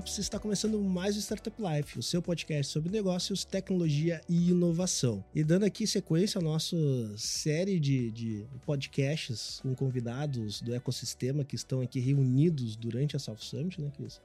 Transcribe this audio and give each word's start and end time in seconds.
Lopes 0.00 0.16
e 0.16 0.22
está 0.22 0.38
começando 0.38 0.80
mais 0.80 1.14
o 1.14 1.18
Startup 1.18 1.54
Life, 1.60 1.98
o 1.98 2.02
seu 2.02 2.22
podcast 2.22 2.72
sobre 2.72 2.90
negócios, 2.90 3.44
tecnologia 3.44 4.22
e 4.26 4.48
inovação. 4.48 5.22
E 5.34 5.44
dando 5.44 5.66
aqui 5.66 5.86
sequência 5.86 6.38
à 6.38 6.42
nossa 6.42 6.74
série 7.18 7.78
de, 7.78 8.10
de 8.10 8.46
podcasts 8.64 9.60
com 9.60 9.74
convidados 9.74 10.62
do 10.62 10.74
ecossistema 10.74 11.44
que 11.44 11.54
estão 11.54 11.82
aqui 11.82 12.00
reunidos 12.00 12.76
durante 12.76 13.14
a 13.14 13.18
South 13.18 13.40
Summit, 13.40 13.78
né, 13.78 13.92
Cris? 13.94 14.22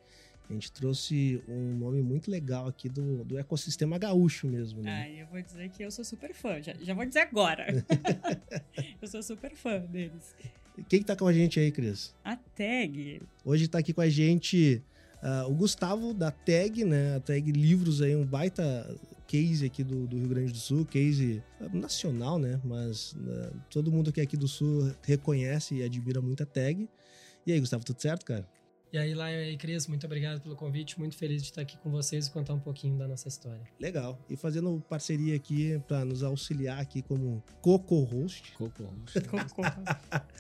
A 0.50 0.54
gente 0.54 0.72
trouxe 0.72 1.44
um 1.46 1.78
nome 1.78 2.02
muito 2.02 2.32
legal 2.32 2.68
aqui 2.68 2.88
do, 2.88 3.26
do 3.26 3.38
ecossistema 3.38 3.98
gaúcho 3.98 4.48
mesmo, 4.48 4.82
né? 4.82 5.04
Ah, 5.04 5.10
eu 5.10 5.28
vou 5.28 5.42
dizer 5.42 5.68
que 5.72 5.84
eu 5.84 5.92
sou 5.92 6.06
super 6.06 6.34
fã, 6.34 6.62
já, 6.62 6.74
já 6.80 6.94
vou 6.94 7.06
dizer 7.06 7.20
agora. 7.20 7.86
eu 9.02 9.08
sou 9.10 9.22
super 9.22 9.54
fã 9.54 9.80
deles. 9.82 10.34
Quem 10.88 11.00
que 11.00 11.06
tá 11.06 11.18
com 11.18 11.28
a 11.28 11.34
gente 11.34 11.60
aí, 11.60 11.70
Cris? 11.70 12.16
A 12.24 12.38
Tag. 12.38 13.22
Hoje 13.44 13.68
tá 13.68 13.80
aqui 13.80 13.92
com 13.92 14.02
a 14.02 14.10
gente 14.10 14.82
uh, 15.26 15.50
o 15.50 15.56
Gustavo 15.56 16.14
da 16.14 16.30
Tag, 16.32 16.86
né? 16.86 17.16
A 17.16 17.20
Tag 17.20 17.52
Livros 17.52 18.02
aí, 18.02 18.16
um 18.16 18.26
baita 18.26 18.64
case 19.28 19.66
aqui 19.66 19.84
do, 19.84 20.06
do 20.06 20.18
Rio 20.18 20.28
Grande 20.28 20.52
do 20.52 20.58
Sul, 20.58 20.86
case 20.86 21.42
uh, 21.60 21.76
nacional, 21.76 22.38
né? 22.38 22.62
Mas 22.64 23.14
uh, 23.14 23.56
todo 23.70 23.92
mundo 23.92 24.12
que 24.12 24.20
é 24.20 24.24
aqui 24.24 24.38
do 24.38 24.48
Sul 24.48 24.94
reconhece 25.02 25.76
e 25.76 25.84
admira 25.84 26.22
muito 26.22 26.44
a 26.44 26.46
Tag. 26.46 26.88
E 27.46 27.52
aí, 27.52 27.60
Gustavo, 27.60 27.84
tudo 27.84 28.00
certo, 28.02 28.26
cara? 28.26 28.48
E 28.94 28.98
aí, 28.98 29.14
Lion 29.14 29.52
e 29.52 29.58
Cris, 29.58 29.88
muito 29.88 30.06
obrigado 30.06 30.40
pelo 30.40 30.56
convite. 30.56 30.98
Muito 30.98 31.18
feliz 31.18 31.42
de 31.42 31.50
estar 31.50 31.62
aqui 31.62 31.78
com 31.80 31.92
vocês 31.92 32.28
e 32.28 32.32
contar 32.32 32.54
um 32.54 32.60
pouquinho 32.60 32.98
da 32.98 33.06
nossa 33.06 33.28
história. 33.28 33.62
Legal. 33.78 34.18
E 34.30 34.38
fazendo 34.38 34.82
parceria 34.88 35.36
aqui 35.36 35.82
para 35.86 36.06
nos 36.06 36.24
auxiliar 36.24 36.80
aqui 36.80 37.02
como 37.02 37.44
Coco-host. 37.62 38.54
Coco-host. 38.54 39.20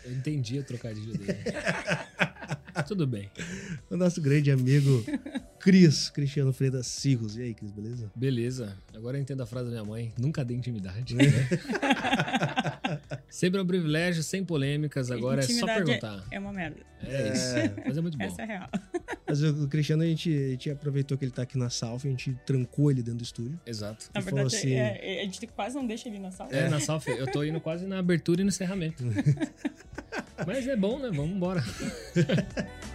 Eu 0.06 0.14
entendi 0.14 0.58
a 0.58 0.64
trocadilho 0.64 1.18
dele. 1.18 1.34
Tudo 2.88 3.08
bem. 3.08 3.30
O 3.90 3.98
nosso 3.98 4.22
grande 4.22 4.52
amigo 4.52 5.04
Cris, 5.60 6.10
Cristiano 6.10 6.54
Freire 6.54 6.84
Cirros. 6.84 7.36
E 7.38 7.42
aí, 7.42 7.54
Cris, 7.54 7.72
beleza? 7.72 8.12
Beleza. 8.16 8.78
Agora 8.94 9.18
eu 9.18 9.22
entendo 9.22 9.42
a 9.42 9.46
frase 9.46 9.66
da 9.66 9.72
minha 9.72 9.84
mãe. 9.86 10.14
Nunca 10.18 10.44
dê 10.46 10.54
intimidade. 10.54 11.16
Né? 11.16 11.24
Sempre 13.30 13.60
é 13.60 13.64
um 13.64 13.68
privilégio, 13.68 14.24
sem 14.24 14.44
polêmicas. 14.46 15.12
Agora 15.12 15.44
Intimidade 15.44 15.72
é 15.72 15.76
só 15.78 15.86
perguntar. 15.86 16.24
É 16.32 16.40
uma 16.40 16.54
merda. 16.54 16.78
É 17.04 17.34
isso. 17.34 17.56
Mas 17.86 17.98
é 17.98 18.02
muito 18.02 18.18
bom. 18.18 18.24
Essa 18.24 18.44
é 18.44 18.46
real. 18.46 18.70
Mas 19.28 19.44
o 19.44 19.68
Cristiano, 19.68 20.04
a 20.04 20.06
gente, 20.06 20.34
a 20.34 20.50
gente 20.52 20.70
aproveitou 20.70 21.18
que 21.18 21.26
ele 21.26 21.32
tá 21.32 21.42
aqui 21.42 21.58
na 21.58 21.70
South, 21.70 22.02
a 22.06 22.10
gente 22.10 22.38
trancou 22.46 22.92
ele 22.92 23.02
dentro 23.02 23.18
do 23.20 23.24
estúdio. 23.24 23.60
Exato. 23.66 24.06
Na 24.14 24.22
E 24.22 24.24
verdade, 24.24 24.56
assim- 24.56 24.74
é- 24.74 25.18
é- 25.18 25.22
a 25.22 25.26
gente 25.26 25.48
quase 25.48 25.76
não 25.76 25.86
deixa 25.86 26.08
ele 26.08 26.20
na 26.20 26.32
sala. 26.32 26.52
É, 26.54 26.70
na 26.70 26.80
Salf, 26.80 27.08
eu 27.08 27.30
tô 27.32 27.44
indo 27.44 27.60
quase 27.60 27.86
na 27.86 28.00
abertura 28.00 28.42
e 28.42 28.44
no 28.44 28.50
encerramento. 28.50 29.04
Mas 30.46 30.68
é 30.68 30.76
bom, 30.76 31.00
né? 31.00 31.10
Vamos 31.12 31.36
embora. 31.36 31.64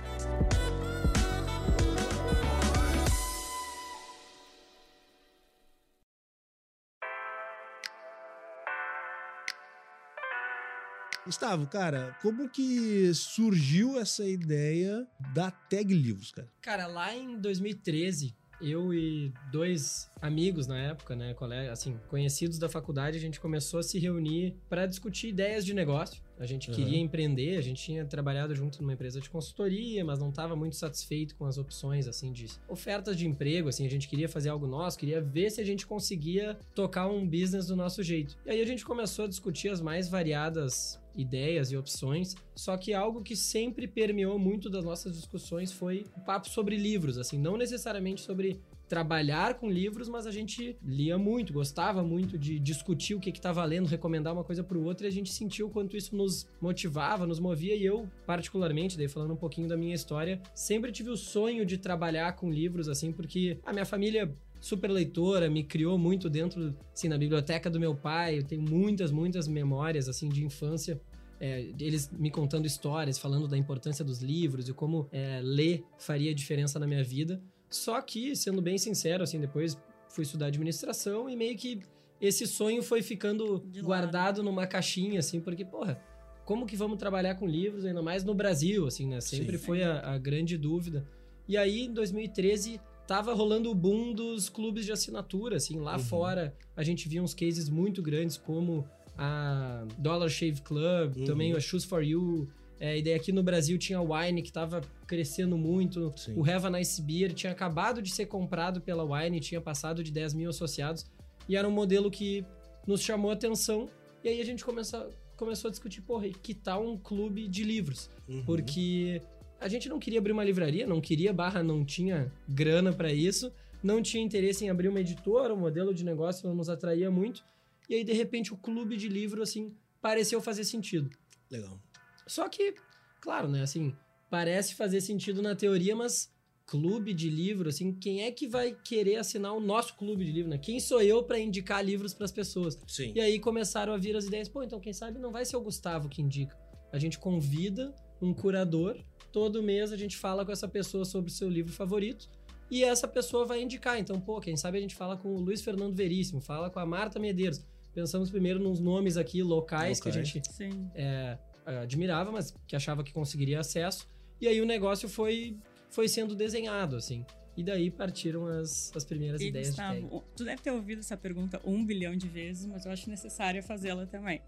Gustavo, 11.31 11.67
cara, 11.69 12.17
como 12.21 12.49
que 12.49 13.15
surgiu 13.15 14.01
essa 14.01 14.27
ideia 14.27 15.07
da 15.33 15.49
Tag 15.49 15.95
Livros, 15.95 16.33
cara? 16.33 16.49
Cara, 16.61 16.87
lá 16.89 17.15
em 17.15 17.39
2013, 17.39 18.35
eu 18.61 18.93
e 18.95 19.33
dois 19.53 20.11
amigos 20.21 20.67
na 20.67 20.79
época, 20.79 21.17
né, 21.17 21.33
colega, 21.35 21.73
assim, 21.73 21.99
conhecidos 22.09 22.59
da 22.59 22.69
faculdade, 22.69 23.17
a 23.17 23.21
gente 23.21 23.41
começou 23.41 23.81
a 23.81 23.83
se 23.83 23.99
reunir 23.99 24.55
para 24.69 24.87
discutir 24.87 25.29
ideias 25.29 25.65
de 25.65 25.73
negócio. 25.73 26.23
A 26.39 26.47
gente 26.47 26.71
Uhum. 26.71 26.75
queria 26.77 26.99
empreender, 26.99 27.57
a 27.57 27.61
gente 27.61 27.83
tinha 27.83 28.05
trabalhado 28.05 28.55
junto 28.55 28.81
numa 28.81 28.95
empresa 28.95 29.21
de 29.21 29.29
consultoria, 29.29 30.03
mas 30.05 30.19
não 30.19 30.31
estava 30.31 30.57
muito 30.57 30.75
satisfeito 30.77 31.37
com 31.37 31.45
as 31.45 31.59
opções, 31.59 32.07
assim, 32.09 32.33
de 32.33 32.47
ofertas 32.69 33.17
de 33.17 33.27
emprego, 33.27 33.69
assim, 33.69 33.87
a 33.87 33.91
gente 33.91 34.09
queria 34.09 34.29
fazer 34.29 34.49
algo 34.49 34.67
nosso, 34.67 34.99
queria 34.99 35.21
ver 35.21 35.51
se 35.51 35.61
a 35.61 35.65
gente 35.65 35.87
conseguia 35.87 36.59
tocar 36.75 37.09
um 37.09 37.27
business 37.29 37.67
do 37.67 37.77
nosso 37.77 38.03
jeito. 38.03 38.37
E 38.47 38.51
aí 38.51 38.61
a 38.63 38.67
gente 38.67 38.85
começou 38.85 39.27
a 39.27 39.29
discutir 39.29 39.69
as 39.69 39.81
mais 39.83 40.09
variadas 40.09 40.99
ideias 41.21 41.71
e 41.71 41.77
opções, 41.77 42.35
só 42.55 42.77
que 42.77 42.93
algo 42.95 43.23
que 43.23 43.37
sempre 43.37 43.87
permeou 43.87 44.39
muito 44.39 44.69
das 44.69 44.85
nossas 44.85 45.15
discussões 45.17 45.73
foi 45.73 46.07
o 46.17 46.21
papo 46.21 46.49
sobre 46.49 46.77
livros, 46.77 47.19
assim, 47.19 47.39
não 47.39 47.57
necessariamente 47.57 48.21
sobre 48.21 48.61
trabalhar 48.89 49.55
com 49.55 49.71
livros, 49.71 50.09
mas 50.09 50.27
a 50.27 50.33
gente 50.33 50.77
lia 50.83 51.17
muito, 51.17 51.53
gostava 51.53 52.03
muito 52.03 52.37
de 52.37 52.59
discutir 52.59 53.15
o 53.15 53.21
que 53.21 53.31
estava 53.31 53.65
lendo, 53.65 53.87
recomendar 53.87 54.33
uma 54.33 54.43
coisa 54.43 54.65
para 54.65 54.77
o 54.77 54.83
outro, 54.83 55.07
e 55.07 55.09
a 55.09 55.13
gente 55.13 55.33
sentiu 55.33 55.69
o 55.69 55.71
quanto 55.71 55.97
isso 55.97 56.17
nos 56.17 56.49
motivava, 56.61 57.25
nos 57.25 57.39
movia, 57.39 57.77
e 57.77 57.87
eu, 57.87 58.09
particularmente, 58.27 58.99
daí 58.99 59.07
falando 59.07 59.33
um 59.33 59.37
pouquinho 59.37 59.69
da 59.69 59.77
minha 59.77 59.95
história, 59.95 60.43
sempre 60.53 60.91
tive 60.91 61.09
o 61.09 61.17
sonho 61.17 61.65
de 61.65 61.79
trabalhar 61.79 62.33
com 62.33 62.51
livros, 62.51 62.89
assim, 62.89 63.13
porque 63.13 63.59
a 63.65 63.73
minha 63.73 63.87
família 63.87 64.35
super 64.61 64.91
leitora, 64.91 65.49
me 65.49 65.65
criou 65.65 65.97
muito 65.97 66.29
dentro, 66.29 66.77
assim, 66.93 67.09
na 67.09 67.17
biblioteca 67.17 67.71
do 67.71 67.81
meu 67.81 67.95
pai, 67.95 68.39
eu 68.39 68.45
tenho 68.45 68.63
muitas, 68.63 69.11
muitas 69.11 69.49
memórias, 69.49 70.09
assim, 70.09 70.29
de 70.29 70.45
infância, 70.45 71.01
é, 71.41 71.73
eles 71.79 72.11
me 72.13 72.31
contando 72.31 72.67
histórias, 72.67 73.19
falando 73.19 73.49
da 73.49 73.57
importância 73.57 74.05
dos 74.05 74.21
livros 74.21 74.69
e 74.69 74.75
como 74.75 75.09
é, 75.11 75.41
ler 75.43 75.83
faria 75.99 76.35
diferença 76.35 76.79
na 76.79 76.87
minha 76.87 77.03
vida. 77.03 77.43
Só 77.69 78.01
que, 78.03 78.37
sendo 78.37 78.61
bem 78.61 78.77
sincero, 78.79 79.23
assim, 79.25 79.41
depois 79.41 79.77
fui 80.09 80.25
estudar 80.25 80.47
administração 80.47 81.31
e 81.31 81.37
meio 81.37 81.57
que 81.57 81.81
esse 82.21 82.47
sonho 82.47 82.83
foi 82.83 83.01
ficando 83.01 83.65
guardado 83.83 84.43
numa 84.43 84.67
caixinha, 84.67 85.21
assim, 85.21 85.41
porque, 85.41 85.65
porra, 85.65 85.99
como 86.45 86.67
que 86.67 86.77
vamos 86.77 86.99
trabalhar 86.99 87.37
com 87.37 87.47
livros, 87.47 87.85
ainda 87.85 88.03
mais 88.03 88.25
no 88.25 88.35
Brasil, 88.35 88.87
assim, 88.87 89.07
né? 89.07 89.21
Sempre 89.21 89.57
Sim. 89.57 89.65
foi 89.65 89.83
a, 89.83 90.01
a 90.15 90.19
grande 90.19 90.59
dúvida. 90.59 91.07
E 91.49 91.57
aí, 91.57 91.83
em 91.87 91.93
2013, 91.93 92.81
tava 93.07 93.33
rolando 93.33 93.71
o 93.71 93.75
boom 93.75 94.13
dos 94.13 94.49
clubes 94.49 94.85
de 94.85 94.93
assinatura, 94.93 95.57
assim, 95.57 95.79
lá 95.79 95.95
Uhum. 95.97 96.03
fora 96.03 96.55
a 96.77 96.83
gente 96.83 97.09
via 97.09 97.23
uns 97.23 97.35
cases 97.35 97.69
muito 97.69 98.03
grandes 98.03 98.37
como 98.37 98.85
a 99.23 99.85
Dollar 99.99 100.29
Shave 100.31 100.63
Club, 100.63 101.19
Uhum. 101.19 101.25
também 101.25 101.53
a 101.53 101.61
Shoes 101.61 101.85
for 101.85 102.03
You. 102.03 102.49
É, 102.81 102.97
e 102.97 103.03
daí 103.03 103.13
aqui 103.13 103.31
no 103.31 103.43
Brasil 103.43 103.77
tinha 103.77 103.99
a 103.99 104.03
Wine, 104.03 104.41
que 104.41 104.51
tava 104.51 104.81
crescendo 105.07 105.59
muito. 105.59 106.11
Sim. 106.17 106.33
O 106.35 106.43
Have 106.51 106.67
a 106.67 106.71
Nice 106.71 107.03
Beer 107.03 107.35
tinha 107.35 107.53
acabado 107.53 108.01
de 108.01 108.11
ser 108.11 108.25
comprado 108.25 108.81
pela 108.81 109.05
Wine, 109.05 109.39
tinha 109.39 109.61
passado 109.61 110.03
de 110.03 110.11
10 110.11 110.33
mil 110.33 110.49
associados. 110.49 111.05
E 111.47 111.55
era 111.57 111.69
um 111.69 111.71
modelo 111.71 112.11
que 112.11 112.43
nos 112.87 113.03
chamou 113.03 113.31
a 113.31 113.35
atenção. 113.35 113.87
E 114.25 114.29
aí 114.31 114.41
a 114.41 114.45
gente 114.47 114.65
começou, 114.65 115.11
começou 115.37 115.69
a 115.69 115.71
discutir, 115.71 116.01
porra, 116.01 116.27
e 116.27 116.33
que 116.33 116.55
tal 116.55 116.83
um 116.87 116.97
clube 116.97 117.47
de 117.49 117.63
livros? 117.65 118.09
Uhum. 118.27 118.43
Porque 118.47 119.21
a 119.61 119.69
gente 119.69 119.87
não 119.87 119.99
queria 119.99 120.19
abrir 120.19 120.33
uma 120.33 120.43
livraria, 120.45 120.87
não 120.87 121.03
queria 121.03 121.35
barra, 121.35 121.63
não 121.63 121.85
tinha 121.85 122.33
grana 122.49 122.95
pra 122.95 123.13
isso, 123.13 123.53
não 123.83 124.01
tinha 124.01 124.23
interesse 124.25 124.65
em 124.65 124.71
abrir 124.71 124.89
uma 124.89 125.01
editora, 125.01 125.53
o 125.53 125.57
modelo 125.59 125.93
de 125.93 126.03
negócio 126.03 126.49
não 126.49 126.55
nos 126.55 126.71
atraía 126.71 127.11
muito. 127.11 127.45
E 127.91 127.95
aí, 127.97 128.05
de 128.05 128.13
repente, 128.13 128.55
o 128.55 128.57
clube 128.57 128.97
de 128.97 129.09
livro, 129.09 129.43
assim, 129.43 129.75
pareceu 130.01 130.41
fazer 130.41 130.63
sentido. 130.63 131.11
Legal. 131.51 131.83
Só 132.25 132.49
que, 132.49 132.77
claro, 133.21 133.49
né, 133.49 133.63
assim, 133.63 133.93
parece 134.31 134.77
fazer 134.77 135.01
sentido 135.01 135.43
na 135.43 135.57
teoria, 135.57 135.97
mas 135.97 136.33
clube 136.65 137.13
de 137.13 137.29
livro, 137.29 137.69
assim, 137.69 137.93
quem 137.93 138.23
é 138.23 138.31
que 138.31 138.47
vai 138.47 138.73
querer 138.85 139.17
assinar 139.17 139.53
o 139.53 139.59
nosso 139.59 139.97
clube 139.97 140.25
de 140.25 140.31
livro, 140.31 140.49
né? 140.49 140.57
Quem 140.57 140.79
sou 140.79 141.03
eu 141.03 141.25
pra 141.25 141.37
indicar 141.37 141.85
livros 141.85 142.15
pras 142.15 142.31
pessoas? 142.31 142.81
Sim. 142.87 143.13
E 143.13 143.21
aí 143.21 143.41
começaram 143.41 143.93
a 143.93 143.97
vir 143.97 144.15
as 144.15 144.27
ideias, 144.27 144.49
pô, 144.49 144.63
então 144.63 144.79
quem 144.79 144.93
sabe 144.93 145.19
não 145.19 145.33
vai 145.33 145.45
ser 145.45 145.57
o 145.57 145.61
Gustavo 145.61 146.09
que 146.09 146.23
indica. 146.23 146.57
A 146.93 146.99
gente 146.99 147.19
convida 147.19 147.93
um 148.23 148.33
curador, 148.33 148.97
todo 149.33 149.65
mês 149.65 149.91
a 149.91 149.97
gente 149.97 150.17
fala 150.17 150.47
com 150.47 150.53
essa 150.53 150.69
pessoa 150.69 151.05
sobre 151.05 151.29
o 151.29 151.35
seu 151.35 151.49
livro 151.49 151.73
favorito 151.73 152.31
e 152.71 152.85
essa 152.85 153.09
pessoa 153.09 153.45
vai 153.45 153.61
indicar. 153.61 153.99
Então, 153.99 154.21
pô, 154.21 154.41
quem 154.41 154.57
sabe 154.57 154.79
a 154.79 154.81
gente 154.81 154.95
fala 154.95 155.17
com 155.17 155.35
o 155.35 155.41
Luiz 155.41 155.61
Fernando 155.61 155.97
Veríssimo, 155.97 156.41
fala 156.41 156.71
com 156.71 156.79
a 156.79 156.87
Marta 156.87 157.19
Medeiros. 157.19 157.67
Pensamos 157.93 158.31
primeiro 158.31 158.59
nos 158.59 158.79
nomes 158.81 159.17
aqui 159.17 159.43
locais 159.43 160.01
que 160.01 160.09
a 160.09 160.13
Locais. 160.13 160.29
gente 160.29 160.53
Sim. 160.53 160.91
é, 160.95 161.37
admirava, 161.67 162.31
mas 162.31 162.55
que 162.67 162.77
achava 162.77 163.03
que 163.03 163.13
conseguiria 163.13 163.61
acesso. 163.61 164.07
E 164.41 164.49
aí 164.49 164.61
o 164.61 164.67
negócio 164.67 165.09
foi, 165.09 165.57
foi 165.91 166.09
sendo 166.09 166.35
desenhado, 166.35 166.97
assim. 166.97 167.25
E 167.57 167.65
daí 167.65 167.91
partiram 167.91 168.47
as, 168.47 168.91
as 168.95 169.05
primeiras 169.05 169.41
E, 169.41 169.49
ideias 169.49 169.71
de 169.71 169.77
tag. 169.77 170.01
Gustavo, 170.01 170.25
tu 170.37 170.45
deve 170.45 170.63
ter 170.63 170.71
ouvido 170.71 171.01
essa 171.01 171.17
pergunta 171.17 171.61
um 171.65 171.85
bilhão 171.85 172.17
de 172.17 172.29
vezes, 172.29 172.65
mas 172.67 172.87
eu 172.87 172.93
acho 172.93 173.11
necessário 173.11 173.63
fazê-la 173.63 174.07
também. 174.07 174.41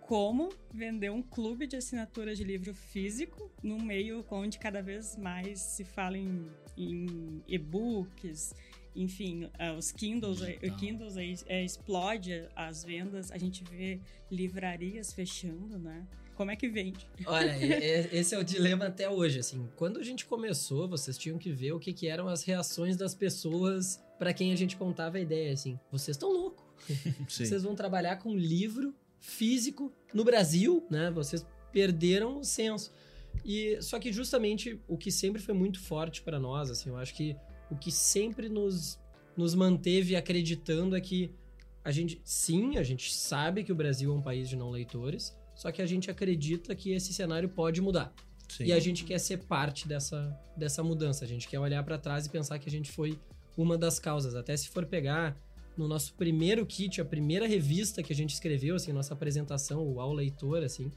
Como 0.00 0.48
vender 0.74 1.10
um 1.10 1.22
clube 1.22 1.68
de 1.68 1.76
assinatura 1.76 2.34
de 2.34 2.42
livro 2.42 2.74
físico 2.74 3.50
num 3.62 3.80
meio 3.80 4.24
onde 4.30 4.58
cada 4.58 4.82
vez 4.82 5.16
mais 5.16 5.60
se 5.60 5.84
fala 5.84 6.18
em, 6.18 6.44
em 6.76 7.40
e-books, 7.46 8.52
enfim, 8.94 9.44
uh, 9.44 9.76
os 9.78 9.92
Kindles, 9.92 10.40
o 10.40 10.76
Kindles 10.76 11.16
aí, 11.16 11.36
é, 11.46 11.64
explode 11.64 12.48
as 12.56 12.84
vendas, 12.84 13.30
a 13.30 13.38
gente 13.38 13.62
vê 13.64 14.00
livrarias 14.30 15.12
fechando, 15.12 15.78
né? 15.78 16.06
Como 16.34 16.50
é 16.50 16.56
que 16.56 16.68
vende? 16.68 17.06
Olha, 17.26 17.54
esse 18.12 18.34
é 18.34 18.38
o 18.38 18.42
dilema 18.42 18.86
até 18.86 19.08
hoje, 19.08 19.38
assim. 19.38 19.68
Quando 19.76 20.00
a 20.00 20.02
gente 20.02 20.24
começou, 20.24 20.88
vocês 20.88 21.18
tinham 21.18 21.36
que 21.36 21.52
ver 21.52 21.72
o 21.72 21.78
que, 21.78 21.92
que 21.92 22.08
eram 22.08 22.28
as 22.28 22.42
reações 22.42 22.96
das 22.96 23.14
pessoas 23.14 24.02
para 24.18 24.32
quem 24.32 24.52
a 24.52 24.56
gente 24.56 24.76
contava 24.76 25.18
a 25.18 25.20
ideia, 25.20 25.52
assim. 25.52 25.78
Vocês 25.92 26.16
estão 26.16 26.32
loucos. 26.32 26.64
Vocês 27.28 27.62
vão 27.62 27.74
trabalhar 27.74 28.16
com 28.16 28.34
livro 28.34 28.94
físico 29.20 29.92
no 30.14 30.24
Brasil, 30.24 30.82
né? 30.90 31.10
Vocês 31.10 31.46
perderam 31.70 32.38
o 32.38 32.44
senso. 32.44 32.90
E 33.44 33.80
só 33.82 33.98
que 33.98 34.10
justamente 34.10 34.80
o 34.88 34.96
que 34.96 35.12
sempre 35.12 35.40
foi 35.40 35.54
muito 35.54 35.78
forte 35.78 36.22
para 36.22 36.40
nós, 36.40 36.70
assim, 36.70 36.88
eu 36.88 36.96
acho 36.96 37.14
que 37.14 37.36
o 37.70 37.76
que 37.76 37.90
sempre 37.90 38.48
nos, 38.48 38.98
nos 39.36 39.54
manteve 39.54 40.16
acreditando 40.16 40.96
é 40.96 41.00
que 41.00 41.30
a 41.84 41.90
gente, 41.90 42.20
sim, 42.24 42.76
a 42.76 42.82
gente 42.82 43.12
sabe 43.12 43.64
que 43.64 43.72
o 43.72 43.74
Brasil 43.74 44.12
é 44.12 44.14
um 44.14 44.20
país 44.22 44.48
de 44.48 44.56
não 44.56 44.70
leitores, 44.70 45.36
só 45.54 45.70
que 45.72 45.80
a 45.80 45.86
gente 45.86 46.10
acredita 46.10 46.74
que 46.74 46.92
esse 46.92 47.12
cenário 47.12 47.48
pode 47.48 47.80
mudar. 47.80 48.12
Sim. 48.48 48.64
E 48.64 48.72
a 48.72 48.80
gente 48.80 49.04
quer 49.04 49.18
ser 49.18 49.38
parte 49.38 49.86
dessa, 49.86 50.36
dessa 50.56 50.82
mudança. 50.82 51.24
A 51.24 51.28
gente 51.28 51.46
quer 51.46 51.58
olhar 51.60 51.82
para 51.84 51.96
trás 51.96 52.26
e 52.26 52.30
pensar 52.30 52.58
que 52.58 52.68
a 52.68 52.72
gente 52.72 52.90
foi 52.90 53.18
uma 53.56 53.78
das 53.78 53.98
causas. 53.98 54.34
Até 54.34 54.56
se 54.56 54.68
for 54.68 54.84
pegar 54.86 55.36
no 55.76 55.86
nosso 55.86 56.14
primeiro 56.14 56.66
kit, 56.66 57.00
a 57.00 57.04
primeira 57.04 57.46
revista 57.46 58.02
que 58.02 58.12
a 58.12 58.16
gente 58.16 58.34
escreveu, 58.34 58.74
assim, 58.74 58.92
nossa 58.92 59.14
apresentação, 59.14 59.86
o 59.86 60.00
Ao 60.00 60.12
Leitor, 60.12 60.64
assim, 60.64 60.90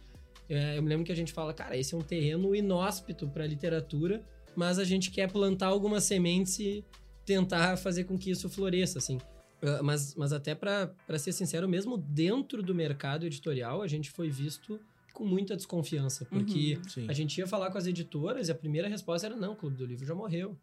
é, 0.49 0.77
eu 0.77 0.83
me 0.83 0.89
lembro 0.89 1.05
que 1.05 1.11
a 1.11 1.15
gente 1.15 1.31
fala, 1.31 1.53
cara, 1.53 1.77
esse 1.77 1.93
é 1.93 1.97
um 1.97 2.01
terreno 2.01 2.55
inóspito 2.55 3.27
para 3.27 3.45
literatura, 3.45 4.23
mas 4.55 4.79
a 4.79 4.83
gente 4.83 5.11
quer 5.11 5.31
plantar 5.31 5.67
algumas 5.67 6.03
sementes 6.03 6.59
e 6.59 6.83
tentar 7.25 7.77
fazer 7.77 8.03
com 8.03 8.17
que 8.17 8.29
isso 8.29 8.49
floresça, 8.49 8.99
assim. 8.99 9.17
Uh, 9.17 9.81
mas, 9.81 10.13
mas 10.15 10.33
até 10.33 10.53
para 10.53 10.93
ser 11.17 11.31
sincero, 11.31 11.69
mesmo 11.69 11.97
dentro 11.97 12.61
do 12.61 12.75
mercado 12.75 13.25
editorial, 13.25 13.81
a 13.81 13.87
gente 13.87 14.11
foi 14.11 14.29
visto 14.29 14.79
com 15.13 15.23
muita 15.23 15.55
desconfiança, 15.55 16.25
porque 16.25 16.79
uhum, 16.97 17.05
a 17.07 17.13
gente 17.13 17.37
ia 17.37 17.47
falar 17.47 17.71
com 17.71 17.77
as 17.77 17.85
editoras 17.85 18.49
e 18.49 18.51
a 18.51 18.55
primeira 18.55 18.87
resposta 18.87 19.27
era: 19.27 19.35
não, 19.35 19.53
o 19.53 19.55
Clube 19.55 19.77
do 19.77 19.85
Livro 19.85 20.05
já 20.05 20.15
morreu. 20.15 20.57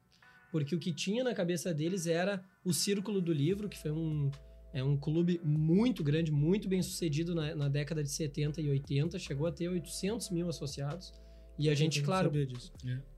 Porque 0.51 0.75
o 0.75 0.81
que 0.81 0.93
tinha 0.93 1.23
na 1.23 1.33
cabeça 1.33 1.73
deles 1.73 2.09
era 2.09 2.45
o 2.65 2.73
Círculo 2.75 3.21
do 3.21 3.33
Livro, 3.33 3.69
que 3.69 3.79
foi 3.79 3.93
um, 3.93 4.31
é 4.73 4.83
um 4.83 4.97
clube 4.97 5.41
muito 5.45 6.03
grande, 6.03 6.33
muito 6.33 6.69
bem 6.69 6.83
sucedido 6.83 7.35
na, 7.35 7.55
na 7.55 7.69
década 7.69 8.03
de 8.03 8.11
70 8.11 8.61
e 8.61 8.69
80, 8.69 9.19
chegou 9.19 9.47
a 9.47 9.53
ter 9.53 9.69
800 9.69 10.31
mil 10.31 10.49
associados. 10.49 11.13
E 11.61 11.69
a 11.69 11.75
gente, 11.75 12.01
claro. 12.03 12.29
Sabia 12.29 12.47
disso. 12.47 12.73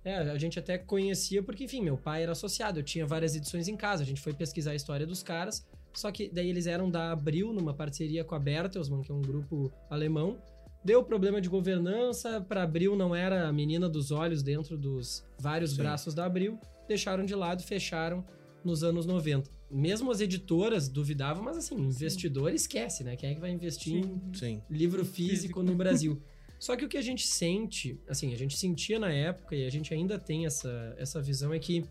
É. 0.05 0.11
é, 0.11 0.17
a 0.17 0.37
gente 0.37 0.59
até 0.59 0.77
conhecia 0.77 1.43
porque, 1.43 1.65
enfim, 1.65 1.81
meu 1.81 1.97
pai 1.97 2.25
era 2.25 2.33
associado, 2.33 2.81
eu 2.81 2.83
tinha 2.83 3.07
várias 3.07 3.37
edições 3.37 3.69
em 3.69 3.77
casa, 3.77 4.03
a 4.03 4.07
gente 4.07 4.21
foi 4.21 4.33
pesquisar 4.33 4.73
a 4.73 4.75
história 4.75 5.07
dos 5.07 5.23
caras. 5.23 5.65
Só 5.95 6.11
que 6.11 6.29
daí 6.29 6.49
eles 6.49 6.67
eram 6.67 6.91
da 6.91 7.13
Abril, 7.13 7.53
numa 7.53 7.73
parceria 7.73 8.25
com 8.25 8.35
a 8.35 8.39
Bertelsmann, 8.39 9.03
que 9.03 9.13
é 9.13 9.15
um 9.15 9.23
grupo 9.23 9.71
alemão. 9.89 10.39
Deu 10.85 11.05
problema 11.05 11.41
de 11.41 11.49
governança, 11.49 12.41
para 12.41 12.65
Abril 12.65 12.97
não 12.97 13.15
era 13.15 13.47
a 13.47 13.53
menina 13.53 13.89
dos 13.89 14.11
olhos 14.11 14.43
dentro 14.43 14.77
dos 14.77 15.25
vários 15.39 15.73
Sim. 15.73 15.77
braços 15.77 16.13
da 16.15 16.25
Abril, 16.25 16.59
deixaram 16.89 17.25
de 17.25 17.35
lado, 17.35 17.63
fecharam 17.63 18.25
nos 18.65 18.83
anos 18.83 19.07
90. 19.07 19.49
Mesmo 19.71 20.11
as 20.11 20.21
editoras 20.21 20.89
duvidavam, 20.89 21.45
mas 21.45 21.57
assim, 21.57 21.77
investidor 21.77 22.51
Sim. 22.51 22.57
esquece, 22.57 23.05
né? 23.05 23.15
Quem 23.15 23.31
é 23.31 23.35
que 23.35 23.41
vai 23.41 23.51
investir 23.51 24.03
Sim. 24.03 24.21
em 24.31 24.35
Sim. 24.35 24.63
livro 24.69 25.05
físico, 25.05 25.31
físico 25.31 25.63
no 25.63 25.75
Brasil? 25.77 26.21
Só 26.63 26.77
que 26.77 26.85
o 26.85 26.89
que 26.89 26.97
a 26.97 27.03
gente 27.03 27.27
sente, 27.27 27.99
assim, 28.09 28.33
a 28.33 28.39
gente 28.39 28.57
sentia 28.57 28.97
na 28.97 29.13
época 29.13 29.57
e 29.57 29.67
a 29.67 29.69
gente 29.69 29.93
ainda 29.93 30.17
tem 30.17 30.47
essa, 30.47 30.95
essa 30.97 31.21
visão 31.21 31.53
é 31.53 31.59
que 31.59 31.85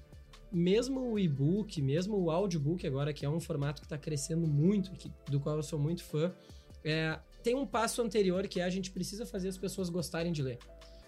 mesmo 0.50 1.12
o 1.12 1.20
e-book, 1.20 1.82
mesmo 1.82 2.16
o 2.16 2.32
audiobook 2.32 2.88
agora, 2.88 3.12
que 3.12 3.26
é 3.26 3.30
um 3.30 3.42
formato 3.42 3.82
que 3.82 3.86
está 3.86 3.98
crescendo 3.98 4.48
muito, 4.48 4.92
que, 4.92 5.12
do 5.30 5.42
qual 5.42 5.58
eu 5.58 5.62
sou 5.62 5.78
muito 5.78 6.06
fã, 6.06 6.34
é, 6.86 7.20
tem 7.44 7.54
um 7.54 7.68
passo 7.68 8.02
anterior 8.02 8.48
que 8.48 8.62
é 8.62 8.64
a 8.64 8.70
gente 8.70 8.92
precisa 8.92 9.26
fazer 9.26 9.50
as 9.50 9.58
pessoas 9.58 9.90
gostarem 9.90 10.32
de 10.32 10.42
ler. 10.42 10.58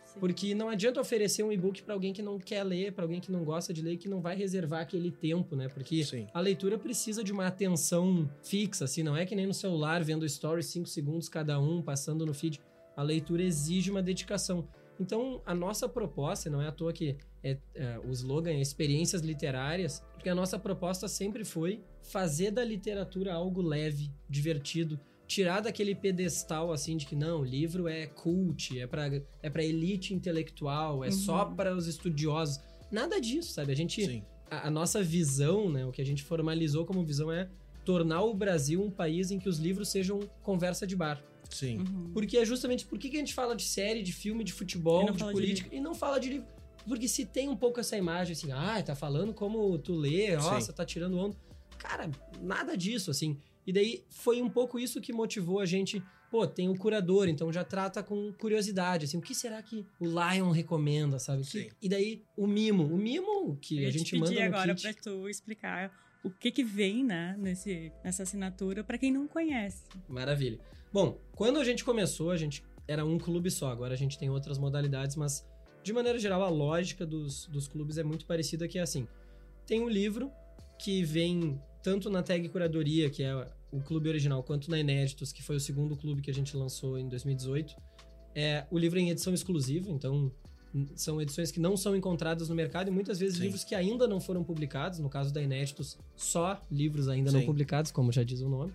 Sim. 0.07 0.19
Porque 0.19 0.53
não 0.53 0.67
adianta 0.67 0.99
oferecer 0.99 1.41
um 1.41 1.51
e-book 1.51 1.83
para 1.83 1.93
alguém 1.93 2.11
que 2.11 2.21
não 2.21 2.37
quer 2.37 2.65
ler, 2.65 2.91
para 2.91 3.05
alguém 3.05 3.21
que 3.21 3.31
não 3.31 3.45
gosta 3.45 3.73
de 3.73 3.81
ler, 3.81 3.95
que 3.95 4.09
não 4.09 4.19
vai 4.19 4.35
reservar 4.35 4.81
aquele 4.81 5.09
tempo, 5.09 5.55
né? 5.55 5.69
Porque 5.69 6.03
Sim. 6.03 6.27
a 6.33 6.41
leitura 6.41 6.77
precisa 6.77 7.23
de 7.23 7.31
uma 7.31 7.47
atenção 7.47 8.29
fixa, 8.43 8.83
assim, 8.83 9.03
não 9.03 9.15
é 9.15 9.25
que 9.25 9.33
nem 9.33 9.47
no 9.47 9.53
celular 9.53 10.03
vendo 10.03 10.27
stories 10.27 10.65
5 10.65 10.85
segundos 10.85 11.29
cada 11.29 11.57
um, 11.61 11.81
passando 11.81 12.25
no 12.25 12.33
feed 12.33 12.59
a 12.95 13.03
leitura 13.03 13.43
exige 13.43 13.91
uma 13.91 14.01
dedicação. 14.01 14.67
Então, 14.99 15.41
a 15.45 15.55
nossa 15.55 15.89
proposta, 15.89 16.49
não 16.49 16.61
é 16.61 16.67
à 16.67 16.71
toa 16.71 16.93
que 16.93 17.17
é, 17.43 17.57
é, 17.75 17.99
o 17.99 18.11
slogan 18.11 18.51
é 18.51 18.61
experiências 18.61 19.21
literárias, 19.21 20.03
porque 20.13 20.29
a 20.29 20.35
nossa 20.35 20.57
proposta 20.57 21.07
sempre 21.07 21.43
foi 21.43 21.81
fazer 22.03 22.51
da 22.51 22.63
literatura 22.63 23.33
algo 23.33 23.61
leve, 23.61 24.11
divertido, 24.29 24.99
tirar 25.27 25.61
daquele 25.61 25.95
pedestal 25.95 26.71
assim 26.71 26.95
de 26.95 27.05
que 27.05 27.15
não, 27.15 27.41
o 27.41 27.43
livro 27.43 27.87
é 27.87 28.07
cult, 28.07 28.79
é 28.79 28.85
para 28.85 29.21
é 29.41 29.49
para 29.49 29.63
elite 29.63 30.13
intelectual, 30.13 31.03
é 31.03 31.07
uhum. 31.07 31.11
só 31.11 31.45
para 31.45 31.75
os 31.75 31.87
estudiosos. 31.87 32.61
Nada 32.91 33.19
disso, 33.19 33.53
sabe? 33.53 33.71
A 33.71 33.75
gente 33.75 34.23
a, 34.49 34.67
a, 34.67 34.71
nossa 34.71 35.01
visão, 35.01 35.69
né, 35.69 35.85
o 35.85 35.91
que 35.91 36.01
a 36.01 36.05
gente 36.05 36.23
formalizou 36.23 36.85
como 36.85 37.03
visão 37.03 37.31
é 37.31 37.49
tornar 37.83 38.21
o 38.21 38.33
Brasil 38.33 38.81
um 38.81 38.91
país 38.91 39.31
em 39.31 39.39
que 39.39 39.49
os 39.49 39.57
livros 39.57 39.89
sejam 39.89 40.19
conversa 40.41 40.85
de 40.85 40.95
bar. 40.95 41.21
Sim. 41.53 41.79
Uhum. 41.79 42.11
Porque 42.13 42.37
é 42.37 42.45
justamente 42.45 42.85
por 42.85 42.97
que 42.97 43.07
a 43.07 43.19
gente 43.19 43.33
fala 43.33 43.55
de 43.55 43.63
série, 43.63 44.01
de 44.01 44.11
filme, 44.11 44.43
de 44.43 44.51
futebol, 44.51 45.11
de 45.11 45.19
política 45.19 45.69
de 45.69 45.75
e 45.75 45.79
não 45.79 45.93
fala 45.93 46.19
de 46.19 46.29
livro. 46.29 46.47
Porque 46.87 47.07
se 47.07 47.25
tem 47.25 47.47
um 47.47 47.55
pouco 47.55 47.79
essa 47.79 47.95
imagem 47.95 48.33
assim, 48.33 48.51
ah, 48.51 48.81
tá 48.83 48.95
falando 48.95 49.33
como 49.33 49.77
tu 49.77 49.93
lê, 49.93 50.35
nossa, 50.35 50.73
tá 50.73 50.85
tirando 50.85 51.17
onda. 51.17 51.37
Cara, 51.77 52.09
nada 52.41 52.75
disso, 52.75 53.11
assim. 53.11 53.37
E 53.65 53.71
daí 53.71 54.03
foi 54.09 54.41
um 54.41 54.49
pouco 54.49 54.77
isso 54.77 54.99
que 54.99 55.13
motivou 55.13 55.59
a 55.59 55.65
gente. 55.65 56.03
Pô, 56.29 56.47
tem 56.47 56.67
o 56.67 56.75
curador, 56.75 57.29
então 57.29 57.53
já 57.53 57.63
trata 57.63 58.01
com 58.01 58.33
curiosidade, 58.33 59.05
assim, 59.05 59.17
o 59.17 59.21
que 59.21 59.35
será 59.35 59.61
que 59.61 59.85
o 59.99 60.05
Lion 60.05 60.49
recomenda, 60.49 61.19
sabe? 61.19 61.43
Sim. 61.43 61.69
E 61.79 61.87
daí 61.87 62.23
o 62.35 62.47
mimo, 62.47 62.85
o 62.85 62.97
mimo 62.97 63.55
que 63.57 63.83
Eu 63.83 63.87
a 63.87 63.91
gente 63.91 64.17
manda 64.17 64.31
no 64.31 64.41
agora 64.41 64.73
kit. 64.73 64.81
pra 64.81 64.93
tu 65.03 65.29
explicar 65.29 65.91
o 66.23 66.31
que 66.31 66.51
que 66.51 66.63
vem, 66.63 67.03
né, 67.03 67.35
nesse, 67.37 67.91
nessa 68.03 68.23
assinatura 68.23 68.83
para 68.83 68.97
quem 68.97 69.11
não 69.11 69.27
conhece. 69.27 69.83
Maravilha. 70.07 70.59
Bom, 70.93 71.19
quando 71.35 71.59
a 71.59 71.63
gente 71.63 71.83
começou, 71.83 72.29
a 72.29 72.37
gente 72.37 72.63
era 72.87 73.03
um 73.03 73.17
clube 73.17 73.49
só, 73.49 73.71
agora 73.71 73.95
a 73.95 73.97
gente 73.97 74.15
tem 74.15 74.29
outras 74.29 74.59
modalidades, 74.59 75.15
mas 75.15 75.43
de 75.81 75.91
maneira 75.91 76.19
geral 76.19 76.43
a 76.43 76.49
lógica 76.49 77.03
dos, 77.03 77.47
dos 77.47 77.67
clubes 77.67 77.97
é 77.97 78.03
muito 78.03 78.27
parecida 78.27 78.67
que 78.67 78.77
é 78.77 78.81
assim, 78.81 79.07
tem 79.65 79.81
um 79.81 79.89
livro 79.89 80.31
que 80.77 81.03
vem 81.03 81.59
tanto 81.81 82.11
na 82.11 82.21
tag 82.21 82.47
curadoria, 82.49 83.09
que 83.09 83.23
é 83.23 83.33
o 83.71 83.81
clube 83.81 84.07
original, 84.07 84.43
quanto 84.43 84.69
na 84.69 84.79
Inéditos, 84.79 85.33
que 85.33 85.41
foi 85.41 85.55
o 85.55 85.59
segundo 85.59 85.97
clube 85.97 86.21
que 86.21 86.29
a 86.29 86.33
gente 86.33 86.55
lançou 86.55 86.97
em 86.97 87.09
2018. 87.09 87.75
É 88.35 88.65
o 88.69 88.77
livro 88.77 88.99
em 88.99 89.09
edição 89.09 89.33
exclusiva, 89.33 89.89
então 89.89 90.31
são 90.95 91.21
edições 91.21 91.51
que 91.51 91.59
não 91.59 91.75
são 91.75 91.95
encontradas 91.95 92.49
no 92.49 92.55
mercado 92.55 92.87
e 92.87 92.91
muitas 92.91 93.19
vezes 93.19 93.37
Sim. 93.37 93.43
livros 93.43 93.63
que 93.63 93.73
ainda 93.73 94.07
não 94.07 94.21
foram 94.21 94.43
publicados, 94.43 94.99
no 94.99 95.09
caso 95.09 95.33
da 95.33 95.41
Inéditos, 95.41 95.97
só 96.15 96.61
livros 96.71 97.07
ainda 97.07 97.31
Sim. 97.31 97.37
não 97.37 97.45
publicados, 97.45 97.91
como 97.91 98.11
já 98.11 98.23
diz 98.23 98.41
o 98.41 98.49
nome. 98.49 98.73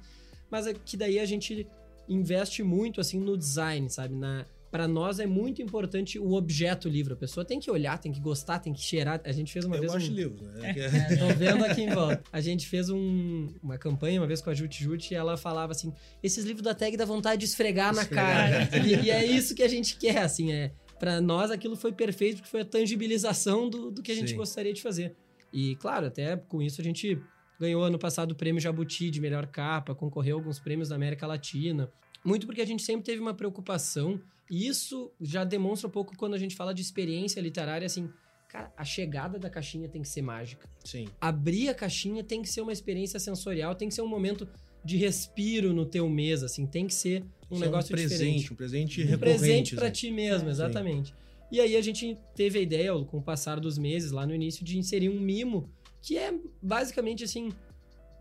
Mas 0.51 0.67
é 0.67 0.75
que 0.75 0.97
daí 0.97 1.19
a 1.19 1.25
gente 1.25 1.67
investe 2.09 2.63
muito 2.63 3.01
assim 3.01 3.21
no 3.21 3.37
design, 3.37 3.89
sabe? 3.91 4.15
Na 4.15 4.47
para 4.71 4.87
nós 4.87 5.19
é 5.19 5.27
muito 5.27 5.63
importante 5.63 6.19
o 6.19 6.33
objeto 6.33 6.89
livro. 6.89 7.15
A 7.15 7.17
pessoa 7.17 7.45
tem 7.45 7.59
que 7.59 7.71
olhar, 7.71 7.99
tem 7.99 8.13
que 8.13 8.21
gostar, 8.21 8.59
tem 8.59 8.73
que 8.73 8.83
cheirar. 8.83 9.21
A 9.25 9.33
gente 9.33 9.53
fez 9.53 9.65
uma 9.65 9.77
Eu 9.77 9.81
vez. 9.81 9.93
Eu 9.93 9.99
gosto 9.99 10.11
um... 10.11 10.15
de 10.15 10.21
livros, 10.21 10.43
né? 10.49 10.75
É, 10.77 11.17
tô 11.17 11.27
vendo 11.35 11.65
aqui 11.65 11.83
em 11.83 11.89
volta. 11.89 12.23
A 12.31 12.41
gente 12.41 12.67
fez 12.67 12.91
um, 12.91 13.49
uma 13.63 13.79
campanha 13.79 14.21
uma 14.21 14.27
vez 14.27 14.41
com 14.41 14.51
a 14.51 14.55
Jute 14.55 14.85
Jute 14.85 15.15
e 15.15 15.17
ela 15.17 15.37
falava 15.37 15.73
assim: 15.73 15.93
esses 16.23 16.45
livros 16.45 16.63
da 16.63 16.75
tag 16.75 16.97
dá 16.97 17.05
vontade 17.05 17.41
de 17.41 17.47
esfregar, 17.47 17.93
esfregar 17.95 18.51
na 18.51 18.67
cara. 18.67 18.87
e, 18.87 19.07
e, 19.07 19.11
é 19.11 19.25
isso 19.25 19.55
que 19.55 19.63
a 19.63 19.69
gente 19.69 19.97
quer, 19.97 20.19
assim, 20.19 20.53
é. 20.53 20.73
Para 20.99 21.21
nós 21.21 21.51
aquilo 21.51 21.77
foi 21.77 21.93
perfeito 21.93 22.39
porque 22.39 22.51
foi 22.51 22.63
a 22.63 22.65
tangibilização 22.65 23.71
do, 23.71 23.91
do 23.91 24.03
que 24.03 24.11
a 24.11 24.15
gente 24.15 24.31
Sim. 24.31 24.37
gostaria 24.37 24.75
de 24.75 24.83
fazer. 24.83 25.15
E 25.53 25.77
claro, 25.77 26.07
até 26.07 26.37
com 26.37 26.61
isso 26.61 26.81
a 26.81 26.85
gente 26.85 27.19
ganhou 27.59 27.83
ano 27.83 27.99
passado 27.99 28.33
o 28.33 28.35
prêmio 28.35 28.61
Jabuti 28.61 29.11
de 29.11 29.21
melhor 29.21 29.47
capa, 29.47 29.95
concorreu 29.95 30.37
a 30.37 30.41
alguns 30.41 30.59
prêmios 30.59 30.89
da 30.89 30.95
América 30.95 31.27
Latina. 31.27 31.91
Muito 32.25 32.47
porque 32.47 32.61
a 32.61 32.67
gente 32.67 32.83
sempre 32.83 33.05
teve 33.05 33.21
uma 33.21 33.35
preocupação, 33.35 34.21
e 34.51 34.67
isso 34.67 35.13
já 35.21 35.45
demonstra 35.45 35.89
um 35.89 35.91
pouco 35.91 36.17
quando 36.17 36.35
a 36.35 36.39
gente 36.39 36.57
fala 36.57 36.73
de 36.73 36.83
experiência 36.83 37.41
literária, 37.41 37.87
assim, 37.87 38.11
cara, 38.49 38.73
a 38.77 38.85
chegada 38.85 39.39
da 39.39 39.51
caixinha 39.51 39.89
tem 39.89 40.03
que 40.03 40.09
ser 40.09 40.23
mágica. 40.23 40.69
Sim. 40.85 41.07
Abrir 41.21 41.69
a 41.69 41.75
caixinha 41.75 42.25
tem 42.25 42.43
que 42.43 42.49
ser 42.49 42.61
uma 42.61 42.73
experiência 42.73 43.21
sensorial, 43.21 43.75
tem 43.75 43.89
que 43.89 43.95
ser 43.95 44.03
um 44.03 44.09
momento 44.09 44.49
de 44.85 44.97
respiro 44.97 45.73
no 45.73 45.85
teu 45.85 46.09
mês, 46.09 46.43
assim, 46.43 46.67
tem 46.67 46.87
que 46.87 46.95
ser 46.95 47.23
um 47.51 47.55
Isso 47.55 47.65
negócio 47.65 47.93
é 47.93 47.95
um 47.95 47.99
presente, 47.99 48.19
diferente. 48.19 48.53
Um 48.53 48.57
presente 48.57 49.03
um 49.03 49.07
recorrente. 49.07 49.39
presente 49.39 49.75
para 49.77 49.87
assim. 49.87 49.95
ti 49.95 50.11
mesmo, 50.11 50.49
exatamente. 50.49 51.09
Sim. 51.09 51.15
E 51.51 51.61
aí 51.61 51.77
a 51.77 51.83
gente 51.83 52.17
teve 52.35 52.59
a 52.59 52.63
ideia, 52.63 52.93
com 53.05 53.19
o 53.19 53.23
passar 53.23 53.59
dos 53.59 53.79
meses, 53.79 54.11
lá 54.11 54.27
no 54.27 54.35
início, 54.35 54.65
de 54.65 54.79
inserir 54.79 55.09
um 55.09 55.19
mimo, 55.19 55.71
que 56.01 56.17
é 56.17 56.35
basicamente 56.63 57.25
assim, 57.25 57.53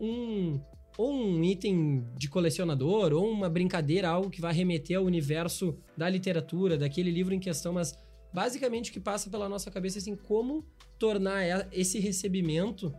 um 0.00 0.60
ou 0.96 1.12
um 1.14 1.44
item 1.44 2.04
de 2.16 2.28
colecionador, 2.28 3.12
ou 3.12 3.30
uma 3.30 3.48
brincadeira, 3.48 4.08
algo 4.08 4.28
que 4.28 4.40
vai 4.40 4.52
remeter 4.52 4.98
ao 4.98 5.04
universo 5.04 5.78
da 5.96 6.08
literatura, 6.08 6.76
daquele 6.76 7.10
livro 7.10 7.32
em 7.32 7.38
questão, 7.38 7.72
mas 7.72 7.96
basicamente 8.34 8.90
o 8.90 8.92
que 8.92 8.98
passa 8.98 9.30
pela 9.30 9.48
nossa 9.48 9.70
cabeça 9.70 9.98
é 9.98 10.00
assim, 10.00 10.16
como 10.16 10.66
tornar 10.98 11.68
esse 11.72 12.00
recebimento 12.00 12.92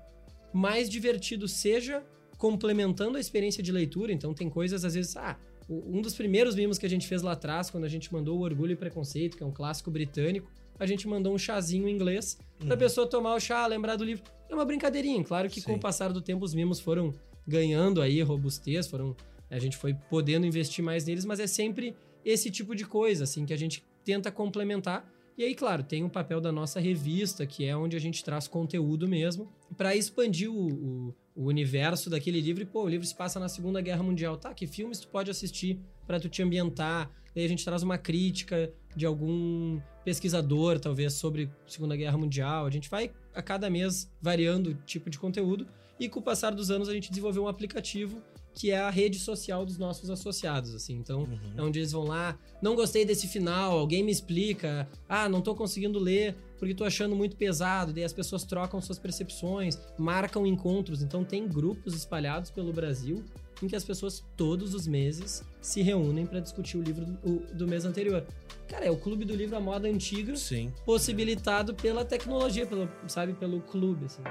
mais 0.54 0.90
divertido 0.90 1.46
seja 1.46 2.02
complementando 2.38 3.18
a 3.18 3.20
experiência 3.20 3.62
de 3.62 3.72
leitura. 3.72 4.14
Então, 4.14 4.34
tem 4.34 4.50
coisas, 4.50 4.86
às 4.86 4.94
vezes, 4.94 5.18
ah, 5.18 5.38
um 5.70 6.02
dos 6.02 6.16
primeiros 6.16 6.56
mimos 6.56 6.78
que 6.78 6.86
a 6.86 6.90
gente 6.90 7.06
fez 7.06 7.22
lá 7.22 7.34
atrás, 7.34 7.70
quando 7.70 7.84
a 7.84 7.90
gente 7.90 8.12
mandou 8.12 8.40
o 8.40 8.42
Orgulho 8.42 8.72
e 8.72 8.76
Preconceito, 8.78 9.36
que 9.36 9.44
é 9.44 9.46
um 9.46 9.52
clássico 9.52 9.92
britânico, 9.92 10.50
a 10.80 10.86
gente 10.86 11.08
mandou 11.08 11.34
um 11.34 11.38
chazinho 11.38 11.88
em 11.88 11.92
inglês 11.94 12.40
pra 12.66 12.78
pessoa 12.78 13.06
tomar 13.06 13.36
o 13.36 13.40
chá, 13.40 13.68
lembrar 13.68 13.96
do 13.96 14.04
livro. 14.04 14.24
É 14.50 14.56
uma 14.56 14.66
brincadeirinha. 14.66 15.24
Claro 15.24 15.50
que 15.50 15.62
com 15.62 15.74
Sim. 15.74 15.78
o 15.78 15.80
passar 15.80 16.12
do 16.12 16.22
tempo 16.22 16.44
os 16.44 16.54
mimos 16.54 16.80
foram 16.80 17.14
ganhando 17.46 18.02
aí 18.02 18.22
robustez, 18.22 18.88
foram 18.88 19.16
a 19.50 19.60
gente 19.60 19.78
foi 19.78 19.94
podendo 19.94 20.46
investir 20.46 20.84
mais 20.84 21.06
neles, 21.06 21.26
mas 21.26 21.40
é 21.40 21.48
sempre 21.48 21.96
esse 22.24 22.52
tipo 22.52 22.76
de 22.76 22.86
coisa 22.86 23.24
assim 23.24 23.46
que 23.46 23.54
a 23.54 23.58
gente 23.58 23.84
tenta 24.06 24.32
complementar. 24.32 25.10
E 25.40 25.44
aí, 25.46 25.56
claro, 25.56 25.82
tem 25.84 26.04
o 26.04 26.10
papel 26.10 26.42
da 26.42 26.52
nossa 26.52 26.82
revista, 26.82 27.46
que 27.46 27.64
é 27.64 27.74
onde 27.74 27.96
a 27.96 28.00
gente 28.00 28.22
traz 28.26 28.46
conteúdo 28.46 29.08
mesmo, 29.08 29.50
pra 29.78 29.96
expandir 29.96 30.52
o, 30.52 30.68
o- 30.68 31.16
o 31.34 31.46
universo 31.46 32.10
daquele 32.10 32.42
livro. 32.42 32.62
E, 32.62 32.66
pô, 32.66 32.84
o 32.84 32.90
livro 32.90 33.08
se 33.08 33.16
passa 33.16 33.40
na 33.40 33.48
Segunda 33.48 33.80
Guerra 33.80 34.04
Mundial. 34.04 34.36
Tá, 34.36 34.54
que 34.54 34.68
filmes 34.68 35.00
tu 35.00 35.08
pode 35.08 35.32
assistir 35.32 35.80
pra 36.06 36.20
tu 36.20 36.28
te 36.28 36.44
ambientar? 36.44 37.10
E 37.34 37.40
aí 37.40 37.46
a 37.46 37.48
gente 37.48 37.64
traz 37.64 37.82
uma 37.84 37.98
crítica 37.98 38.70
de 38.94 39.06
algum 39.06 39.80
pesquisador, 40.04 40.78
talvez, 40.78 41.14
sobre 41.14 41.50
Segunda 41.66 41.96
Guerra 41.96 42.18
Mundial. 42.18 42.66
A 42.66 42.70
gente 42.70 42.90
vai 42.90 43.10
a 43.34 43.42
cada 43.42 43.70
mês 43.70 44.12
variando 44.22 44.72
o 44.72 44.74
tipo 44.74 45.10
de 45.10 45.18
conteúdo. 45.18 45.66
E 45.98 46.10
com 46.10 46.20
o 46.20 46.24
passar 46.24 46.54
dos 46.54 46.70
anos 46.70 46.90
a 46.90 46.94
gente 46.94 47.10
desenvolveu 47.10 47.44
um 47.44 47.48
aplicativo 47.48 48.22
que 48.60 48.72
é 48.72 48.78
a 48.78 48.90
rede 48.90 49.18
social 49.18 49.66
dos 49.66 49.78
nossos 49.78 50.10
associados, 50.10 50.76
assim. 50.76 50.96
Então, 50.98 51.22
Uhum. 51.22 51.40
é 51.58 51.62
onde 51.62 51.80
eles 51.80 51.94
vão 51.94 52.04
lá, 52.04 52.38
não 52.62 52.76
gostei 52.76 53.06
desse 53.06 53.26
final, 53.26 53.80
alguém 53.80 54.04
me 54.04 54.12
explica. 54.12 54.86
Ah, 55.08 55.30
não 55.30 55.40
tô 55.42 55.56
conseguindo 55.56 55.98
ler 55.98 56.36
porque 56.60 56.76
tô 56.76 56.84
achando 56.84 57.16
muito 57.16 57.38
pesado. 57.38 57.94
Daí 57.94 58.04
as 58.04 58.12
pessoas 58.12 58.44
trocam 58.44 58.82
suas 58.82 59.00
percepções, 59.00 59.80
marcam 59.98 60.46
encontros. 60.46 61.02
Então, 61.02 61.24
tem 61.24 61.48
grupos 61.48 61.96
espalhados 61.96 62.52
pelo 62.52 62.74
Brasil 62.74 63.24
em 63.64 63.68
que 63.68 63.76
as 63.78 63.84
pessoas 63.86 64.24
todos 64.36 64.74
os 64.74 64.86
meses 64.88 65.42
se 65.62 65.82
reúnem 65.82 66.26
para 66.26 66.42
discutir 66.42 66.78
o 66.78 66.82
livro 66.82 67.06
do, 67.06 67.40
do 67.56 67.66
mês 67.68 67.86
anterior. 67.86 68.26
Cara, 68.68 68.86
é 68.86 68.92
o 68.92 68.98
clube 68.98 69.24
do 69.24 69.34
livro 69.36 69.56
à 69.56 69.60
moda 69.62 69.88
antiga, 69.88 70.36
Sim. 70.36 70.72
possibilitado 70.86 71.74
pela 71.74 72.04
tecnologia, 72.04 72.66
pelo, 72.66 72.90
sabe, 73.08 73.34
pelo 73.34 73.62
clube, 73.62 74.06
assim. 74.06 74.22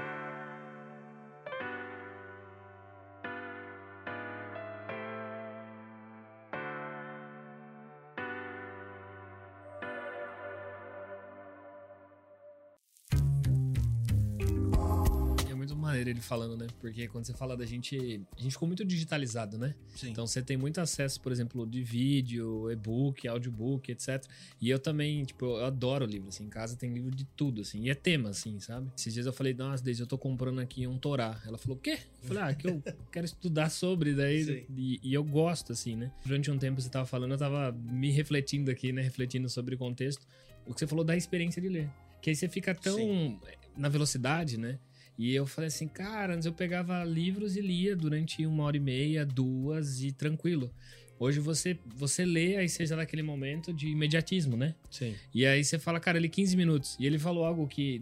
Ele 16.19 16.25
falando, 16.25 16.57
né? 16.57 16.67
Porque 16.79 17.07
quando 17.07 17.25
você 17.25 17.33
fala 17.33 17.55
da 17.57 17.65
gente. 17.65 18.21
A 18.37 18.41
gente 18.41 18.51
ficou 18.51 18.67
muito 18.67 18.85
digitalizado, 18.85 19.57
né? 19.57 19.73
Sim. 19.95 20.11
Então 20.11 20.27
você 20.27 20.41
tem 20.41 20.57
muito 20.57 20.79
acesso, 20.79 21.19
por 21.21 21.31
exemplo, 21.31 21.65
de 21.65 21.81
vídeo, 21.81 22.69
e-book, 22.69 23.27
audiobook, 23.27 23.91
etc. 23.91 24.23
E 24.61 24.69
eu 24.69 24.77
também, 24.77 25.23
tipo, 25.23 25.45
eu 25.45 25.65
adoro 25.65 26.05
livro, 26.05 26.29
assim. 26.29 26.45
Em 26.45 26.49
casa 26.49 26.75
tem 26.75 26.93
livro 26.93 27.11
de 27.11 27.25
tudo, 27.25 27.61
assim. 27.61 27.83
E 27.83 27.89
é 27.89 27.95
tema, 27.95 28.29
assim, 28.29 28.59
sabe? 28.59 28.91
Esses 28.95 29.13
dias 29.13 29.25
eu 29.25 29.33
falei, 29.33 29.53
nossa, 29.53 29.83
desde 29.83 30.03
eu 30.03 30.07
tô 30.07 30.17
comprando 30.17 30.59
aqui 30.59 30.85
um 30.85 30.97
Torá. 30.97 31.41
Ela 31.45 31.57
falou, 31.57 31.77
o 31.77 31.79
quê? 31.79 31.99
Eu 32.21 32.27
falei, 32.27 32.43
ah, 32.43 32.53
que 32.53 32.67
eu 32.67 32.83
quero 33.11 33.25
estudar 33.25 33.69
sobre, 33.69 34.13
daí. 34.13 34.65
E, 34.75 34.99
e 35.01 35.13
eu 35.13 35.23
gosto, 35.23 35.71
assim, 35.71 35.95
né? 35.95 36.11
Durante 36.23 36.51
um 36.51 36.57
tempo 36.57 36.79
você 36.81 36.89
tava 36.89 37.05
falando, 37.05 37.31
eu 37.31 37.37
tava 37.37 37.71
me 37.71 38.11
refletindo 38.11 38.69
aqui, 38.69 38.91
né? 38.91 39.01
Refletindo 39.01 39.49
sobre 39.49 39.75
o 39.75 39.77
contexto. 39.77 40.27
O 40.65 40.73
que 40.73 40.79
você 40.79 40.87
falou 40.87 41.03
da 41.03 41.15
experiência 41.15 41.61
de 41.61 41.69
ler. 41.69 41.89
Que 42.21 42.29
aí 42.29 42.35
você 42.35 42.49
fica 42.49 42.75
tão 42.75 42.97
Sim. 42.97 43.39
na 43.77 43.87
velocidade, 43.87 44.57
né? 44.57 44.77
E 45.19 45.35
eu 45.35 45.45
falei 45.45 45.67
assim, 45.67 45.85
cara, 45.85 46.33
antes 46.33 46.45
eu 46.45 46.53
pegava 46.53 47.03
livros 47.03 47.57
e 47.57 47.61
lia 47.61 47.93
durante 47.93 48.45
uma 48.45 48.63
hora 48.63 48.77
e 48.77 48.79
meia, 48.79 49.25
duas 49.25 50.01
e 50.01 50.13
tranquilo. 50.13 50.71
Hoje 51.19 51.41
você, 51.41 51.77
você 51.85 52.23
lê, 52.23 52.55
aí 52.55 52.69
seja 52.69 52.95
naquele 52.95 53.21
momento 53.21 53.73
de 53.73 53.89
imediatismo, 53.89 54.55
né? 54.55 54.73
Sim. 54.89 55.13
E 55.35 55.45
aí 55.45 55.61
você 55.61 55.77
fala, 55.77 55.99
cara, 55.99 56.17
ele 56.17 56.29
15 56.29 56.55
minutos. 56.55 56.95
E 56.97 57.05
ele 57.05 57.19
falou 57.19 57.43
algo 57.43 57.67
que. 57.67 58.01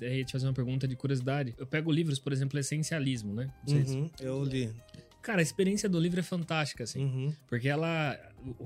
Eu 0.00 0.12
ia 0.12 0.24
te 0.24 0.32
fazer 0.32 0.48
uma 0.48 0.52
pergunta 0.52 0.88
de 0.88 0.96
curiosidade. 0.96 1.54
Eu 1.56 1.64
pego 1.68 1.92
livros, 1.92 2.18
por 2.18 2.32
exemplo, 2.32 2.58
Essencialismo, 2.58 3.32
né? 3.32 3.48
Sei 3.64 3.84
se- 3.84 3.96
Uhum, 3.96 4.10
eu 4.18 4.42
li. 4.42 4.68
Cara, 5.22 5.38
a 5.40 5.42
experiência 5.42 5.88
do 5.88 6.00
livro 6.00 6.18
é 6.18 6.22
fantástica, 6.24 6.82
assim. 6.82 7.04
Uhum. 7.04 7.32
Porque 7.46 7.68
ela. 7.68 8.18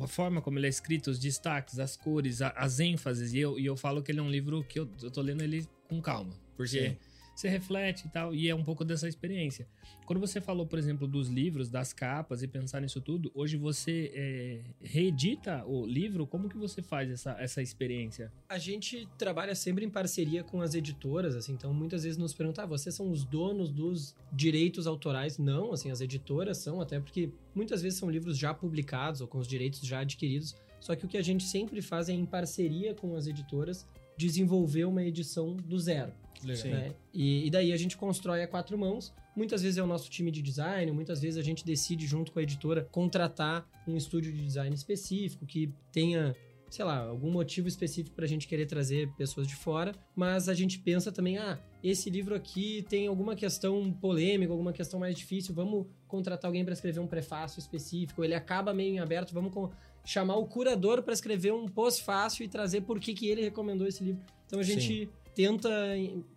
A 0.03 0.07
forma 0.07 0.41
como 0.41 0.59
ele 0.59 0.67
é 0.67 0.71
escrito, 0.71 1.11
os 1.11 1.19
destaques, 1.19 1.79
as 1.79 1.95
cores, 1.99 2.41
a- 2.41 2.55
as 2.57 2.81
ênfases. 2.81 3.35
E 3.35 3.39
eu, 3.41 3.59
e 3.59 3.67
eu 3.67 3.77
falo 3.77 4.03
que 4.03 4.11
ele 4.11 4.21
é 4.21 4.23
um 4.23 4.31
livro 4.31 4.65
que 4.65 4.79
eu, 4.81 4.89
eu 5.03 5.11
tô 5.11 5.21
lendo 5.21 5.43
ele 5.43 5.67
com 5.91 6.01
calma. 6.01 6.33
Porque 6.57 6.89
Sim. 6.91 6.97
Você 7.35 7.49
reflete 7.49 8.07
e 8.07 8.11
tal. 8.11 8.35
E 8.35 8.49
é 8.49 8.55
um 8.55 8.65
pouco 8.65 8.85
dessa 8.85 9.09
experiência. 9.09 9.67
Quando 10.05 10.19
você 10.19 10.41
falou, 10.41 10.67
por 10.67 10.79
exemplo, 10.79 11.07
dos 11.07 11.29
livros, 11.29 11.69
das 11.69 11.93
capas 11.93 12.43
e 12.43 12.49
pensar 12.49 12.81
nisso 12.81 13.01
tudo, 13.01 13.31
hoje 13.35 13.57
você 13.57 14.11
é, 14.15 14.61
reedita 14.81 15.65
o 15.65 15.87
livro? 15.87 16.27
Como 16.27 16.49
que 16.49 16.57
você 16.57 16.83
faz 16.83 17.11
essa, 17.11 17.33
essa 17.39 17.63
experiência? 17.63 18.33
A 18.49 18.59
gente 18.59 19.09
trabalha 19.17 19.55
sempre 19.55 19.85
em 19.85 19.91
parceria 19.91 20.43
com 20.43 20.61
as 20.61 20.75
editoras, 20.75 21.37
assim, 21.37 21.53
então 21.53 21.73
muitas 21.73 22.03
vezes 22.03 22.19
nos 22.19 22.35
perguntam, 22.35 22.65
ah, 22.65 22.67
vocês 22.67 22.95
são 22.95 23.11
os 23.11 23.25
donos 23.25 23.71
dos 23.71 24.17
direitos 24.33 24.87
autorais? 24.87 25.39
Não, 25.39 25.73
assim, 25.73 25.91
as 25.91 26.01
editoras 26.01 26.59
são, 26.59 26.81
até 26.81 26.99
porque 26.99 27.31
muitas 27.55 27.81
vezes 27.81 27.99
são 27.99 28.11
livros 28.11 28.37
já 28.37 28.53
publicados 28.53 29.21
ou 29.21 29.29
com 29.29 29.39
os 29.39 29.47
direitos 29.47 29.81
já 29.81 30.01
adquiridos, 30.01 30.57
só 30.81 30.97
que 30.97 31.05
o 31.05 31.09
que 31.09 31.19
a 31.19 31.23
gente 31.23 31.45
sempre 31.45 31.81
faz 31.81 32.09
é, 32.09 32.13
em 32.13 32.27
parceria 32.27 32.95
com 32.95 33.15
as 33.15 33.27
editoras, 33.27 33.87
desenvolver 34.17 34.87
uma 34.87 35.03
edição 35.03 35.55
do 35.55 35.79
zero. 35.79 36.13
Sim. 36.57 36.71
né? 36.71 36.95
E, 37.13 37.47
e 37.47 37.51
daí 37.51 37.73
a 37.73 37.77
gente 37.77 37.97
constrói 37.97 38.43
a 38.43 38.49
quatro 38.49 38.77
mãos. 38.79 39.13
Muitas 39.35 39.63
vezes 39.63 39.79
é 39.79 39.83
o 39.83 39.87
nosso 39.87 40.11
time 40.11 40.31
de 40.31 40.43
design, 40.43 40.91
muitas 40.93 41.21
vezes 41.21 41.39
a 41.39 41.43
gente 41.43 41.65
decide, 41.65 42.07
junto 42.07 42.33
com 42.33 42.39
a 42.39 42.43
editora, 42.43 42.87
contratar 42.91 43.69
um 43.87 43.97
estúdio 43.97 44.33
de 44.33 44.43
design 44.43 44.75
específico 44.75 45.47
que 45.47 45.73
tenha, 45.93 46.35
sei 46.69 46.85
lá, 46.85 46.99
algum 46.99 47.31
motivo 47.31 47.69
específico 47.69 48.15
para 48.15 48.25
a 48.25 48.29
gente 48.29 48.49
querer 48.49 48.67
trazer 48.67 49.09
pessoas 49.17 49.47
de 49.47 49.55
fora. 49.55 49.95
Mas 50.17 50.49
a 50.49 50.55
gente 50.55 50.79
pensa 50.79 51.13
também, 51.13 51.39
ah, 51.39 51.59
esse 51.83 52.11
livro 52.11 52.35
aqui 52.35 52.85
tem 52.89 53.07
alguma 53.07 53.37
questão 53.37 53.93
polêmica, 53.93 54.53
alguma 54.53 54.73
questão 54.73 54.99
mais 54.99 55.17
difícil, 55.17 55.55
vamos 55.55 55.87
contratar 56.09 56.49
alguém 56.49 56.65
para 56.65 56.75
escrever 56.75 57.01
um 57.01 57.07
prefácio 57.07 57.61
específico. 57.61 58.25
Ele 58.25 58.35
acaba 58.35 58.75
meio 58.75 58.95
em 58.95 58.99
aberto, 58.99 59.33
vamos 59.33 59.53
chamar 60.05 60.37
o 60.37 60.47
curador 60.47 61.03
para 61.03 61.15
escrever 61.15 61.53
um 61.53 61.69
pós-fácil 61.69 62.45
e 62.45 62.49
trazer 62.49 62.83
por 62.83 62.99
que, 62.99 63.15
que 63.15 63.29
ele 63.29 63.43
recomendou 63.43 63.87
esse 63.87 64.03
livro. 64.03 64.23
Então 64.47 64.59
a 64.59 64.65
gente 64.65 65.09
tenta 65.35 65.69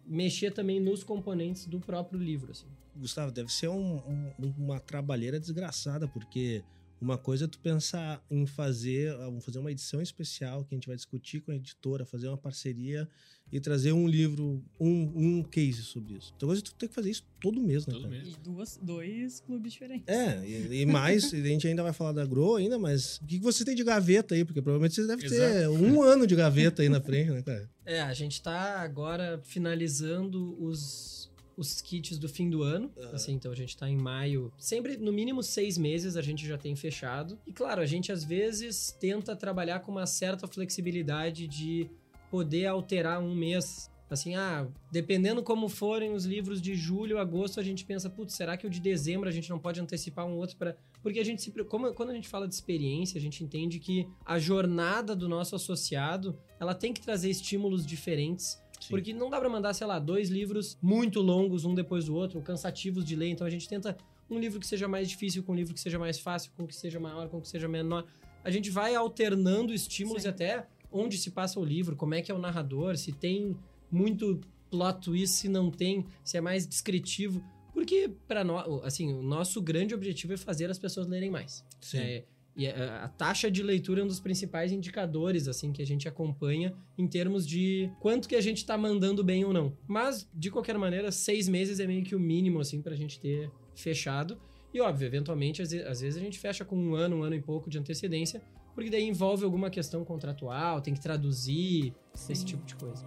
mexer 0.05 0.51
também 0.51 0.79
nos 0.79 1.03
componentes 1.03 1.65
do 1.65 1.79
próprio 1.79 2.19
livro, 2.19 2.51
assim. 2.51 2.67
Gustavo, 2.95 3.31
deve 3.31 3.51
ser 3.51 3.69
um- 3.69 3.97
um- 4.39 4.53
uma 4.57 4.79
trabalheira 4.79 5.39
desgraçada, 5.39 6.07
porque 6.07 6.63
uma 7.01 7.17
coisa 7.17 7.45
é 7.45 7.47
tu 7.47 7.59
pensar 7.59 8.23
em 8.29 8.45
fazer, 8.45 9.15
vamos 9.17 9.43
fazer 9.43 9.59
uma 9.59 9.71
edição 9.71 10.01
especial 10.01 10.63
que 10.63 10.73
a 10.73 10.77
gente 10.77 10.87
vai 10.87 10.95
discutir 10.95 11.41
com 11.41 11.51
a 11.51 11.55
editora, 11.55 12.05
fazer 12.05 12.27
uma 12.27 12.37
parceria 12.37 13.09
e 13.53 13.59
trazer 13.59 13.91
um 13.91 14.07
livro, 14.07 14.63
um, 14.79 15.11
um 15.15 15.43
case 15.43 15.83
sobre 15.83 16.15
isso. 16.15 16.33
É 16.33 16.61
tu 16.61 16.73
ter 16.73 16.87
que 16.87 16.93
fazer 16.95 17.11
isso 17.11 17.23
todo 17.39 17.61
mês, 17.61 17.85
né, 17.85 17.93
Todo 17.93 18.01
cara? 18.01 18.15
mês. 18.15 18.33
E 18.33 18.39
duas, 18.39 18.79
dois 18.81 19.39
clubes 19.41 19.73
diferentes. 19.73 20.07
É, 20.07 20.43
e, 20.43 20.81
e 20.81 20.85
mais, 20.87 21.31
a 21.31 21.37
gente 21.37 21.67
ainda 21.67 21.83
vai 21.83 21.93
falar 21.93 22.13
da 22.13 22.25
Grow 22.25 22.55
ainda, 22.55 22.79
mas 22.79 23.17
o 23.17 23.25
que 23.27 23.37
você 23.37 23.63
tem 23.63 23.75
de 23.75 23.83
gaveta 23.83 24.33
aí? 24.33 24.43
Porque 24.43 24.59
provavelmente 24.59 24.95
você 24.95 25.05
deve 25.05 25.29
ter 25.29 25.35
Exato. 25.35 25.69
um 25.69 26.01
ano 26.01 26.25
de 26.25 26.35
gaveta 26.35 26.81
aí 26.81 26.89
na 26.89 26.99
frente, 26.99 27.29
né, 27.29 27.43
cara? 27.43 27.69
É, 27.85 28.01
a 28.01 28.13
gente 28.15 28.41
tá 28.41 28.79
agora 28.79 29.39
finalizando 29.43 30.59
os, 30.59 31.31
os 31.55 31.79
kits 31.79 32.17
do 32.17 32.27
fim 32.27 32.49
do 32.49 32.63
ano. 32.63 32.91
Aham. 32.97 33.11
Assim, 33.13 33.33
então 33.33 33.51
a 33.51 33.55
gente 33.55 33.77
tá 33.77 33.87
em 33.87 33.97
maio. 33.97 34.51
Sempre, 34.57 34.97
no 34.97 35.13
mínimo, 35.13 35.43
seis 35.43 35.77
meses 35.77 36.17
a 36.17 36.23
gente 36.23 36.43
já 36.47 36.57
tem 36.57 36.75
fechado. 36.75 37.37
E 37.45 37.53
claro, 37.53 37.81
a 37.81 37.85
gente 37.85 38.11
às 38.11 38.23
vezes 38.23 38.97
tenta 38.99 39.35
trabalhar 39.35 39.81
com 39.81 39.91
uma 39.91 40.07
certa 40.07 40.47
flexibilidade 40.47 41.47
de 41.47 41.87
poder 42.33 42.65
alterar 42.65 43.21
um 43.21 43.35
mês. 43.35 43.91
Assim, 44.09 44.33
ah, 44.33 44.67
dependendo 44.91 45.43
como 45.43 45.69
forem 45.69 46.13
os 46.13 46.25
livros 46.25 46.59
de 46.59 46.73
julho, 46.73 47.19
agosto, 47.19 47.59
a 47.59 47.63
gente 47.63 47.85
pensa, 47.85 48.09
putz, 48.09 48.33
será 48.33 48.57
que 48.57 48.65
o 48.65 48.69
de 48.71 48.79
dezembro 48.79 49.29
a 49.29 49.31
gente 49.31 49.51
não 49.51 49.59
pode 49.59 49.79
antecipar 49.79 50.25
um 50.25 50.35
outro 50.35 50.57
para 50.57 50.75
Porque 51.03 51.19
a 51.19 51.23
gente 51.23 51.43
se. 51.43 51.51
Como, 51.65 51.93
quando 51.93 52.09
a 52.09 52.13
gente 52.15 52.27
fala 52.27 52.47
de 52.47 52.55
experiência, 52.55 53.19
a 53.19 53.21
gente 53.21 53.43
entende 53.43 53.77
que 53.77 54.07
a 54.25 54.39
jornada 54.39 55.15
do 55.15 55.29
nosso 55.29 55.55
associado 55.55 56.35
ela 56.59 56.73
tem 56.73 56.91
que 56.91 57.01
trazer 57.01 57.29
estímulos 57.29 57.85
diferentes. 57.85 58.59
Sim. 58.79 58.89
Porque 58.89 59.13
não 59.13 59.29
dá 59.29 59.39
pra 59.39 59.47
mandar, 59.47 59.75
sei 59.75 59.85
lá, 59.85 59.99
dois 59.99 60.29
livros 60.29 60.75
muito 60.81 61.21
longos, 61.21 61.65
um 61.65 61.75
depois 61.75 62.05
do 62.05 62.15
outro, 62.15 62.41
cansativos 62.41 63.05
de 63.05 63.15
ler. 63.15 63.29
Então 63.29 63.45
a 63.45 63.49
gente 63.51 63.69
tenta 63.69 63.95
um 64.27 64.39
livro 64.39 64.59
que 64.59 64.65
seja 64.65 64.87
mais 64.87 65.07
difícil, 65.07 65.43
com 65.43 65.51
um 65.51 65.55
livro 65.55 65.71
que 65.75 65.79
seja 65.79 65.99
mais 65.99 66.17
fácil, 66.17 66.51
com 66.57 66.63
um 66.63 66.67
que 66.67 66.75
seja 66.75 66.99
maior, 66.99 67.29
com 67.29 67.37
um 67.37 67.41
que 67.41 67.47
seja 67.47 67.67
menor. 67.67 68.07
A 68.43 68.49
gente 68.49 68.71
vai 68.71 68.95
alternando 68.95 69.71
estímulos 69.71 70.23
Sim. 70.23 70.29
e 70.29 70.31
até 70.31 70.67
onde 70.93 71.17
se 71.17 71.31
passa 71.31 71.59
o 71.59 71.65
livro, 71.65 71.95
como 71.95 72.13
é 72.13 72.21
que 72.21 72.31
é 72.31 72.35
o 72.35 72.39
narrador, 72.39 72.95
se 72.95 73.11
tem 73.11 73.57
muito 73.91 74.39
plot 74.69 75.01
twist, 75.01 75.35
se 75.35 75.49
não 75.49 75.69
tem, 75.69 76.05
se 76.23 76.37
é 76.37 76.41
mais 76.41 76.65
descritivo. 76.67 77.43
Porque, 77.73 78.09
para 78.27 78.43
nós, 78.43 78.65
assim, 78.83 79.11
o 79.13 79.23
nosso 79.23 79.61
grande 79.61 79.95
objetivo 79.95 80.33
é 80.33 80.37
fazer 80.37 80.69
as 80.69 80.77
pessoas 80.77 81.07
lerem 81.07 81.31
mais. 81.31 81.65
Sim. 81.81 81.97
É, 81.97 82.23
E 82.55 82.67
a, 82.67 83.05
a 83.05 83.07
taxa 83.09 83.49
de 83.49 83.63
leitura 83.63 84.01
é 84.01 84.03
um 84.03 84.07
dos 84.07 84.19
principais 84.19 84.71
indicadores, 84.71 85.47
assim, 85.47 85.71
que 85.71 85.81
a 85.81 85.85
gente 85.85 86.07
acompanha 86.07 86.71
em 86.95 87.07
termos 87.07 87.47
de 87.47 87.89
quanto 87.99 88.29
que 88.29 88.35
a 88.35 88.41
gente 88.41 88.63
tá 88.63 88.77
mandando 88.77 89.23
bem 89.23 89.43
ou 89.43 89.51
não. 89.51 89.75
Mas, 89.87 90.29
de 90.33 90.51
qualquer 90.51 90.77
maneira, 90.77 91.11
seis 91.11 91.49
meses 91.49 91.79
é 91.79 91.87
meio 91.87 92.03
que 92.03 92.15
o 92.15 92.19
mínimo, 92.19 92.59
assim, 92.59 92.79
pra 92.79 92.95
gente 92.95 93.19
ter 93.19 93.49
fechado. 93.75 94.39
E, 94.71 94.79
óbvio, 94.79 95.07
eventualmente, 95.07 95.61
às 95.63 95.71
vezes, 95.71 95.87
às 95.87 96.01
vezes 96.01 96.19
a 96.19 96.23
gente 96.23 96.37
fecha 96.37 96.63
com 96.63 96.75
um 96.77 96.93
ano, 96.93 97.17
um 97.17 97.23
ano 97.23 97.35
e 97.35 97.41
pouco 97.41 97.69
de 97.71 97.79
antecedência, 97.79 98.41
porque 98.73 98.89
daí 98.89 99.03
envolve 99.07 99.43
alguma 99.43 99.69
questão 99.69 100.03
contratual, 100.03 100.81
tem 100.81 100.93
que 100.93 100.99
traduzir, 101.01 101.93
Sim. 102.13 102.33
esse 102.33 102.45
tipo 102.45 102.65
de 102.65 102.75
coisa. 102.75 103.05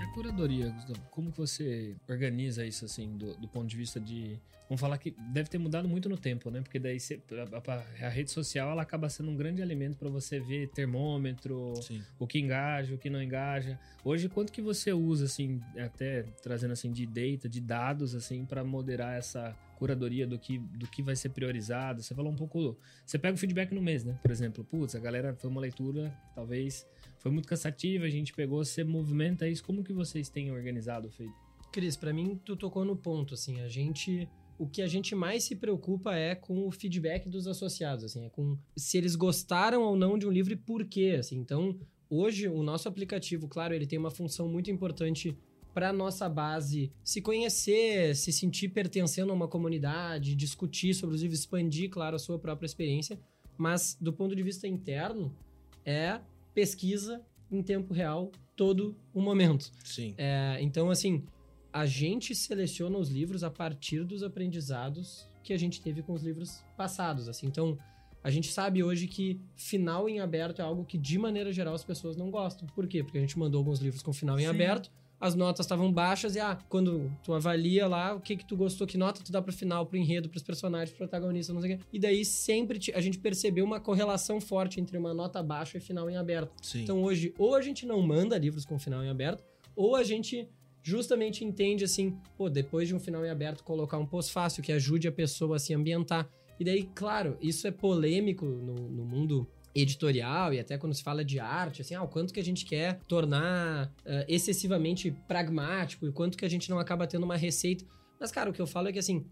A 0.00 0.06
curadoria, 0.14 0.70
Gustavo, 0.70 1.00
como 1.10 1.32
que 1.32 1.38
você 1.38 1.96
organiza 2.08 2.64
isso, 2.64 2.84
assim, 2.84 3.16
do, 3.16 3.34
do 3.36 3.48
ponto 3.48 3.66
de 3.66 3.76
vista 3.76 3.98
de... 4.00 4.38
Vamos 4.68 4.80
falar 4.80 4.96
que 4.96 5.10
deve 5.32 5.50
ter 5.50 5.58
mudado 5.58 5.86
muito 5.86 6.08
no 6.08 6.16
tempo, 6.16 6.50
né? 6.50 6.62
Porque 6.62 6.78
daí 6.78 6.98
você- 6.98 7.20
a, 7.52 7.72
a- 7.72 8.06
a 8.06 8.08
rede 8.08 8.30
social, 8.30 8.70
ela 8.70 8.80
acaba 8.80 9.10
sendo 9.10 9.30
um 9.30 9.36
grande 9.36 9.60
alimento 9.60 9.96
para 9.98 10.08
você 10.08 10.40
ver 10.40 10.68
termômetro, 10.70 11.74
Sim. 11.82 12.02
o 12.18 12.26
que 12.26 12.38
engaja, 12.38 12.94
o 12.94 12.98
que 12.98 13.10
não 13.10 13.22
engaja. 13.22 13.78
Hoje, 14.02 14.26
quanto 14.28 14.50
que 14.52 14.62
você 14.62 14.90
usa, 14.92 15.26
assim, 15.26 15.60
até 15.78 16.22
trazendo, 16.42 16.72
assim, 16.72 16.90
de 16.90 17.04
data, 17.04 17.46
de 17.48 17.60
dados, 17.60 18.14
assim, 18.14 18.46
para 18.46 18.64
moderar 18.64 19.18
essa 19.18 19.54
curadoria 19.74 20.26
do 20.26 20.38
que, 20.38 20.58
do 20.58 20.86
que 20.86 21.02
vai 21.02 21.16
ser 21.16 21.30
priorizado? 21.30 22.02
Você 22.02 22.14
falou 22.14 22.32
um 22.32 22.36
pouco... 22.36 22.76
Você 23.04 23.18
pega 23.18 23.34
o 23.34 23.38
feedback 23.38 23.72
no 23.72 23.82
mês, 23.82 24.04
né? 24.04 24.18
Por 24.22 24.30
exemplo, 24.30 24.64
putz, 24.64 24.94
a 24.94 25.00
galera 25.00 25.34
foi 25.34 25.50
uma 25.50 25.60
leitura, 25.60 26.16
talvez, 26.34 26.86
foi 27.18 27.30
muito 27.30 27.48
cansativa, 27.48 28.04
a 28.04 28.10
gente 28.10 28.32
pegou, 28.32 28.64
você 28.64 28.84
movimenta 28.84 29.48
isso. 29.48 29.64
Como 29.64 29.84
que 29.84 29.92
vocês 29.92 30.28
têm 30.28 30.50
organizado, 30.50 31.10
feito? 31.10 31.34
Cris, 31.72 31.96
pra 31.96 32.12
mim, 32.12 32.40
tu 32.44 32.56
tocou 32.56 32.84
no 32.84 32.96
ponto, 32.96 33.34
assim, 33.34 33.60
a 33.60 33.68
gente... 33.68 34.28
O 34.56 34.68
que 34.68 34.82
a 34.82 34.86
gente 34.86 35.16
mais 35.16 35.42
se 35.42 35.56
preocupa 35.56 36.14
é 36.14 36.32
com 36.32 36.64
o 36.64 36.70
feedback 36.70 37.28
dos 37.28 37.48
associados, 37.48 38.04
assim, 38.04 38.24
é 38.24 38.30
com 38.30 38.56
se 38.76 38.96
eles 38.96 39.16
gostaram 39.16 39.82
ou 39.82 39.96
não 39.96 40.16
de 40.16 40.28
um 40.28 40.30
livro 40.30 40.52
e 40.52 40.56
por 40.56 40.84
quê, 40.84 41.16
assim. 41.18 41.36
Então, 41.36 41.76
hoje, 42.08 42.46
o 42.48 42.62
nosso 42.62 42.88
aplicativo, 42.88 43.48
claro, 43.48 43.74
ele 43.74 43.84
tem 43.84 43.98
uma 43.98 44.12
função 44.12 44.48
muito 44.48 44.70
importante 44.70 45.36
para 45.74 45.92
nossa 45.92 46.28
base 46.28 46.92
se 47.02 47.20
conhecer, 47.20 48.14
se 48.14 48.32
sentir 48.32 48.68
pertencendo 48.68 49.32
a 49.32 49.34
uma 49.34 49.48
comunidade, 49.48 50.36
discutir 50.36 50.94
sobre 50.94 51.16
os 51.16 51.22
livros, 51.22 51.40
expandir, 51.40 51.90
claro, 51.90 52.14
a 52.14 52.18
sua 52.18 52.38
própria 52.38 52.66
experiência. 52.66 53.18
Mas, 53.58 53.98
do 54.00 54.12
ponto 54.12 54.34
de 54.34 54.42
vista 54.42 54.68
interno, 54.68 55.36
é 55.84 56.20
pesquisa 56.54 57.20
em 57.50 57.60
tempo 57.62 57.92
real 57.92 58.30
todo 58.54 58.96
o 59.12 59.20
momento. 59.20 59.70
Sim. 59.84 60.14
É, 60.16 60.58
então, 60.60 60.90
assim, 60.90 61.24
a 61.72 61.84
gente 61.86 62.34
seleciona 62.34 62.96
os 62.96 63.08
livros 63.08 63.42
a 63.42 63.50
partir 63.50 64.04
dos 64.04 64.22
aprendizados 64.22 65.28
que 65.42 65.52
a 65.52 65.58
gente 65.58 65.80
teve 65.80 66.02
com 66.02 66.12
os 66.12 66.22
livros 66.22 66.64
passados. 66.76 67.28
Assim. 67.28 67.46
Então, 67.46 67.76
a 68.22 68.30
gente 68.30 68.50
sabe 68.50 68.82
hoje 68.82 69.06
que 69.06 69.40
final 69.54 70.08
em 70.08 70.20
aberto 70.20 70.60
é 70.60 70.62
algo 70.62 70.84
que, 70.84 70.96
de 70.96 71.18
maneira 71.18 71.52
geral, 71.52 71.74
as 71.74 71.84
pessoas 71.84 72.16
não 72.16 72.30
gostam. 72.30 72.66
Por 72.68 72.86
quê? 72.86 73.02
Porque 73.02 73.18
a 73.18 73.20
gente 73.20 73.38
mandou 73.38 73.58
alguns 73.58 73.80
livros 73.80 74.02
com 74.02 74.12
final 74.12 74.38
em 74.38 74.44
Sim. 74.44 74.48
aberto, 74.48 74.90
as 75.24 75.34
notas 75.34 75.64
estavam 75.64 75.90
baixas 75.90 76.36
e, 76.36 76.40
ah, 76.40 76.58
quando 76.68 77.10
tu 77.22 77.32
avalia 77.32 77.88
lá 77.88 78.14
o 78.14 78.20
que 78.20 78.36
que 78.36 78.44
tu 78.44 78.54
gostou, 78.54 78.86
que 78.86 78.98
nota 78.98 79.22
tu 79.24 79.32
dá 79.32 79.40
pro 79.40 79.54
final, 79.54 79.86
pro 79.86 79.96
enredo, 79.96 80.28
pros 80.28 80.42
personagens, 80.42 80.90
pro 80.90 80.98
protagonista, 80.98 81.50
não 81.50 81.62
sei 81.62 81.74
o 81.74 81.78
quê. 81.78 81.84
E 81.90 81.98
daí 81.98 82.26
sempre 82.26 82.78
a 82.94 83.00
gente 83.00 83.18
percebeu 83.18 83.64
uma 83.64 83.80
correlação 83.80 84.38
forte 84.38 84.82
entre 84.82 84.98
uma 84.98 85.14
nota 85.14 85.42
baixa 85.42 85.78
e 85.78 85.80
final 85.80 86.10
em 86.10 86.16
aberto. 86.18 86.52
Sim. 86.62 86.82
Então 86.82 87.02
hoje, 87.02 87.32
ou 87.38 87.54
a 87.54 87.62
gente 87.62 87.86
não 87.86 88.02
manda 88.02 88.36
livros 88.36 88.66
com 88.66 88.78
final 88.78 89.02
em 89.02 89.08
aberto, 89.08 89.42
ou 89.74 89.96
a 89.96 90.02
gente 90.02 90.46
justamente 90.82 91.42
entende 91.42 91.84
assim, 91.84 92.18
pô, 92.36 92.50
depois 92.50 92.86
de 92.86 92.94
um 92.94 93.00
final 93.00 93.24
em 93.24 93.30
aberto, 93.30 93.64
colocar 93.64 93.96
um 93.96 94.04
pós-fácil 94.04 94.62
que 94.62 94.72
ajude 94.72 95.08
a 95.08 95.12
pessoa 95.12 95.56
a 95.56 95.58
se 95.58 95.72
ambientar. 95.72 96.28
E 96.60 96.64
daí, 96.64 96.82
claro, 96.94 97.38
isso 97.40 97.66
é 97.66 97.70
polêmico 97.70 98.44
no, 98.44 98.74
no 98.74 99.04
mundo 99.06 99.48
editorial 99.74 100.54
e 100.54 100.60
até 100.60 100.78
quando 100.78 100.94
se 100.94 101.02
fala 101.02 101.24
de 101.24 101.40
arte, 101.40 101.82
assim, 101.82 101.94
ah, 101.94 102.02
o 102.02 102.08
quanto 102.08 102.32
que 102.32 102.40
a 102.40 102.44
gente 102.44 102.64
quer 102.64 103.00
tornar 103.08 103.92
ah, 104.06 104.24
excessivamente 104.28 105.10
pragmático 105.26 106.06
e 106.06 106.12
quanto 106.12 106.38
que 106.38 106.44
a 106.44 106.48
gente 106.48 106.70
não 106.70 106.78
acaba 106.78 107.06
tendo 107.06 107.24
uma 107.24 107.36
receita. 107.36 107.84
Mas, 108.20 108.30
cara, 108.30 108.50
o 108.50 108.52
que 108.52 108.62
eu 108.62 108.66
falo 108.66 108.88
é 108.88 108.92
que, 108.92 108.98
assim, 108.98 109.26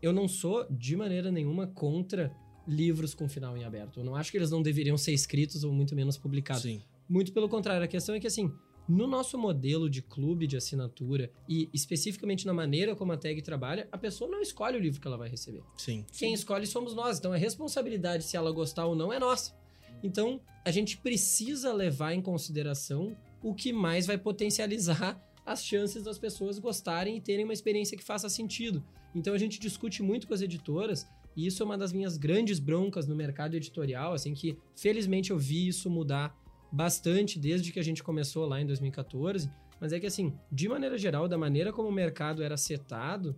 eu 0.00 0.12
não 0.12 0.28
sou 0.28 0.66
de 0.70 0.96
maneira 0.96 1.30
nenhuma 1.30 1.66
contra 1.66 2.34
livros 2.66 3.14
com 3.14 3.28
final 3.28 3.56
em 3.56 3.64
aberto. 3.64 4.00
Eu 4.00 4.04
não 4.04 4.14
acho 4.14 4.30
que 4.30 4.36
eles 4.36 4.50
não 4.50 4.62
deveriam 4.62 4.96
ser 4.96 5.12
escritos 5.12 5.64
ou 5.64 5.72
muito 5.72 5.94
menos 5.94 6.16
publicados. 6.16 6.62
Sim. 6.62 6.82
Muito 7.08 7.32
pelo 7.32 7.48
contrário, 7.48 7.84
a 7.84 7.88
questão 7.88 8.14
é 8.14 8.20
que 8.20 8.26
assim, 8.26 8.52
no 8.88 9.06
nosso 9.06 9.38
modelo 9.38 9.88
de 9.88 10.02
clube 10.02 10.46
de 10.46 10.56
assinatura 10.56 11.30
e 11.48 11.68
especificamente 11.72 12.46
na 12.46 12.54
maneira 12.54 12.96
como 12.96 13.12
a 13.12 13.16
tag 13.16 13.40
trabalha, 13.42 13.88
a 13.92 13.98
pessoa 13.98 14.30
não 14.30 14.40
escolhe 14.40 14.76
o 14.76 14.80
livro 14.80 15.00
que 15.00 15.06
ela 15.06 15.16
vai 15.16 15.28
receber. 15.28 15.62
Sim. 15.76 16.04
Quem 16.12 16.32
escolhe 16.32 16.66
somos 16.66 16.94
nós, 16.94 17.18
então 17.18 17.32
a 17.32 17.36
responsabilidade 17.36 18.24
se 18.24 18.36
ela 18.36 18.50
gostar 18.50 18.86
ou 18.86 18.94
não 18.94 19.12
é 19.12 19.18
nossa. 19.18 19.54
Então, 20.02 20.40
a 20.64 20.70
gente 20.70 20.96
precisa 20.96 21.72
levar 21.72 22.12
em 22.12 22.20
consideração 22.20 23.16
o 23.42 23.54
que 23.54 23.72
mais 23.72 24.06
vai 24.06 24.16
potencializar 24.16 25.20
as 25.44 25.64
chances 25.64 26.02
das 26.04 26.18
pessoas 26.18 26.58
gostarem 26.58 27.16
e 27.16 27.20
terem 27.20 27.44
uma 27.44 27.52
experiência 27.52 27.96
que 27.96 28.04
faça 28.04 28.28
sentido. 28.28 28.82
Então 29.14 29.34
a 29.34 29.38
gente 29.38 29.58
discute 29.58 30.02
muito 30.02 30.26
com 30.26 30.34
as 30.34 30.40
editoras 30.40 31.06
e 31.36 31.46
isso 31.46 31.62
é 31.62 31.66
uma 31.66 31.76
das 31.76 31.92
minhas 31.92 32.16
grandes 32.16 32.58
broncas 32.58 33.06
no 33.06 33.16
mercado 33.16 33.54
editorial, 33.54 34.14
assim 34.14 34.34
que 34.34 34.56
felizmente 34.76 35.30
eu 35.30 35.38
vi 35.38 35.66
isso 35.66 35.90
mudar 35.90 36.34
bastante 36.70 37.38
desde 37.38 37.72
que 37.72 37.80
a 37.80 37.82
gente 37.82 38.02
começou 38.02 38.46
lá 38.46 38.60
em 38.60 38.66
2014, 38.66 39.50
mas 39.80 39.92
é 39.92 40.00
que 40.00 40.06
assim, 40.06 40.32
de 40.50 40.68
maneira 40.68 40.96
geral, 40.96 41.28
da 41.28 41.36
maneira 41.36 41.72
como 41.72 41.88
o 41.88 41.92
mercado 41.92 42.42
era 42.42 42.56
setado, 42.56 43.36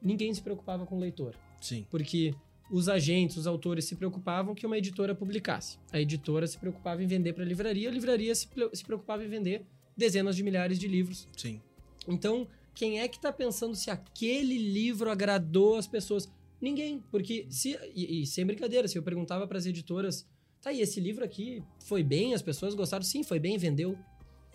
ninguém 0.00 0.32
se 0.32 0.40
preocupava 0.40 0.86
com 0.86 0.96
o 0.96 1.00
leitor 1.00 1.34
Sim. 1.60 1.84
porque 1.90 2.34
os 2.70 2.88
agentes, 2.88 3.36
os 3.36 3.46
autores 3.46 3.84
se 3.84 3.96
preocupavam 3.96 4.54
que 4.54 4.64
uma 4.66 4.78
editora 4.78 5.14
publicasse. 5.14 5.78
A 5.92 6.00
editora 6.00 6.46
se 6.46 6.56
preocupava 6.58 7.02
em 7.02 7.06
vender 7.06 7.32
para 7.32 7.42
a 7.42 7.46
livraria, 7.46 7.88
a 7.88 7.92
livraria 7.92 8.34
se, 8.34 8.46
se 8.72 8.84
preocupava 8.84 9.24
em 9.24 9.28
vender 9.28 9.64
dezenas 9.96 10.36
de 10.36 10.42
milhares 10.42 10.78
de 10.78 10.86
livros. 10.88 11.28
Sim. 11.36 11.60
Então, 12.08 12.46
quem 12.74 13.00
é 13.00 13.08
que 13.08 13.16
está 13.16 13.32
pensando 13.32 13.74
se 13.74 13.90
aquele 13.90 14.56
livro 14.56 15.10
agradou 15.10 15.76
as 15.76 15.86
pessoas? 15.86 16.30
Ninguém, 16.60 17.02
porque 17.10 17.46
se 17.50 17.76
e, 17.94 18.22
e 18.22 18.26
sem 18.26 18.44
brincadeira, 18.46 18.86
se 18.86 18.96
eu 18.96 19.02
perguntava 19.02 19.46
para 19.46 19.58
as 19.58 19.66
editoras, 19.66 20.26
tá, 20.62 20.72
e 20.72 20.80
esse 20.80 21.00
livro 21.00 21.24
aqui 21.24 21.62
foi 21.80 22.02
bem, 22.02 22.34
as 22.34 22.42
pessoas 22.42 22.74
gostaram? 22.74 23.02
Sim, 23.02 23.22
foi 23.22 23.38
bem, 23.38 23.56
vendeu. 23.58 23.98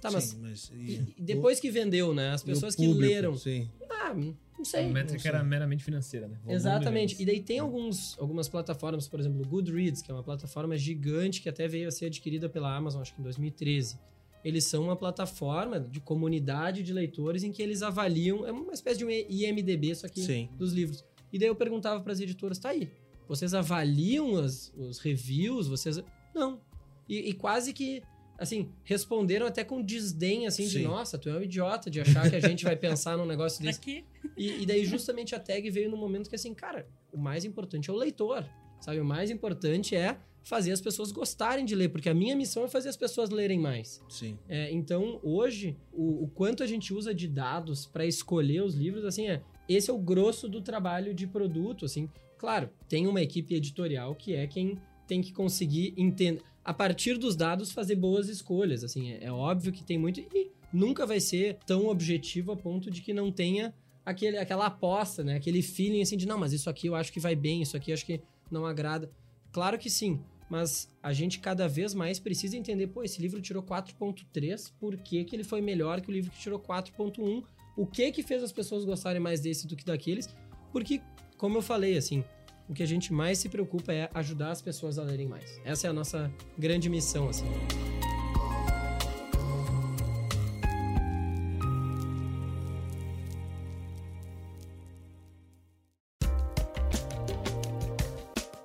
Tá, 0.02 0.12
mas 0.12 0.26
Sim, 0.26 0.38
mas 0.40 0.72
e- 0.74 1.02
e 1.18 1.22
depois 1.22 1.60
que 1.60 1.72
vendeu, 1.72 2.14
né? 2.14 2.30
As 2.30 2.42
o- 2.42 2.44
o 2.44 2.48
pessoas 2.48 2.76
que 2.76 2.86
público, 2.86 3.12
leram, 3.12 3.36
Sim. 3.38 3.68
Ah, 4.12 4.14
não 4.14 4.36
A 4.60 4.64
sei. 4.66 4.88
métrica 4.90 5.20
sei. 5.22 5.30
era 5.32 5.44
meramente 5.44 5.84
financeira, 5.84 6.28
né? 6.28 6.36
Volume 6.38 6.56
Exatamente. 6.56 7.22
E 7.22 7.26
daí 7.26 7.42
tem 7.42 7.60
alguns, 7.60 8.18
algumas 8.20 8.48
plataformas, 8.48 9.08
por 9.08 9.20
exemplo, 9.20 9.42
o 9.42 9.48
Goodreads, 9.48 10.02
que 10.02 10.10
é 10.12 10.14
uma 10.14 10.24
plataforma 10.24 10.78
gigante 10.78 11.42
que 11.42 11.50
até 11.50 11.68
veio 11.68 11.88
a 11.88 11.92
ser 11.92 12.06
adquirida 12.08 12.48
pela 12.50 12.74
Amazon, 12.76 13.02
acho 13.02 13.14
que 13.14 13.20
em 13.20 13.24
2013. 13.24 14.00
Eles 14.44 14.64
são 14.66 14.84
uma 14.84 14.96
plataforma 14.96 15.80
de 15.80 16.00
comunidade 16.00 16.84
de 16.84 16.94
leitores 16.94 17.44
em 17.44 17.52
que 17.52 17.62
eles 17.64 17.82
avaliam, 17.82 18.46
é 18.46 18.52
uma 18.52 18.74
espécie 18.74 19.00
de 19.00 19.06
um 19.06 19.10
IMDB, 19.10 19.96
só 19.96 20.08
que 20.08 20.22
Sim. 20.22 20.50
dos 20.58 20.72
livros. 20.72 21.04
E 21.34 21.40
daí 21.40 21.48
eu 21.48 21.56
perguntava 21.56 22.00
para 22.02 22.14
as 22.14 22.20
editoras, 22.20 22.60
tá 22.60 22.70
aí, 22.70 22.88
vocês 23.28 23.54
avaliam 23.56 24.38
as- 24.38 24.72
os 24.78 25.00
reviews, 25.00 25.68
vocês... 25.68 26.00
Não. 26.34 26.62
E, 27.10 27.30
e 27.30 27.34
quase 27.34 27.74
que, 27.74 28.04
assim, 28.38 28.70
responderam 28.84 29.46
até 29.46 29.64
com 29.64 29.82
desdém, 29.82 30.48
assim, 30.48 30.64
de 30.64 30.80
Sim. 30.80 30.84
nossa, 30.84 31.18
tu 31.18 31.30
é 31.30 31.38
um 31.38 31.42
idiota 31.42 31.90
de 31.90 32.02
achar 32.02 32.30
que 32.30 32.36
a 32.36 32.40
gente 32.40 32.64
vai 32.64 32.76
pensar 32.76 33.18
num 33.18 33.26
negócio 33.26 33.62
desse. 33.64 33.80
Aqui. 33.80 34.06
E, 34.38 34.64
e 34.64 34.66
daí, 34.66 34.86
justamente, 34.86 35.34
a 35.36 35.40
tag 35.40 35.70
veio 35.70 35.90
no 35.90 35.98
momento 35.98 36.30
que, 36.30 36.36
assim, 36.36 36.54
cara, 36.54 36.88
o 37.12 37.18
mais 37.18 37.46
importante 37.46 37.90
é 37.90 37.94
o 37.94 37.96
leitor, 37.96 38.46
sabe? 38.80 39.00
O 39.00 39.06
mais 39.06 39.32
importante 39.32 39.96
é 39.96 40.18
fazer 40.44 40.72
as 40.72 40.80
pessoas 40.80 41.12
gostarem 41.12 41.66
de 41.66 41.74
ler, 41.74 41.90
porque 41.90 42.08
a 42.08 42.14
minha 42.14 42.36
missão 42.36 42.66
é 42.66 42.68
fazer 42.68 42.90
as 42.90 42.98
pessoas 42.98 43.32
lerem 43.32 43.60
mais. 43.60 44.02
Sim. 44.08 44.38
É, 44.48 44.72
então, 44.72 45.20
hoje, 45.24 45.76
o, 45.92 46.26
o 46.26 46.28
quanto 46.28 46.62
a 46.62 46.68
gente 46.68 46.94
usa 46.94 47.14
de 47.14 47.28
dados 47.28 47.88
para 47.88 48.06
escolher 48.06 48.62
os 48.62 48.76
livros, 48.76 49.04
assim, 49.06 49.28
é 49.28 49.42
esse 49.68 49.90
é 49.90 49.94
o 49.94 49.98
grosso 49.98 50.48
do 50.48 50.62
trabalho 50.62 51.14
de 51.14 51.26
produto, 51.26 51.86
assim. 51.86 52.08
Claro, 52.38 52.70
tem 52.88 53.08
uma 53.08 53.22
equipe 53.22 53.56
editorial 53.56 54.14
que 54.14 54.36
é 54.36 54.46
quem 54.46 54.78
tem 55.08 55.22
que 55.22 55.34
conseguir 55.34 55.94
entender, 55.98 56.42
a 56.66 56.74
partir 56.74 57.20
dos 57.20 57.36
dados, 57.36 57.72
fazer 57.72 57.96
boas 57.96 58.28
escolhas, 58.28 58.84
assim. 58.84 59.12
É, 59.12 59.26
é 59.26 59.32
óbvio 59.32 59.72
que 59.72 59.84
tem 59.84 60.00
muito 60.00 60.20
e 60.20 60.52
nunca 60.74 61.06
vai 61.06 61.20
ser 61.20 61.60
tão 61.66 61.88
objetivo 61.88 62.52
a 62.52 62.58
ponto 62.58 62.90
de 62.90 63.02
que 63.02 63.14
não 63.14 63.32
tenha 63.32 63.72
aquele, 64.04 64.38
aquela 64.40 64.66
aposta, 64.66 65.24
né? 65.24 65.36
Aquele 65.36 65.62
feeling, 65.62 66.02
assim, 66.02 66.18
de 66.18 66.28
não, 66.28 66.40
mas 66.40 66.52
isso 66.52 66.68
aqui 66.68 66.88
eu 66.88 66.96
acho 66.96 67.14
que 67.14 67.20
vai 67.20 67.36
bem, 67.36 67.62
isso 67.62 67.78
aqui 67.78 67.92
eu 67.92 67.94
acho 67.94 68.06
que 68.06 68.20
não 68.50 68.66
agrada. 68.66 69.12
Claro 69.52 69.78
que 69.78 69.92
sim, 69.92 70.20
mas 70.50 70.92
a 71.04 71.14
gente 71.14 71.40
cada 71.40 71.68
vez 71.68 71.94
mais 71.94 72.20
precisa 72.20 72.58
entender, 72.58 72.88
pô, 72.88 73.04
esse 73.04 73.22
livro 73.22 73.40
tirou 73.40 73.62
4.3, 73.62 74.74
por 74.80 74.98
que, 74.98 75.24
que 75.24 75.36
ele 75.36 75.44
foi 75.44 75.62
melhor 75.62 76.02
que 76.02 76.10
o 76.10 76.12
livro 76.12 76.32
que 76.32 76.40
tirou 76.40 76.60
4.1? 76.60 77.44
O 77.78 77.86
que 77.86 78.12
que 78.12 78.24
fez 78.24 78.42
as 78.42 78.52
pessoas 78.52 78.86
gostarem 78.86 79.22
mais 79.22 79.40
desse 79.40 79.68
do 79.68 79.76
que 79.76 79.86
daqueles? 79.86 80.34
Porque, 80.72 81.00
como 81.38 81.60
eu 81.60 81.62
falei, 81.62 81.96
assim, 81.96 82.24
o 82.68 82.74
que 82.74 82.84
a 82.84 82.88
gente 82.88 83.14
mais 83.14 83.38
se 83.38 83.50
preocupa 83.50 83.94
é 83.94 84.10
ajudar 84.14 84.52
as 84.52 84.62
pessoas 84.62 84.98
a 84.98 85.04
lerem 85.04 85.28
mais. 85.28 85.60
Essa 85.64 85.88
é 85.88 85.90
a 85.90 85.94
nossa 85.94 86.32
grande 86.58 86.90
missão, 86.90 87.30
assim. 87.30 87.46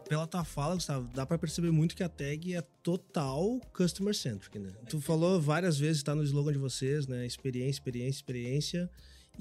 pela 0.08 0.26
tua 0.26 0.42
fala, 0.42 0.74
Gustavo, 0.74 1.08
dá 1.14 1.24
pra 1.24 1.38
perceber 1.38 1.70
muito 1.70 1.94
que 1.94 2.02
a 2.02 2.08
tag 2.08 2.52
é 2.52 2.60
total 2.82 3.60
customer 3.72 4.12
centric, 4.12 4.58
né? 4.58 4.72
Tu 4.88 5.00
falou 5.00 5.40
várias 5.40 5.78
vezes, 5.78 6.02
tá 6.02 6.16
no 6.16 6.24
slogan 6.24 6.52
de 6.52 6.58
vocês, 6.58 7.06
né? 7.06 7.24
Experiência, 7.24 7.78
experiência, 7.78 8.18
experiência. 8.18 8.90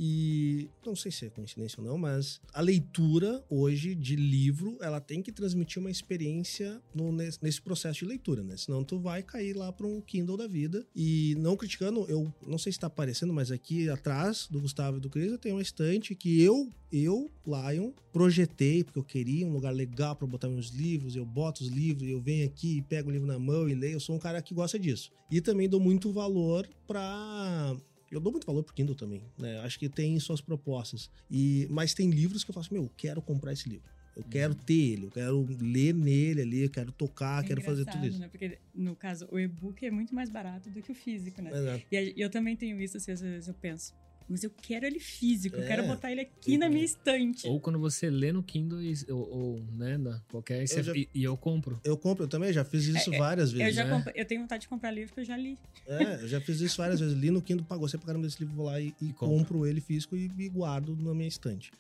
E 0.02 0.70
não 0.86 0.96
sei 0.96 1.12
se 1.12 1.26
é 1.26 1.30
coincidência 1.30 1.82
ou 1.82 1.86
não, 1.86 1.98
mas 1.98 2.40
a 2.54 2.62
leitura 2.62 3.44
hoje 3.50 3.94
de 3.94 4.16
livro, 4.16 4.78
ela 4.80 5.02
tem 5.02 5.22
que 5.22 5.30
transmitir 5.30 5.78
uma 5.78 5.92
experiência 5.92 6.82
no, 6.96 7.12
nesse 7.12 7.62
processo 7.62 8.00
de 8.00 8.06
leitura, 8.06 8.42
né? 8.42 8.56
Senão 8.56 8.82
tu 8.82 8.98
vai 8.98 9.22
cair 9.22 9.58
lá 9.58 9.74
para 9.74 9.86
um 9.86 10.00
Kindle 10.00 10.38
da 10.38 10.48
vida. 10.48 10.88
E 10.96 11.36
não 11.38 11.58
criticando, 11.58 12.06
eu 12.08 12.34
não 12.48 12.58
sei 12.58 12.72
se 12.72 12.78
está 12.78 12.88
aparecendo, 12.88 13.34
mas 13.34 13.52
aqui 13.52 13.90
atrás 13.90 14.48
do 14.50 14.62
Gustavo 14.62 14.98
e 14.98 15.00
do 15.02 15.10
Cris 15.10 15.38
tem 15.38 15.52
uma 15.52 15.62
estante 15.62 16.16
que 16.16 16.42
eu, 16.42 16.72
eu, 16.94 17.30
Lion, 17.46 17.92
projetei, 18.14 18.86
porque 18.86 19.00
eu 19.00 19.04
queria 19.04 19.46
um 19.46 19.52
lugar 19.52 19.74
legal 19.74 20.16
para 20.16 20.26
botar 20.26 20.48
meus 20.48 20.70
livros, 20.70 21.14
eu 21.14 21.26
boto 21.26 21.62
os 21.62 21.70
livros, 21.70 22.10
eu 22.10 22.22
venho 22.22 22.48
aqui, 22.48 22.82
pego 22.84 23.10
o 23.10 23.12
livro 23.12 23.28
na 23.28 23.38
mão 23.38 23.68
e 23.68 23.76
leio. 23.76 23.96
Eu 23.96 24.00
sou 24.00 24.16
um 24.16 24.20
cara 24.20 24.42
que 24.42 24.54
gosta 24.54 24.80
disso. 24.80 25.12
E 25.30 25.42
também 25.42 25.68
dou 25.68 25.80
muito 25.80 26.12
valor 26.12 26.68
para 26.88 27.76
eu 28.12 28.20
dou 28.20 28.32
muito 28.32 28.46
valor 28.46 28.64
pro 28.64 28.74
Kindle 28.74 28.96
também, 28.96 29.22
né? 29.38 29.60
Acho 29.60 29.78
que 29.78 29.88
tem 29.88 30.20
suas 30.20 30.42
propostas. 30.42 31.10
E, 31.30 31.68
mas 31.70 31.94
tem 31.94 32.10
livros 32.10 32.44
que 32.44 32.52
eu 32.52 32.56
faço, 32.56 32.74
meu, 32.74 32.84
eu 32.84 32.92
quero 32.98 33.22
comprar 33.22 33.54
esse 33.54 33.70
livro. 33.70 33.90
Eu 34.16 34.24
uhum. 34.24 34.30
quero 34.30 34.56
ter 34.56 34.74
ele, 34.74 35.06
eu 35.06 35.12
quero 35.12 35.48
ler 35.62 35.94
nele 35.94 36.42
ali, 36.42 36.64
eu 36.64 36.70
quero 36.70 36.92
tocar, 36.92 37.44
é 37.44 37.48
quero 37.48 37.62
fazer 37.62 37.86
tudo 37.86 38.06
isso. 38.06 38.20
Né? 38.20 38.28
Porque, 38.28 38.58
no 38.74 38.96
caso, 38.96 39.28
o 39.32 39.40
e-book 39.40 39.86
é 39.86 39.92
muito 39.92 40.14
mais 40.14 40.30
barato 40.30 40.70
do 40.70 40.82
que 40.82 40.92
o 40.92 40.96
físico, 40.96 41.42
né? 41.42 41.52
Exato. 41.52 41.86
E 41.92 42.14
eu 42.18 42.30
também 42.30 42.56
tenho 42.56 42.82
isso, 42.82 42.98
assim, 42.98 43.12
às 43.12 43.22
vezes 43.22 43.48
eu 43.48 43.54
penso, 43.54 43.94
mas 44.30 44.44
eu 44.44 44.52
quero 44.62 44.86
ele 44.86 45.00
físico, 45.00 45.56
é. 45.56 45.64
eu 45.64 45.68
quero 45.68 45.84
é. 45.84 45.88
botar 45.88 46.12
ele 46.12 46.22
aqui 46.22 46.58
na 46.58 46.70
minha 46.70 46.86
estante. 46.86 47.48
Ou 47.48 47.60
quando 47.60 47.80
você 47.80 48.10
lê 48.10 48.32
no 48.32 48.44
Kindle, 48.44 48.80
ou, 49.10 49.30
ou 49.30 49.64
né, 49.76 49.98
na, 49.98 50.20
qualquer, 50.30 50.62
eu 50.62 50.84
já, 50.84 50.96
e, 50.96 51.10
e, 51.14 51.24
eu 51.24 51.36
compro. 51.36 51.82
Eu 51.84 51.98
compro, 51.98 52.26
eu 52.26 52.28
também 52.28 52.54
já 52.54 52.64
fiz 52.64 52.86
isso 52.86 53.12
é, 53.12 53.16
é 53.16 53.18
várias 53.18 53.52
vezes. 53.52 53.76
Eu, 53.76 53.84
já 53.84 53.98
né? 53.98 54.06
eu 54.14 54.26
tenho 54.26 54.42
vontade 54.42 54.62
de 54.62 54.68
comprar 54.68 54.92
livro 54.92 55.14
que 55.14 55.22
eu 55.22 55.26
já 55.26 55.36
li. 55.36 55.58
É, 55.88 56.22
eu 56.22 56.28
já 56.28 56.40
fiz 56.40 56.62
isso 56.62 56.78
várias 56.78 57.00
vezes. 57.00 57.18
Li 57.18 57.32
no 57.32 57.42
Kindle, 57.42 57.66
pagou, 57.66 57.88
você 57.88 57.98
pra 57.98 58.06
caramba 58.06 58.28
desse 58.28 58.40
livro, 58.40 58.56
vou 58.56 58.68
lá 58.68 58.80
e, 58.80 58.94
e 59.02 59.12
compro 59.14 59.66
ele 59.66 59.82
físico 59.82 60.16
e, 60.16 60.32
e, 60.38 60.48
guardo 60.48 60.96
na 60.96 61.14
minha 61.14 61.28
estante. 61.28 61.72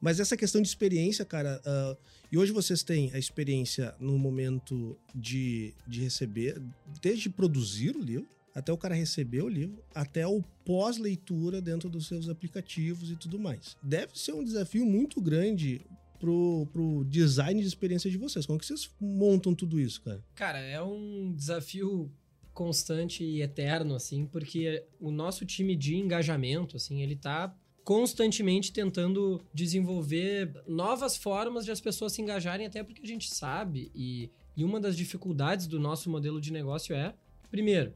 Mas 0.00 0.18
essa 0.18 0.36
questão 0.36 0.60
de 0.60 0.68
experiência, 0.68 1.24
cara, 1.24 1.62
uh, 1.64 1.96
e 2.30 2.36
hoje 2.36 2.50
vocês 2.50 2.82
têm 2.82 3.10
a 3.14 3.18
experiência 3.18 3.94
no 4.00 4.18
momento 4.18 4.98
de, 5.14 5.72
de 5.86 6.02
receber, 6.02 6.60
desde 7.00 7.30
produzir 7.30 7.96
o 7.96 8.00
livro, 8.02 8.28
até 8.54 8.72
o 8.72 8.78
cara 8.78 8.94
receber 8.94 9.42
o 9.42 9.48
livro, 9.48 9.82
até 9.94 10.26
o 10.26 10.42
pós-leitura 10.64 11.60
dentro 11.60 11.90
dos 11.90 12.06
seus 12.06 12.28
aplicativos 12.28 13.10
e 13.10 13.16
tudo 13.16 13.38
mais. 13.38 13.76
Deve 13.82 14.18
ser 14.18 14.32
um 14.32 14.44
desafio 14.44 14.86
muito 14.86 15.20
grande 15.20 15.84
pro, 16.20 16.66
pro 16.72 17.04
design 17.04 17.60
de 17.60 17.66
experiência 17.66 18.10
de 18.10 18.16
vocês. 18.16 18.46
Como 18.46 18.58
que 18.58 18.64
vocês 18.64 18.90
montam 19.00 19.54
tudo 19.54 19.78
isso, 19.80 20.00
cara? 20.02 20.24
Cara, 20.34 20.58
é 20.60 20.80
um 20.80 21.32
desafio 21.36 22.10
constante 22.52 23.24
e 23.24 23.42
eterno, 23.42 23.96
assim, 23.96 24.24
porque 24.24 24.84
o 25.00 25.10
nosso 25.10 25.44
time 25.44 25.74
de 25.74 25.96
engajamento, 25.96 26.76
assim, 26.76 27.02
ele 27.02 27.16
tá 27.16 27.54
constantemente 27.82 28.72
tentando 28.72 29.44
desenvolver 29.52 30.62
novas 30.66 31.16
formas 31.16 31.64
de 31.64 31.72
as 31.72 31.80
pessoas 31.80 32.12
se 32.12 32.22
engajarem, 32.22 32.66
até 32.66 32.82
porque 32.82 33.02
a 33.02 33.06
gente 33.06 33.34
sabe, 33.34 33.90
e, 33.94 34.30
e 34.56 34.64
uma 34.64 34.80
das 34.80 34.96
dificuldades 34.96 35.66
do 35.66 35.78
nosso 35.78 36.08
modelo 36.08 36.40
de 36.40 36.50
negócio 36.52 36.94
é, 36.94 37.14
primeiro, 37.50 37.92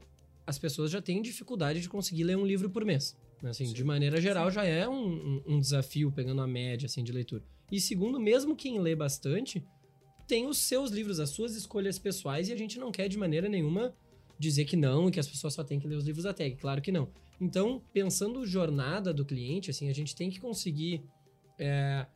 as 0.49 0.57
pessoas 0.57 0.89
já 0.89 0.99
têm 0.99 1.21
dificuldade 1.21 1.79
de 1.79 1.87
conseguir 1.87 2.23
ler 2.23 2.35
um 2.35 2.43
livro 2.43 2.71
por 2.71 2.83
mês. 2.83 3.15
Né? 3.39 3.51
Assim, 3.51 3.71
de 3.71 3.83
maneira 3.83 4.19
geral, 4.19 4.49
já 4.49 4.63
é 4.65 4.89
um, 4.89 4.93
um, 4.95 5.43
um, 5.45 5.59
desafio, 5.59 6.11
pegando 6.11 6.41
a 6.41 6.47
média 6.47 6.87
assim, 6.87 7.03
de 7.03 7.11
leitura. 7.11 7.43
E 7.71 7.79
segundo, 7.79 8.19
mesmo 8.19 8.55
quem 8.55 8.79
lê 8.79 8.95
bastante, 8.95 9.63
tem 10.27 10.47
os 10.47 10.57
seus 10.57 10.89
livros, 10.89 11.19
as 11.19 11.29
suas 11.29 11.55
escolhas 11.55 11.99
pessoais, 11.99 12.49
e 12.49 12.53
a 12.53 12.57
gente 12.57 12.79
não 12.79 12.91
quer 12.91 13.07
de 13.07 13.15
maneira 13.15 13.47
nenhuma 13.47 13.93
dizer 14.39 14.65
que 14.65 14.75
não, 14.75 15.07
e 15.07 15.11
que 15.11 15.19
as 15.19 15.27
pessoas 15.27 15.53
só 15.53 15.63
têm 15.63 15.79
que 15.79 15.87
ler 15.87 15.97
os 15.97 16.05
livros 16.05 16.23
da 16.23 16.33
tag. 16.33 16.55
Claro 16.55 16.81
que 16.81 16.91
não. 16.91 17.09
Então, 17.39 17.79
pensando 17.93 18.43
jornada 18.43 19.13
do 19.13 19.23
cliente, 19.23 19.69
assim, 19.69 19.87
a 19.87 19.93
gente 19.93 20.15
tem 20.15 20.31
que 20.31 20.39
conseguir. 20.39 21.03
É, 21.59 22.07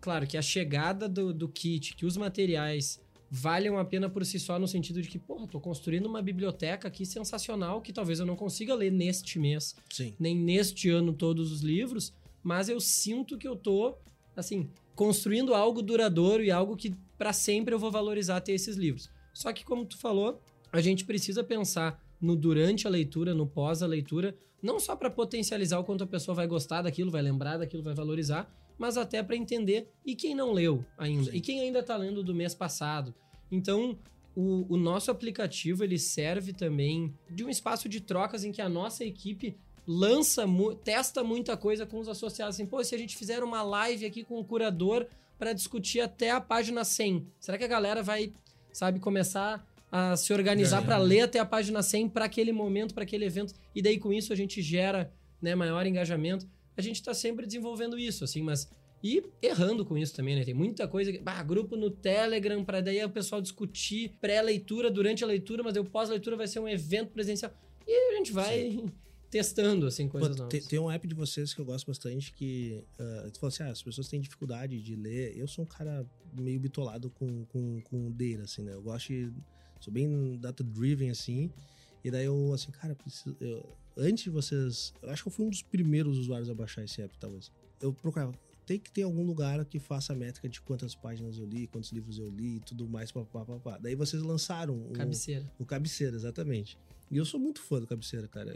claro 0.00 0.26
que 0.26 0.38
a 0.38 0.42
chegada 0.42 1.06
do, 1.06 1.34
do 1.34 1.46
kit, 1.46 1.94
que 1.94 2.06
os 2.06 2.16
materiais 2.16 3.01
valham 3.34 3.78
a 3.78 3.84
pena 3.84 4.10
por 4.10 4.26
si 4.26 4.38
só 4.38 4.58
no 4.58 4.68
sentido 4.68 5.00
de 5.00 5.08
que, 5.08 5.18
porra, 5.18 5.46
tô 5.46 5.58
construindo 5.58 6.04
uma 6.04 6.20
biblioteca 6.20 6.88
aqui 6.88 7.06
sensacional 7.06 7.80
que 7.80 7.90
talvez 7.90 8.20
eu 8.20 8.26
não 8.26 8.36
consiga 8.36 8.74
ler 8.74 8.92
neste 8.92 9.38
mês, 9.38 9.74
Sim. 9.88 10.14
nem 10.20 10.36
neste 10.36 10.90
ano 10.90 11.14
todos 11.14 11.50
os 11.50 11.62
livros, 11.62 12.12
mas 12.42 12.68
eu 12.68 12.78
sinto 12.78 13.38
que 13.38 13.48
eu 13.48 13.56
tô, 13.56 13.94
assim, 14.36 14.68
construindo 14.94 15.54
algo 15.54 15.80
duradouro 15.80 16.44
e 16.44 16.50
algo 16.50 16.76
que 16.76 16.94
para 17.16 17.32
sempre 17.32 17.74
eu 17.74 17.78
vou 17.78 17.90
valorizar 17.90 18.38
ter 18.42 18.52
esses 18.52 18.76
livros. 18.76 19.08
Só 19.32 19.50
que 19.50 19.64
como 19.64 19.86
tu 19.86 19.96
falou, 19.96 20.38
a 20.70 20.82
gente 20.82 21.06
precisa 21.06 21.42
pensar 21.42 22.04
no 22.20 22.36
durante 22.36 22.86
a 22.86 22.90
leitura, 22.90 23.32
no 23.32 23.46
pós 23.46 23.82
a 23.82 23.86
leitura, 23.86 24.36
não 24.62 24.78
só 24.78 24.94
para 24.94 25.10
potencializar 25.10 25.78
o 25.78 25.84
quanto 25.84 26.04
a 26.04 26.06
pessoa 26.06 26.34
vai 26.34 26.46
gostar 26.46 26.82
daquilo, 26.82 27.10
vai 27.10 27.22
lembrar 27.22 27.56
daquilo, 27.56 27.82
vai 27.82 27.94
valorizar, 27.94 28.52
mas 28.78 28.96
até 28.96 29.22
para 29.22 29.36
entender 29.36 29.88
e 30.04 30.14
quem 30.14 30.34
não 30.34 30.52
leu 30.52 30.84
ainda, 30.98 31.30
Sim. 31.30 31.36
e 31.36 31.40
quem 31.40 31.60
ainda 31.60 31.80
está 31.80 31.96
lendo 31.96 32.22
do 32.22 32.34
mês 32.34 32.54
passado. 32.54 33.14
Então, 33.50 33.98
o, 34.34 34.74
o, 34.74 34.76
nosso 34.76 35.10
aplicativo 35.10 35.84
ele 35.84 35.98
serve 35.98 36.52
também 36.52 37.14
de 37.30 37.44
um 37.44 37.50
espaço 37.50 37.88
de 37.88 38.00
trocas 38.00 38.44
em 38.44 38.52
que 38.52 38.62
a 38.62 38.68
nossa 38.68 39.04
equipe 39.04 39.56
lança, 39.86 40.44
testa 40.82 41.22
muita 41.22 41.56
coisa 41.56 41.84
com 41.84 41.98
os 41.98 42.08
associados. 42.08 42.56
Assim, 42.56 42.66
pô, 42.66 42.82
se 42.82 42.94
a 42.94 42.98
gente 42.98 43.16
fizer 43.16 43.42
uma 43.42 43.62
live 43.62 44.06
aqui 44.06 44.24
com 44.24 44.38
o 44.38 44.44
curador 44.44 45.06
para 45.38 45.52
discutir 45.52 46.00
até 46.00 46.30
a 46.30 46.40
página 46.40 46.84
100, 46.84 47.26
será 47.38 47.58
que 47.58 47.64
a 47.64 47.68
galera 47.68 48.02
vai, 48.02 48.32
sabe, 48.72 49.00
começar 49.00 49.66
a 49.90 50.16
se 50.16 50.32
organizar 50.32 50.82
para 50.82 50.96
ler 50.96 51.22
até 51.22 51.38
a 51.38 51.44
página 51.44 51.82
100 51.82 52.08
para 52.08 52.24
aquele 52.24 52.52
momento, 52.52 52.94
para 52.94 53.02
aquele 53.02 53.26
evento? 53.26 53.52
E 53.74 53.82
daí 53.82 53.98
com 53.98 54.12
isso 54.12 54.32
a 54.32 54.36
gente 54.36 54.62
gera 54.62 55.12
né, 55.40 55.54
maior 55.54 55.84
engajamento. 55.84 56.48
A 56.76 56.82
gente 56.82 56.96
está 56.96 57.12
sempre 57.12 57.46
desenvolvendo 57.46 57.98
isso, 57.98 58.24
assim, 58.24 58.42
mas 58.42 58.70
e 59.02 59.20
errando 59.42 59.84
com 59.84 59.98
isso 59.98 60.14
também, 60.14 60.36
né? 60.36 60.44
Tem 60.44 60.54
muita 60.54 60.86
coisa. 60.86 61.12
Bah, 61.20 61.42
grupo 61.42 61.76
no 61.76 61.90
Telegram, 61.90 62.64
para 62.64 62.80
daí 62.80 63.04
o 63.04 63.10
pessoal 63.10 63.42
discutir 63.42 64.16
pré-leitura 64.20 64.88
durante 64.90 65.24
a 65.24 65.26
leitura, 65.26 65.62
mas 65.62 65.76
o 65.76 65.84
pós-leitura 65.84 66.36
vai 66.36 66.46
ser 66.46 66.60
um 66.60 66.68
evento 66.68 67.10
presencial. 67.10 67.52
E 67.86 68.12
a 68.12 68.16
gente 68.16 68.32
vai 68.32 68.70
Sim. 68.70 68.86
testando, 69.28 69.86
assim, 69.86 70.08
coisas 70.08 70.36
Pô, 70.36 70.44
novas. 70.44 70.66
Tem, 70.66 70.78
um 70.78 70.88
app 70.88 71.08
de 71.08 71.16
vocês 71.16 71.52
que 71.52 71.60
eu 71.60 71.64
gosto 71.64 71.84
bastante 71.84 72.32
que. 72.32 72.84
Uh, 72.96 73.30
tu 73.32 73.40
falou 73.40 73.48
assim: 73.48 73.64
ah, 73.64 73.70
as 73.70 73.82
pessoas 73.82 74.06
têm 74.06 74.20
dificuldade 74.20 74.80
de 74.80 74.94
ler. 74.94 75.36
Eu 75.36 75.48
sou 75.48 75.64
um 75.64 75.68
cara 75.68 76.06
meio 76.32 76.60
bitolado 76.60 77.10
com, 77.10 77.44
com, 77.46 77.80
com 77.80 78.08
data, 78.12 78.44
assim, 78.44 78.62
né? 78.62 78.72
Eu 78.72 78.82
gosto 78.82 79.08
de. 79.08 79.32
Sou 79.80 79.92
bem 79.92 80.38
data-driven, 80.38 81.10
assim. 81.10 81.50
E 82.04 82.10
daí 82.10 82.26
eu, 82.26 82.52
assim, 82.52 82.70
cara, 82.70 82.94
preciso. 82.94 83.36
Eu, 83.40 83.68
antes 83.96 84.24
de 84.24 84.30
vocês. 84.30 84.92
Eu 85.02 85.10
acho 85.10 85.22
que 85.22 85.28
eu 85.28 85.32
fui 85.32 85.46
um 85.46 85.50
dos 85.50 85.62
primeiros 85.62 86.18
usuários 86.18 86.48
a 86.50 86.54
baixar 86.54 86.84
esse 86.84 87.00
app, 87.02 87.16
talvez. 87.18 87.50
Eu 87.80 87.92
procurava 87.92 88.32
tem 88.66 88.78
que 88.78 88.90
ter 88.90 89.02
algum 89.02 89.24
lugar 89.24 89.64
que 89.64 89.78
faça 89.78 90.12
a 90.12 90.16
métrica 90.16 90.48
de 90.48 90.60
quantas 90.60 90.94
páginas 90.94 91.36
eu 91.38 91.46
li, 91.46 91.66
quantos 91.66 91.90
livros 91.90 92.18
eu 92.18 92.28
li 92.28 92.56
e 92.56 92.60
tudo 92.60 92.88
mais, 92.88 93.10
papapá. 93.10 93.78
Daí 93.78 93.94
vocês 93.94 94.22
lançaram 94.22 94.76
o 94.76 94.92
Cabeceira. 94.92 95.50
O 95.58 95.64
Cabeceira, 95.64 96.16
exatamente. 96.16 96.78
E 97.10 97.16
eu 97.16 97.24
sou 97.24 97.38
muito 97.40 97.60
fã 97.60 97.80
do 97.80 97.86
Cabeceira, 97.86 98.28
cara. 98.28 98.54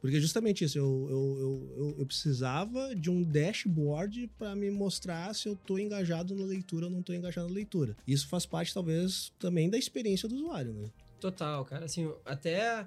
Porque 0.00 0.20
justamente 0.20 0.64
isso, 0.64 0.76
eu, 0.76 1.06
eu, 1.08 1.74
eu, 1.76 1.96
eu 2.00 2.06
precisava 2.06 2.94
de 2.94 3.08
um 3.08 3.22
dashboard 3.22 4.28
para 4.36 4.54
me 4.54 4.70
mostrar 4.70 5.34
se 5.34 5.48
eu 5.48 5.56
tô 5.56 5.78
engajado 5.78 6.34
na 6.34 6.44
leitura 6.44 6.86
ou 6.86 6.90
não 6.90 7.02
tô 7.02 7.12
engajado 7.12 7.48
na 7.48 7.54
leitura. 7.54 7.96
Isso 8.06 8.28
faz 8.28 8.44
parte, 8.44 8.74
talvez, 8.74 9.32
também 9.38 9.70
da 9.70 9.78
experiência 9.78 10.28
do 10.28 10.34
usuário, 10.34 10.72
né? 10.72 10.90
Total, 11.20 11.64
cara. 11.64 11.84
Assim, 11.84 12.12
até 12.24 12.86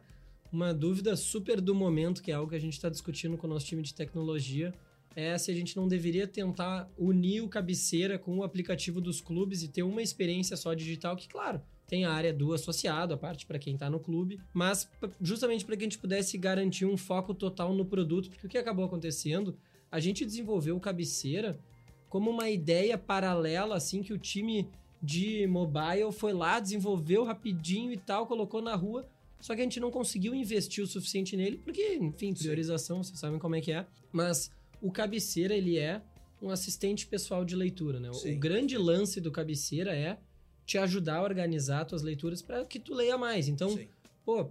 uma 0.55 0.73
dúvida 0.73 1.17
super 1.17 1.59
do 1.59 1.75
momento, 1.75 2.23
que 2.23 2.31
é 2.31 2.35
algo 2.35 2.49
que 2.49 2.55
a 2.55 2.59
gente 2.59 2.73
está 2.73 2.87
discutindo 2.87 3.37
com 3.37 3.45
o 3.45 3.49
nosso 3.49 3.65
time 3.65 3.81
de 3.81 3.93
tecnologia, 3.93 4.73
é 5.13 5.37
se 5.37 5.51
a 5.51 5.53
gente 5.53 5.75
não 5.75 5.87
deveria 5.87 6.25
tentar 6.25 6.89
unir 6.97 7.41
o 7.41 7.49
cabeceira 7.49 8.17
com 8.17 8.37
o 8.37 8.43
aplicativo 8.43 9.01
dos 9.01 9.19
clubes 9.19 9.63
e 9.63 9.67
ter 9.67 9.83
uma 9.83 10.01
experiência 10.01 10.55
só 10.55 10.73
digital, 10.73 11.15
que, 11.15 11.27
claro, 11.27 11.61
tem 11.87 12.05
a 12.05 12.11
área 12.11 12.33
do 12.33 12.53
associado, 12.53 13.13
a 13.13 13.17
parte 13.17 13.45
para 13.45 13.59
quem 13.59 13.73
está 13.73 13.89
no 13.89 13.99
clube, 13.99 14.39
mas 14.53 14.89
justamente 15.21 15.65
para 15.65 15.75
que 15.75 15.83
a 15.83 15.87
gente 15.87 15.99
pudesse 15.99 16.37
garantir 16.37 16.85
um 16.85 16.97
foco 16.97 17.33
total 17.33 17.73
no 17.73 17.85
produto, 17.85 18.29
porque 18.29 18.47
o 18.47 18.49
que 18.49 18.57
acabou 18.57 18.85
acontecendo, 18.85 19.57
a 19.91 19.99
gente 19.99 20.25
desenvolveu 20.25 20.77
o 20.77 20.79
cabeceira 20.79 21.59
como 22.09 22.31
uma 22.31 22.49
ideia 22.49 22.97
paralela, 22.97 23.75
assim, 23.75 24.01
que 24.01 24.13
o 24.13 24.17
time 24.17 24.69
de 25.01 25.45
mobile 25.47 26.11
foi 26.11 26.33
lá, 26.33 26.59
desenvolveu 26.59 27.25
rapidinho 27.25 27.91
e 27.91 27.97
tal, 27.97 28.25
colocou 28.25 28.61
na 28.61 28.73
rua, 28.73 29.05
só 29.39 29.53
que 29.53 29.61
a 29.61 29.63
gente 29.63 29.79
não 29.79 29.91
conseguiu 29.91 30.33
investir 30.33 30.83
o 30.83 30.87
suficiente 30.87 31.35
nele, 31.37 31.57
porque, 31.57 31.95
enfim, 31.95 32.33
priorização, 32.33 33.03
vocês 33.03 33.19
sabem 33.19 33.39
como 33.39 33.55
é 33.55 33.61
que 33.61 33.71
é, 33.71 33.85
mas 34.11 34.51
o 34.81 34.91
cabeceira, 34.91 35.55
ele 35.55 35.77
é 35.77 36.01
um 36.41 36.49
assistente 36.49 37.07
pessoal 37.07 37.45
de 37.45 37.55
leitura, 37.55 37.99
né? 37.99 38.11
Sim. 38.13 38.35
O 38.35 38.39
grande 38.39 38.77
lance 38.77 39.19
do 39.21 39.31
cabeceira 39.31 39.95
é 39.95 40.17
te 40.65 40.77
ajudar 40.77 41.17
a 41.17 41.23
organizar 41.23 41.85
tuas 41.85 42.01
leituras 42.01 42.41
para 42.41 42.65
que 42.65 42.79
tu 42.79 42.93
leia 42.93 43.17
mais. 43.17 43.47
Então, 43.47 43.69
Sim. 43.69 43.87
pô, 44.25 44.49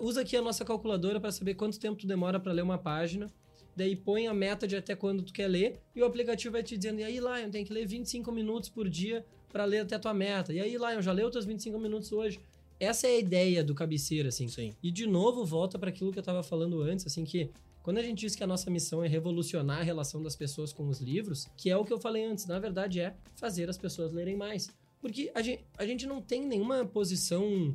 usa 0.00 0.22
aqui 0.22 0.36
a 0.36 0.42
nossa 0.42 0.64
calculadora 0.64 1.20
para 1.20 1.32
saber 1.32 1.54
quanto 1.54 1.78
tempo 1.78 1.98
tu 1.98 2.06
demora 2.06 2.38
para 2.38 2.52
ler 2.52 2.62
uma 2.62 2.78
página. 2.78 3.30
daí 3.76 3.94
põe 3.94 4.26
a 4.26 4.34
meta 4.34 4.66
de 4.66 4.74
até 4.74 4.96
quando 4.96 5.22
tu 5.22 5.32
quer 5.32 5.46
ler, 5.46 5.80
e 5.94 6.02
o 6.02 6.04
aplicativo 6.04 6.52
vai 6.52 6.62
te 6.64 6.76
dizendo, 6.76 7.00
e 7.00 7.04
aí, 7.04 7.18
Lion, 7.18 7.50
tem 7.50 7.64
que 7.64 7.72
ler 7.72 7.86
25 7.86 8.32
minutos 8.32 8.68
por 8.68 8.88
dia 8.88 9.24
para 9.52 9.64
ler 9.64 9.80
até 9.80 9.94
a 9.94 9.98
tua 10.00 10.12
meta. 10.12 10.52
E 10.52 10.60
aí, 10.60 10.72
Lion, 10.72 11.00
já 11.00 11.12
leu 11.12 11.30
teus 11.30 11.44
25 11.44 11.78
minutos 11.78 12.10
hoje? 12.10 12.40
Essa 12.80 13.08
é 13.08 13.10
a 13.10 13.18
ideia 13.18 13.64
do 13.64 13.74
cabeceira, 13.74 14.28
assim. 14.28 14.48
Sim. 14.48 14.74
E 14.82 14.90
de 14.90 15.06
novo 15.06 15.44
volta 15.44 15.78
para 15.78 15.90
aquilo 15.90 16.12
que 16.12 16.18
eu 16.18 16.22
estava 16.22 16.42
falando 16.42 16.80
antes, 16.82 17.06
assim, 17.06 17.24
que 17.24 17.50
quando 17.82 17.98
a 17.98 18.02
gente 18.02 18.18
diz 18.18 18.36
que 18.36 18.44
a 18.44 18.46
nossa 18.46 18.70
missão 18.70 19.02
é 19.02 19.08
revolucionar 19.08 19.80
a 19.80 19.82
relação 19.82 20.22
das 20.22 20.36
pessoas 20.36 20.72
com 20.72 20.86
os 20.88 21.00
livros, 21.00 21.48
que 21.56 21.70
é 21.70 21.76
o 21.76 21.84
que 21.84 21.92
eu 21.92 21.98
falei 21.98 22.24
antes, 22.24 22.46
na 22.46 22.58
verdade 22.58 23.00
é 23.00 23.14
fazer 23.34 23.68
as 23.68 23.78
pessoas 23.78 24.12
lerem 24.12 24.36
mais. 24.36 24.68
Porque 25.00 25.30
a 25.34 25.42
gente, 25.42 25.64
a 25.76 25.86
gente 25.86 26.06
não 26.06 26.20
tem 26.20 26.46
nenhuma 26.46 26.84
posição, 26.84 27.74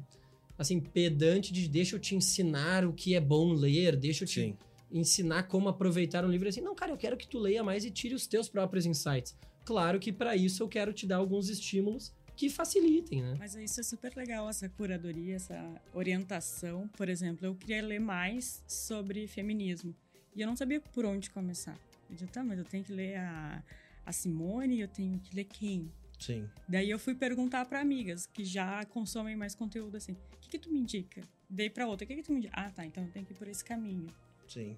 assim, 0.58 0.80
pedante 0.80 1.52
de 1.52 1.68
deixa 1.68 1.96
eu 1.96 2.00
te 2.00 2.16
ensinar 2.16 2.86
o 2.86 2.94
que 2.94 3.16
é 3.16 3.20
bom 3.20 3.54
ler, 3.54 3.96
deixa 3.96 4.24
eu 4.24 4.28
te 4.28 4.42
Sim. 4.42 4.58
ensinar 4.92 5.44
como 5.44 5.68
aproveitar 5.68 6.24
um 6.24 6.30
livro 6.30 6.48
assim. 6.48 6.62
Não, 6.62 6.76
cara, 6.76 6.92
eu 6.92 6.98
quero 6.98 7.18
que 7.18 7.28
tu 7.28 7.40
leia 7.40 7.64
mais 7.64 7.84
e 7.84 7.92
tire 7.92 8.14
os 8.14 8.28
teus 8.28 8.48
próprios 8.48 8.86
insights. 8.86 9.36
Claro 9.66 10.00
que 10.00 10.12
para 10.12 10.36
isso 10.36 10.62
eu 10.62 10.68
quero 10.68 10.94
te 10.94 11.08
dar 11.08 11.18
alguns 11.18 11.50
estímulos 11.50 12.14
que 12.36 12.50
facilitem, 12.50 13.22
né? 13.22 13.36
Mas 13.38 13.56
isso 13.56 13.80
é 13.80 13.84
super 13.84 14.16
legal, 14.16 14.50
essa 14.50 14.68
curadoria, 14.70 15.36
essa 15.36 15.82
orientação. 15.94 16.88
Por 16.90 17.10
exemplo, 17.10 17.46
eu 17.46 17.56
queria 17.56 17.82
ler 17.82 18.00
mais 18.00 18.64
sobre 18.68 19.28
feminismo. 19.28 19.96
E 20.36 20.42
eu 20.42 20.48
não 20.48 20.56
sabia 20.56 20.80
por 20.80 21.06
onde 21.06 21.30
começar. 21.30 21.78
Eu 22.10 22.16
disse, 22.16 22.28
tá, 22.28 22.44
mas 22.44 22.58
eu 22.58 22.66
tenho 22.66 22.84
que 22.84 22.92
ler 22.92 23.18
a, 23.18 23.64
a 24.06 24.12
Simone, 24.12 24.80
eu 24.80 24.88
tenho 24.88 25.20
que 25.20 25.36
ler 25.36 25.46
quem? 25.46 25.92
Sim. 26.20 26.50
Daí 26.68 26.90
eu 26.90 26.98
fui 26.98 27.14
perguntar 27.14 27.66
para 27.66 27.80
amigas 27.82 28.26
que 28.26 28.46
já 28.46 28.84
consomem 28.86 29.36
mais 29.36 29.54
conteúdo 29.54 29.98
assim. 29.98 30.14
O 30.14 30.38
que, 30.42 30.50
que 30.50 30.60
tu 30.60 30.72
me 30.72 30.80
indica? 30.80 31.22
Dei 31.50 31.70
para 31.70 31.88
outra. 31.88 32.06
O 32.06 32.08
que, 32.08 32.16
que 32.16 32.24
tu 32.24 32.32
me 32.32 32.40
indica? 32.40 32.54
Ah, 32.56 32.70
tá. 32.72 32.86
Então 32.86 33.04
eu 33.04 33.12
tenho 33.12 33.26
que 33.26 33.34
ir 33.34 33.36
por 33.36 33.48
esse 33.48 33.64
caminho. 33.64 34.08
Sim. 34.48 34.76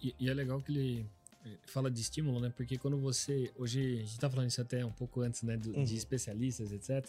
E, 0.00 0.14
e 0.18 0.28
é 0.28 0.34
legal 0.34 0.60
que 0.60 0.72
ele 0.72 1.06
fala 1.66 1.90
de 1.90 2.00
estímulo, 2.00 2.40
né? 2.40 2.52
Porque 2.56 2.78
quando 2.78 2.96
você. 2.98 3.50
Hoje, 3.58 3.98
a 4.00 4.02
gente 4.04 4.18
tá 4.20 4.28
falando 4.30 4.48
isso 4.48 4.60
até 4.60 4.84
um 4.84 4.92
pouco 4.92 5.20
antes, 5.20 5.42
né? 5.42 5.56
do- 5.56 5.76
Uhum. 5.76 5.84
De 5.84 5.96
especialistas, 5.96 6.72
etc. 6.72 7.08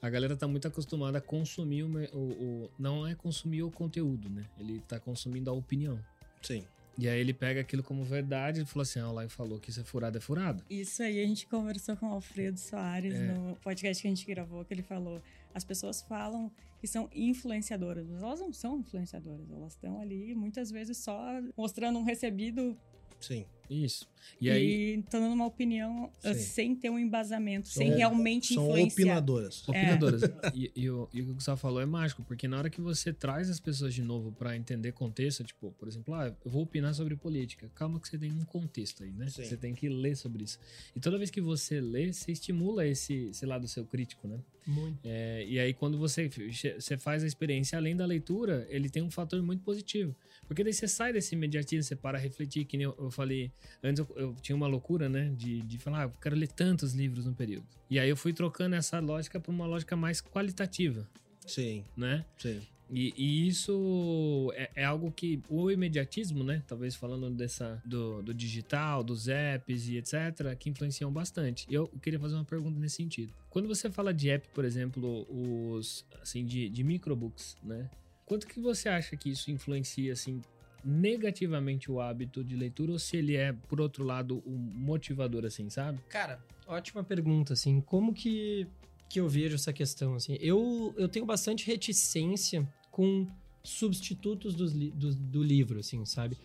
A 0.00 0.08
galera 0.10 0.36
tá 0.36 0.46
muito 0.48 0.66
acostumada 0.68 1.18
a 1.18 1.20
consumir 1.20 1.82
o, 1.84 1.88
o- 2.14 2.18
o- 2.64 2.70
Não 2.78 3.06
é 3.06 3.14
consumir 3.14 3.62
o 3.62 3.70
conteúdo, 3.70 4.28
né? 4.28 4.44
Ele 4.58 4.80
tá 4.86 4.98
consumindo 5.00 5.50
a 5.50 5.52
opinião. 5.52 5.98
Sim. 6.42 6.64
E 6.98 7.08
aí 7.08 7.18
ele 7.18 7.32
pega 7.32 7.60
aquilo 7.62 7.82
como 7.82 8.04
verdade 8.04 8.60
e 8.60 8.64
falou 8.66 8.82
assim: 8.82 9.00
ah, 9.00 9.10
lá 9.10 9.26
falou 9.28 9.58
que 9.58 9.70
isso 9.70 9.80
é 9.80 9.84
furado, 9.84 10.18
é 10.18 10.20
furado. 10.20 10.62
Isso 10.68 11.02
aí 11.02 11.22
a 11.22 11.26
gente 11.26 11.46
conversou 11.46 11.96
com 11.96 12.06
o 12.10 12.12
Alfredo 12.12 12.58
Soares 12.60 13.14
É. 13.14 13.32
no 13.32 13.56
podcast 13.56 14.02
que 14.02 14.06
a 14.08 14.10
gente 14.10 14.26
gravou, 14.26 14.64
que 14.64 14.74
ele 14.74 14.82
falou. 14.82 15.20
As 15.54 15.64
pessoas 15.64 16.02
falam 16.02 16.50
que 16.80 16.86
são 16.86 17.08
influenciadoras, 17.14 18.06
mas 18.06 18.22
elas 18.22 18.40
não 18.40 18.52
são 18.52 18.78
influenciadoras. 18.80 19.50
Elas 19.50 19.72
estão 19.72 20.00
ali 20.00 20.34
muitas 20.34 20.70
vezes 20.70 20.96
só 20.98 21.40
mostrando 21.56 21.98
um 21.98 22.04
recebido 22.04 22.76
Sim. 23.20 23.46
Isso. 23.72 24.06
E 24.40 24.46
e, 24.46 24.50
aí. 24.50 24.98
estão 25.00 25.20
dando 25.20 25.34
uma 25.34 25.46
opinião 25.46 26.04
uh, 26.04 26.34
Sim. 26.34 26.34
sem 26.34 26.74
ter 26.76 26.90
um 26.90 26.98
embasamento, 26.98 27.68
São- 27.68 27.82
sem 27.82 27.96
realmente 27.96 28.54
São 28.54 28.64
influenciar. 28.68 29.04
opinadoras. 29.04 29.68
Opinadoras. 29.68 30.22
E, 30.54 30.70
e 30.76 30.90
o, 30.90 31.08
e 31.12 31.22
o 31.22 31.24
que 31.24 31.30
o 31.30 31.34
Gustavo 31.34 31.58
falou 31.58 31.80
é 31.80 31.86
mágico, 31.86 32.22
porque 32.24 32.46
na 32.46 32.58
hora 32.58 32.68
que 32.68 32.80
você 32.80 33.12
traz 33.12 33.48
as 33.48 33.58
pessoas 33.58 33.94
de 33.94 34.02
novo 34.02 34.32
pra 34.32 34.56
entender 34.56 34.92
contexto, 34.92 35.42
tipo, 35.44 35.72
por 35.78 35.88
exemplo, 35.88 36.14
ah, 36.14 36.26
eu 36.44 36.50
vou 36.50 36.62
opinar 36.62 36.94
sobre 36.94 37.16
política. 37.16 37.70
Calma 37.74 37.98
que 37.98 38.08
você 38.08 38.18
tem 38.18 38.30
um 38.32 38.44
contexto 38.44 39.02
aí, 39.02 39.10
né? 39.12 39.28
Sim. 39.28 39.44
Você 39.44 39.56
tem 39.56 39.74
que 39.74 39.88
ler 39.88 40.16
sobre 40.16 40.44
isso. 40.44 40.58
E 40.94 41.00
toda 41.00 41.16
vez 41.18 41.30
que 41.30 41.40
você 41.40 41.80
lê, 41.80 42.12
você 42.12 42.32
estimula 42.32 42.86
esse, 42.86 43.28
esse 43.30 43.46
lado 43.46 43.66
seu 43.66 43.84
crítico, 43.84 44.28
né? 44.28 44.38
Muito. 44.66 44.98
É, 45.04 45.44
e 45.46 45.58
aí, 45.58 45.74
quando 45.74 45.98
você, 45.98 46.30
você 46.78 46.96
faz 46.96 47.24
a 47.24 47.26
experiência 47.26 47.76
além 47.76 47.96
da 47.96 48.06
leitura, 48.06 48.66
ele 48.70 48.88
tem 48.88 49.02
um 49.02 49.10
fator 49.10 49.42
muito 49.42 49.62
positivo. 49.64 50.14
Porque 50.46 50.62
daí 50.62 50.72
você 50.72 50.86
sai 50.86 51.12
desse 51.12 51.34
imediatismo, 51.34 51.82
você 51.82 51.96
para 51.96 52.18
a 52.18 52.20
refletir, 52.20 52.64
que 52.64 52.76
nem 52.76 52.84
eu, 52.84 52.94
eu 52.98 53.10
falei. 53.10 53.50
Antes 53.82 54.00
eu, 54.00 54.16
eu 54.16 54.36
tinha 54.40 54.56
uma 54.56 54.66
loucura, 54.66 55.08
né? 55.08 55.32
De, 55.36 55.60
de 55.62 55.78
falar, 55.78 56.02
ah, 56.02 56.04
eu 56.04 56.12
quero 56.20 56.36
ler 56.36 56.48
tantos 56.48 56.92
livros 56.92 57.26
no 57.26 57.34
período. 57.34 57.66
E 57.90 57.98
aí 57.98 58.08
eu 58.08 58.16
fui 58.16 58.32
trocando 58.32 58.74
essa 58.74 58.98
lógica 59.00 59.40
para 59.40 59.50
uma 59.50 59.66
lógica 59.66 59.96
mais 59.96 60.20
qualitativa, 60.20 61.08
Sim. 61.46 61.84
né? 61.96 62.24
Sim. 62.38 62.60
E, 62.92 63.14
e 63.16 63.48
isso 63.48 64.52
é, 64.54 64.70
é 64.76 64.84
algo 64.84 65.10
que 65.10 65.42
o 65.48 65.70
imediatismo, 65.70 66.44
né? 66.44 66.62
Talvez 66.66 66.94
falando 66.94 67.30
dessa 67.30 67.80
do, 67.86 68.22
do 68.22 68.34
digital, 68.34 69.02
dos 69.02 69.28
apps 69.28 69.88
e 69.88 69.96
etc, 69.96 70.54
que 70.58 70.68
influenciam 70.68 71.10
bastante. 71.10 71.66
Eu 71.70 71.88
queria 72.02 72.20
fazer 72.20 72.34
uma 72.34 72.44
pergunta 72.44 72.78
nesse 72.78 72.96
sentido. 72.96 73.32
Quando 73.48 73.66
você 73.66 73.90
fala 73.90 74.12
de 74.12 74.28
app, 74.28 74.46
por 74.52 74.64
exemplo, 74.64 75.26
os 75.30 76.04
assim 76.20 76.44
de, 76.44 76.68
de 76.68 76.84
microbooks, 76.84 77.56
né? 77.62 77.88
Quanto 78.26 78.46
que 78.46 78.60
você 78.60 78.88
acha 78.88 79.16
que 79.16 79.30
isso 79.30 79.50
influencia 79.50 80.12
assim 80.12 80.42
negativamente 80.84 81.90
o 81.90 82.00
hábito 82.00 82.42
de 82.42 82.56
leitura 82.56 82.92
ou 82.92 82.98
se 82.98 83.16
ele 83.16 83.36
é 83.36 83.52
por 83.52 83.80
outro 83.80 84.04
lado 84.04 84.42
um 84.46 84.56
motivador 84.56 85.44
assim, 85.44 85.68
sabe? 85.70 86.00
Cara, 86.08 86.42
ótima 86.66 87.02
pergunta, 87.04 87.52
assim, 87.52 87.80
como 87.80 88.12
que, 88.12 88.66
que 89.08 89.20
eu 89.20 89.28
vejo 89.28 89.54
essa 89.54 89.72
questão, 89.72 90.14
assim? 90.14 90.36
Eu, 90.40 90.94
eu 90.96 91.08
tenho 91.08 91.24
bastante 91.26 91.66
reticência 91.66 92.68
com 92.90 93.26
substitutos 93.64 94.54
li- 94.54 94.90
do, 94.90 95.14
do 95.14 95.42
livro, 95.42 95.78
assim, 95.78 96.04
sabe? 96.04 96.36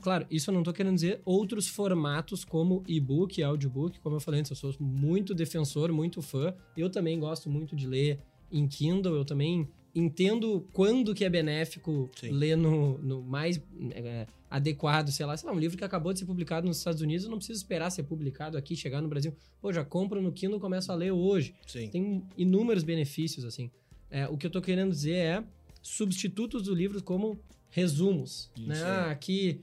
Claro, 0.00 0.26
isso 0.30 0.50
eu 0.50 0.54
não 0.54 0.62
tô 0.62 0.72
querendo 0.72 0.94
dizer 0.96 1.20
outros 1.24 1.68
formatos 1.68 2.44
como 2.44 2.82
e-book, 2.88 3.42
audiobook, 3.42 4.00
como 4.00 4.16
eu 4.16 4.20
falei 4.20 4.40
antes, 4.40 4.50
eu 4.50 4.56
sou 4.56 4.74
muito 4.80 5.34
defensor, 5.34 5.92
muito 5.92 6.20
fã, 6.20 6.52
eu 6.76 6.90
também 6.90 7.18
gosto 7.20 7.48
muito 7.48 7.76
de 7.76 7.86
ler 7.86 8.18
em 8.50 8.66
Kindle, 8.66 9.14
eu 9.14 9.24
também 9.24 9.68
entendo 9.94 10.66
quando 10.72 11.14
que 11.14 11.24
é 11.24 11.30
benéfico 11.30 12.10
Sim. 12.18 12.30
ler 12.30 12.56
no, 12.56 12.98
no 12.98 13.22
mais 13.22 13.60
é, 13.92 14.26
adequado, 14.50 15.10
sei 15.10 15.24
lá, 15.24 15.36
sei 15.36 15.48
lá, 15.48 15.54
um 15.54 15.58
livro 15.58 15.76
que 15.76 15.84
acabou 15.84 16.12
de 16.12 16.18
ser 16.18 16.26
publicado 16.26 16.66
nos 16.66 16.78
Estados 16.78 17.00
Unidos, 17.00 17.24
eu 17.24 17.30
não 17.30 17.38
preciso 17.38 17.58
esperar 17.58 17.90
ser 17.90 18.02
publicado 18.04 18.56
aqui, 18.56 18.76
chegar 18.76 19.00
no 19.00 19.08
Brasil. 19.08 19.34
Pô, 19.60 19.72
já 19.72 19.84
compro 19.84 20.20
no 20.20 20.32
Kindle, 20.32 20.60
começo 20.60 20.90
a 20.90 20.94
ler 20.94 21.12
hoje. 21.12 21.54
Sim. 21.66 21.88
Tem 21.88 22.22
inúmeros 22.36 22.82
benefícios, 22.82 23.44
assim. 23.44 23.70
É, 24.10 24.28
o 24.28 24.36
que 24.36 24.46
eu 24.46 24.50
tô 24.50 24.60
querendo 24.60 24.90
dizer 24.90 25.16
é 25.16 25.44
substitutos 25.82 26.62
do 26.62 26.74
livro 26.74 27.02
como 27.02 27.38
resumos. 27.70 28.50
Isso, 28.56 28.68
né? 28.68 28.78
é. 28.78 28.82
Ah, 28.82 29.10
aqui, 29.10 29.60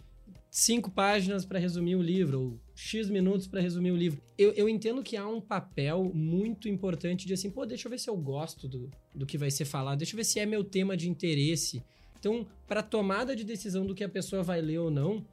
cinco 0.52 0.92
páginas 0.92 1.46
para 1.46 1.58
resumir 1.58 1.96
o 1.96 2.02
livro, 2.02 2.42
ou 2.42 2.60
X 2.76 3.10
minutos 3.10 3.48
para 3.48 3.62
resumir 3.62 3.92
o 3.92 3.96
livro. 3.96 4.22
Eu, 4.38 4.52
eu 4.52 4.68
entendo 4.68 5.02
que 5.02 5.16
há 5.16 5.26
um 5.26 5.40
papel 5.40 6.12
muito 6.14 6.68
importante 6.68 7.26
de 7.26 7.34
assim, 7.34 7.50
pô, 7.50 7.66
deixa 7.66 7.88
eu 7.88 7.90
ver 7.90 7.98
se 7.98 8.10
eu 8.10 8.18
gosto 8.18 8.68
do, 8.68 8.92
do 9.16 9.26
que 9.26 9.38
vai 9.38 9.50
ser 9.50 9.64
falado, 9.64 10.00
deixa 10.00 10.14
eu 10.14 10.18
ver 10.18 10.26
se 10.26 10.42
é 10.42 10.46
meu 10.46 10.62
tema 10.62 10.98
de 10.98 11.10
interesse. 11.10 11.82
Então, 12.20 12.46
para 12.68 12.84
tomada 12.84 13.34
de 13.34 13.46
decisão 13.46 13.86
do 13.86 13.96
que 13.96 14.04
a 14.04 14.10
pessoa 14.10 14.44
vai 14.44 14.62
ler 14.62 14.80
ou 14.80 14.92
não, 14.92 15.26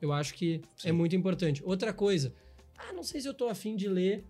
eu 0.00 0.12
acho 0.12 0.32
que 0.34 0.62
Sim. 0.76 0.90
é 0.90 0.92
muito 0.92 1.16
importante. 1.16 1.60
Outra 1.64 1.92
coisa, 1.92 2.32
ah, 2.78 2.92
não 2.92 3.02
sei 3.02 3.20
se 3.20 3.28
eu 3.28 3.34
tô 3.34 3.48
afim 3.48 3.74
de 3.74 3.88
ler 3.88 4.24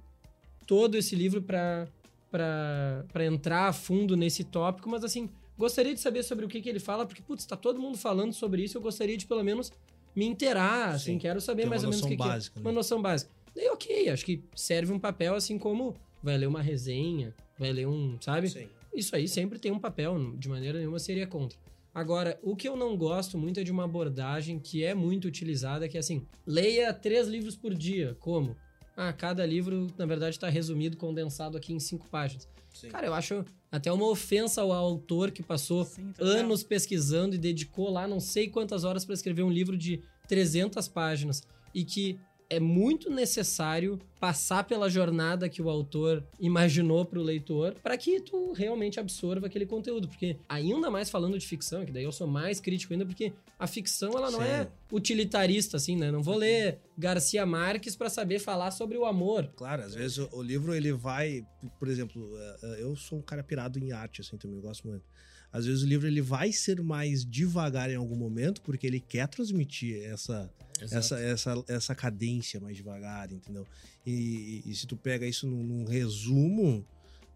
todo 0.66 0.96
esse 0.96 1.14
livro 1.14 1.42
para 1.42 1.86
para 2.30 3.26
entrar 3.26 3.66
a 3.66 3.72
fundo 3.72 4.16
nesse 4.16 4.44
tópico, 4.44 4.88
mas 4.88 5.02
assim, 5.02 5.28
gostaria 5.58 5.92
de 5.92 5.98
saber 5.98 6.22
sobre 6.22 6.44
o 6.44 6.48
que, 6.48 6.60
que 6.62 6.68
ele 6.68 6.78
fala, 6.78 7.04
porque, 7.04 7.20
putz, 7.20 7.44
tá 7.44 7.56
todo 7.56 7.80
mundo 7.80 7.98
falando 7.98 8.32
sobre 8.32 8.62
isso, 8.62 8.78
eu 8.78 8.80
gostaria 8.80 9.16
de 9.16 9.26
pelo 9.26 9.42
menos 9.42 9.72
me 10.14 10.26
inteirar, 10.26 10.90
assim, 10.90 11.12
Sim. 11.12 11.18
quero 11.18 11.40
saber 11.40 11.66
mais 11.66 11.84
ou 11.84 11.90
menos 11.90 12.04
o 12.04 12.08
que, 12.08 12.16
que 12.16 12.22
é. 12.22 12.26
básica, 12.26 12.60
né? 12.60 12.66
Uma 12.66 12.72
noção 12.72 13.00
básica. 13.00 13.30
Daí, 13.54 13.68
ok, 13.68 14.08
acho 14.08 14.24
que 14.24 14.42
serve 14.54 14.92
um 14.92 14.98
papel 14.98 15.34
assim 15.34 15.58
como 15.58 15.94
vai 16.22 16.36
ler 16.36 16.46
uma 16.46 16.62
resenha, 16.62 17.34
vai 17.58 17.72
ler 17.72 17.86
um, 17.86 18.16
sabe? 18.20 18.48
Sim. 18.48 18.68
Isso 18.92 19.14
aí 19.14 19.28
sempre 19.28 19.58
tem 19.58 19.70
um 19.70 19.78
papel, 19.78 20.34
de 20.36 20.48
maneira 20.48 20.78
nenhuma 20.78 20.98
seria 20.98 21.26
contra. 21.26 21.58
Agora, 21.92 22.38
o 22.42 22.54
que 22.54 22.68
eu 22.68 22.76
não 22.76 22.96
gosto 22.96 23.36
muito 23.36 23.58
é 23.58 23.64
de 23.64 23.72
uma 23.72 23.84
abordagem 23.84 24.58
que 24.58 24.84
é 24.84 24.94
muito 24.94 25.26
utilizada, 25.26 25.88
que 25.88 25.96
é 25.96 26.00
assim, 26.00 26.24
leia 26.46 26.92
três 26.92 27.26
livros 27.26 27.56
por 27.56 27.74
dia. 27.74 28.16
Como? 28.20 28.56
Ah, 29.02 29.14
cada 29.14 29.46
livro, 29.46 29.86
na 29.96 30.04
verdade, 30.04 30.36
está 30.36 30.50
resumido, 30.50 30.94
condensado 30.94 31.56
aqui 31.56 31.72
em 31.72 31.80
cinco 31.80 32.06
páginas. 32.10 32.46
Sim. 32.70 32.90
Cara, 32.90 33.06
eu 33.06 33.14
acho 33.14 33.46
até 33.72 33.90
uma 33.90 34.06
ofensa 34.06 34.60
ao 34.60 34.70
autor 34.72 35.30
que 35.30 35.42
passou 35.42 35.86
Sim, 35.86 36.12
anos 36.18 36.62
pesquisando 36.62 37.34
e 37.34 37.38
dedicou 37.38 37.88
lá 37.88 38.06
não 38.06 38.20
sei 38.20 38.50
quantas 38.50 38.84
horas 38.84 39.06
para 39.06 39.14
escrever 39.14 39.42
um 39.42 39.50
livro 39.50 39.74
de 39.74 40.02
300 40.28 40.86
páginas 40.86 41.42
e 41.74 41.82
que 41.82 42.20
é 42.50 42.60
muito 42.60 43.08
necessário 43.10 43.98
passar 44.20 44.64
pela 44.64 44.90
jornada 44.90 45.48
que 45.48 45.62
o 45.62 45.70
autor 45.70 46.22
imaginou 46.38 47.06
para 47.06 47.18
o 47.18 47.22
leitor 47.22 47.74
para 47.82 47.96
que 47.96 48.20
tu 48.20 48.52
realmente 48.52 49.00
absorva 49.00 49.46
aquele 49.46 49.64
conteúdo, 49.64 50.06
porque 50.06 50.36
ainda 50.46 50.90
mais 50.90 51.08
falando 51.08 51.38
de 51.38 51.46
ficção, 51.46 51.86
que 51.86 51.90
daí 51.90 52.04
eu 52.04 52.12
sou 52.12 52.26
mais 52.26 52.60
crítico 52.60 52.92
ainda 52.92 53.06
porque 53.06 53.32
a 53.58 53.66
ficção 53.66 54.12
ela 54.12 54.30
não 54.30 54.40
Sim. 54.40 54.46
é 54.46 54.68
utilitarista 54.92 55.78
assim, 55.78 55.96
né? 55.96 56.10
Não 56.10 56.22
vou 56.22 56.36
ler 56.36 56.78
Garcia 56.98 57.46
Marques 57.46 57.96
para 57.96 58.10
saber 58.10 58.38
falar 58.38 58.70
sobre 58.70 58.98
o 58.98 59.06
amor. 59.06 59.50
Claro, 59.56 59.82
às 59.82 59.94
vezes 59.94 60.18
o, 60.18 60.28
o 60.32 60.42
livro 60.42 60.74
ele 60.74 60.92
vai, 60.92 61.42
por 61.78 61.88
exemplo, 61.88 62.30
eh, 62.36 62.56
eh, 62.62 62.76
eu 62.80 62.94
sou 62.94 63.18
um 63.18 63.22
cara 63.22 63.42
pirado 63.42 63.78
em 63.78 63.90
arte, 63.90 64.20
assim, 64.20 64.36
também 64.36 64.58
eu 64.58 64.62
gosto 64.62 64.86
muito. 64.86 65.04
Às 65.52 65.66
vezes 65.66 65.82
o 65.82 65.86
livro 65.86 66.06
ele 66.06 66.22
vai 66.22 66.52
ser 66.52 66.80
mais 66.80 67.24
devagar 67.24 67.90
em 67.90 67.96
algum 67.96 68.14
momento, 68.14 68.60
porque 68.62 68.86
ele 68.86 69.00
quer 69.00 69.26
transmitir 69.26 70.00
essa, 70.04 70.48
essa, 70.80 71.18
essa, 71.18 71.64
essa 71.66 71.94
cadência 71.94 72.60
mais 72.60 72.76
devagar, 72.76 73.32
entendeu? 73.32 73.66
E, 74.06 74.62
e- 74.66 74.74
se 74.74 74.86
tu 74.86 74.96
pega 74.96 75.26
isso 75.26 75.46
num, 75.46 75.62
num 75.62 75.84
resumo, 75.84 76.84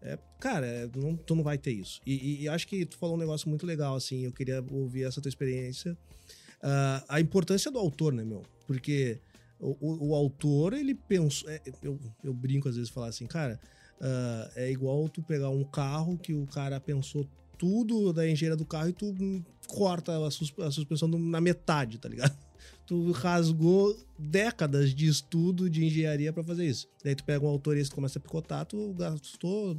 é, 0.01 0.17
cara, 0.39 0.89
não, 0.95 1.15
tu 1.15 1.35
não 1.35 1.43
vai 1.43 1.57
ter 1.57 1.71
isso. 1.71 2.01
E, 2.05 2.13
e- 2.13 2.41
e 2.43 2.49
acho 2.49 2.67
que 2.67 2.85
tu 2.85 2.97
falou 2.97 3.15
um 3.15 3.19
negócio 3.19 3.47
muito 3.49 3.65
legal, 3.65 3.95
assim, 3.95 4.25
eu 4.25 4.31
queria 4.31 4.63
ouvir 4.71 5.03
essa 5.03 5.21
tua 5.21 5.29
experiência. 5.29 5.97
uh, 6.63 7.03
a 7.07 7.21
importância 7.21 7.69
do 7.71 7.77
autor, 7.79 8.13
né, 8.13 8.23
meu? 8.23 8.41
Porque 8.67 9.19
o, 9.59 9.75
o, 9.79 10.09
o 10.09 10.15
autor, 10.15 10.73
ele 10.73 10.95
pensou. 10.95 11.49
É, 11.49 11.61
eu, 11.83 11.99
eu 12.23 12.33
brinco 12.33 12.67
às 12.67 12.75
vezes 12.75 12.89
falar 12.89 13.07
assim, 13.07 13.25
cara, 13.27 13.59
uh, 14.01 14.51
é 14.55 14.71
igual 14.71 15.07
tu 15.09 15.21
pegar 15.21 15.49
um 15.49 15.63
carro 15.63 16.17
que 16.17 16.33
o 16.33 16.45
cara 16.47 16.79
pensou 16.79 17.27
tudo 17.57 18.11
da 18.11 18.27
engenharia 18.29 18.57
do 18.57 18.65
carro 18.65 18.89
e 18.89 18.93
tu 18.93 19.15
corta 19.67 20.25
a, 20.25 20.31
sus, 20.31 20.51
a 20.59 20.69
suspensão 20.71 21.07
na 21.07 21.39
metade, 21.39 21.97
tá 21.99 22.09
ligado? 22.09 22.35
Tu 22.85 23.11
rasgou 23.11 23.97
décadas 24.17 24.93
de 24.93 25.07
estudo 25.07 25.69
de 25.69 25.83
engenharia 25.85 26.31
para 26.31 26.43
fazer 26.43 26.65
isso. 26.65 26.87
Daí 27.03 27.15
tu 27.15 27.23
pega 27.23 27.43
um 27.43 27.47
autor 27.47 27.77
e 27.77 27.83
tu 27.83 27.93
começa 27.95 28.17
a 28.19 28.21
picotar, 28.21 28.65
tu 28.65 28.93
gastou. 28.93 29.75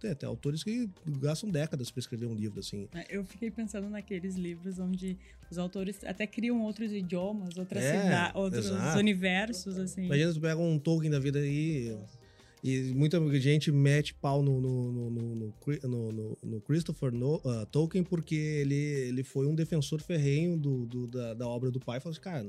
Tem 0.00 0.10
até 0.10 0.26
autores 0.26 0.62
que 0.62 0.88
gastam 1.20 1.48
décadas 1.50 1.90
para 1.90 2.00
escrever 2.00 2.26
um 2.26 2.34
livro, 2.34 2.60
assim. 2.60 2.88
É, 2.94 3.06
eu 3.16 3.24
fiquei 3.24 3.50
pensando 3.50 3.88
naqueles 3.88 4.36
livros 4.36 4.78
onde 4.78 5.16
os 5.50 5.58
autores 5.58 5.98
até 6.04 6.26
criam 6.26 6.60
outros 6.62 6.92
idiomas, 6.92 7.56
outras 7.56 7.82
É, 7.82 8.02
cidades, 8.02 8.34
outros 8.36 8.66
exato. 8.66 8.98
universos, 8.98 9.78
assim. 9.78 10.04
Imagina 10.04 10.32
tu 10.32 10.40
pega 10.40 10.60
um 10.60 10.78
Tolkien 10.78 11.10
da 11.10 11.18
vida 11.18 11.38
aí. 11.38 11.88
E 11.88 11.96
muita 12.94 13.18
gente 13.40 13.72
mete 13.72 14.14
pau 14.14 14.42
no, 14.42 14.60
no, 14.60 14.92
no, 14.92 15.10
no, 16.44 16.60
Christopher 16.60 17.12
ah, 17.44 17.66
Tolkien 17.66 18.04
porque 18.04 18.36
ele, 18.36 18.74
ele 18.74 19.24
foi 19.24 19.46
um 19.46 19.54
defensor 19.54 20.00
ferrenho 20.00 20.56
do, 20.56 20.86
do- 20.86 21.06
da, 21.08 21.34
da 21.34 21.48
obra 21.48 21.70
do 21.70 21.80
pai. 21.80 21.98
Falou 21.98 22.12
assim, 22.12 22.20
cara, 22.20 22.46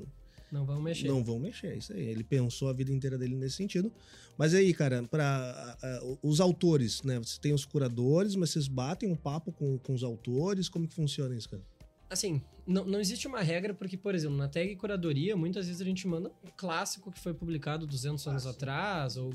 não, 0.52 0.68
vamos 0.68 0.84
mexer. 0.84 1.08
não 1.08 1.24
vão 1.24 1.40
mexer, 1.40 1.68
é 1.68 1.78
isso 1.78 1.92
aí. 1.94 2.06
Ele 2.06 2.24
pensou 2.24 2.70
a 2.70 2.74
vida 2.74 2.92
inteira 2.94 3.18
dele 3.18 3.36
nesse 3.36 3.56
sentido. 3.56 3.92
Mas 4.38 4.54
aí, 4.54 4.72
cara, 4.72 5.02
para 5.02 5.80
os 6.22 6.40
autores, 6.40 7.02
né? 7.02 7.18
Você 7.18 7.40
tem 7.42 7.54
os 7.54 7.66
curadores, 7.66 8.36
mas 8.36 8.52
vocês 8.52 8.68
batem 8.68 9.10
um 9.12 9.16
papo 9.16 9.52
com, 9.52 9.80
com 9.80 9.96
os 9.96 10.04
autores? 10.04 10.70
Como 10.70 10.88
que 10.88 10.94
funciona 10.94 11.36
isso, 11.36 11.50
cara? 11.50 11.64
Assim, 12.14 12.42
não, 12.66 12.86
não 12.86 13.00
existe 13.00 13.28
uma 13.28 13.42
regra, 13.42 13.74
porque, 13.74 13.98
por 13.98 14.16
exemplo, 14.16 14.38
na 14.38 14.48
tag 14.48 14.76
curadoria, 14.76 15.36
muitas 15.36 15.68
vezes 15.68 15.82
a 15.82 15.86
gente 15.86 16.08
manda 16.08 16.30
um 16.30 16.50
clássico 16.56 17.12
que 17.12 17.20
foi 17.20 17.34
publicado 17.34 17.86
200 17.86 18.26
anos 18.28 18.48
atrás, 18.48 19.18
ou... 19.18 19.34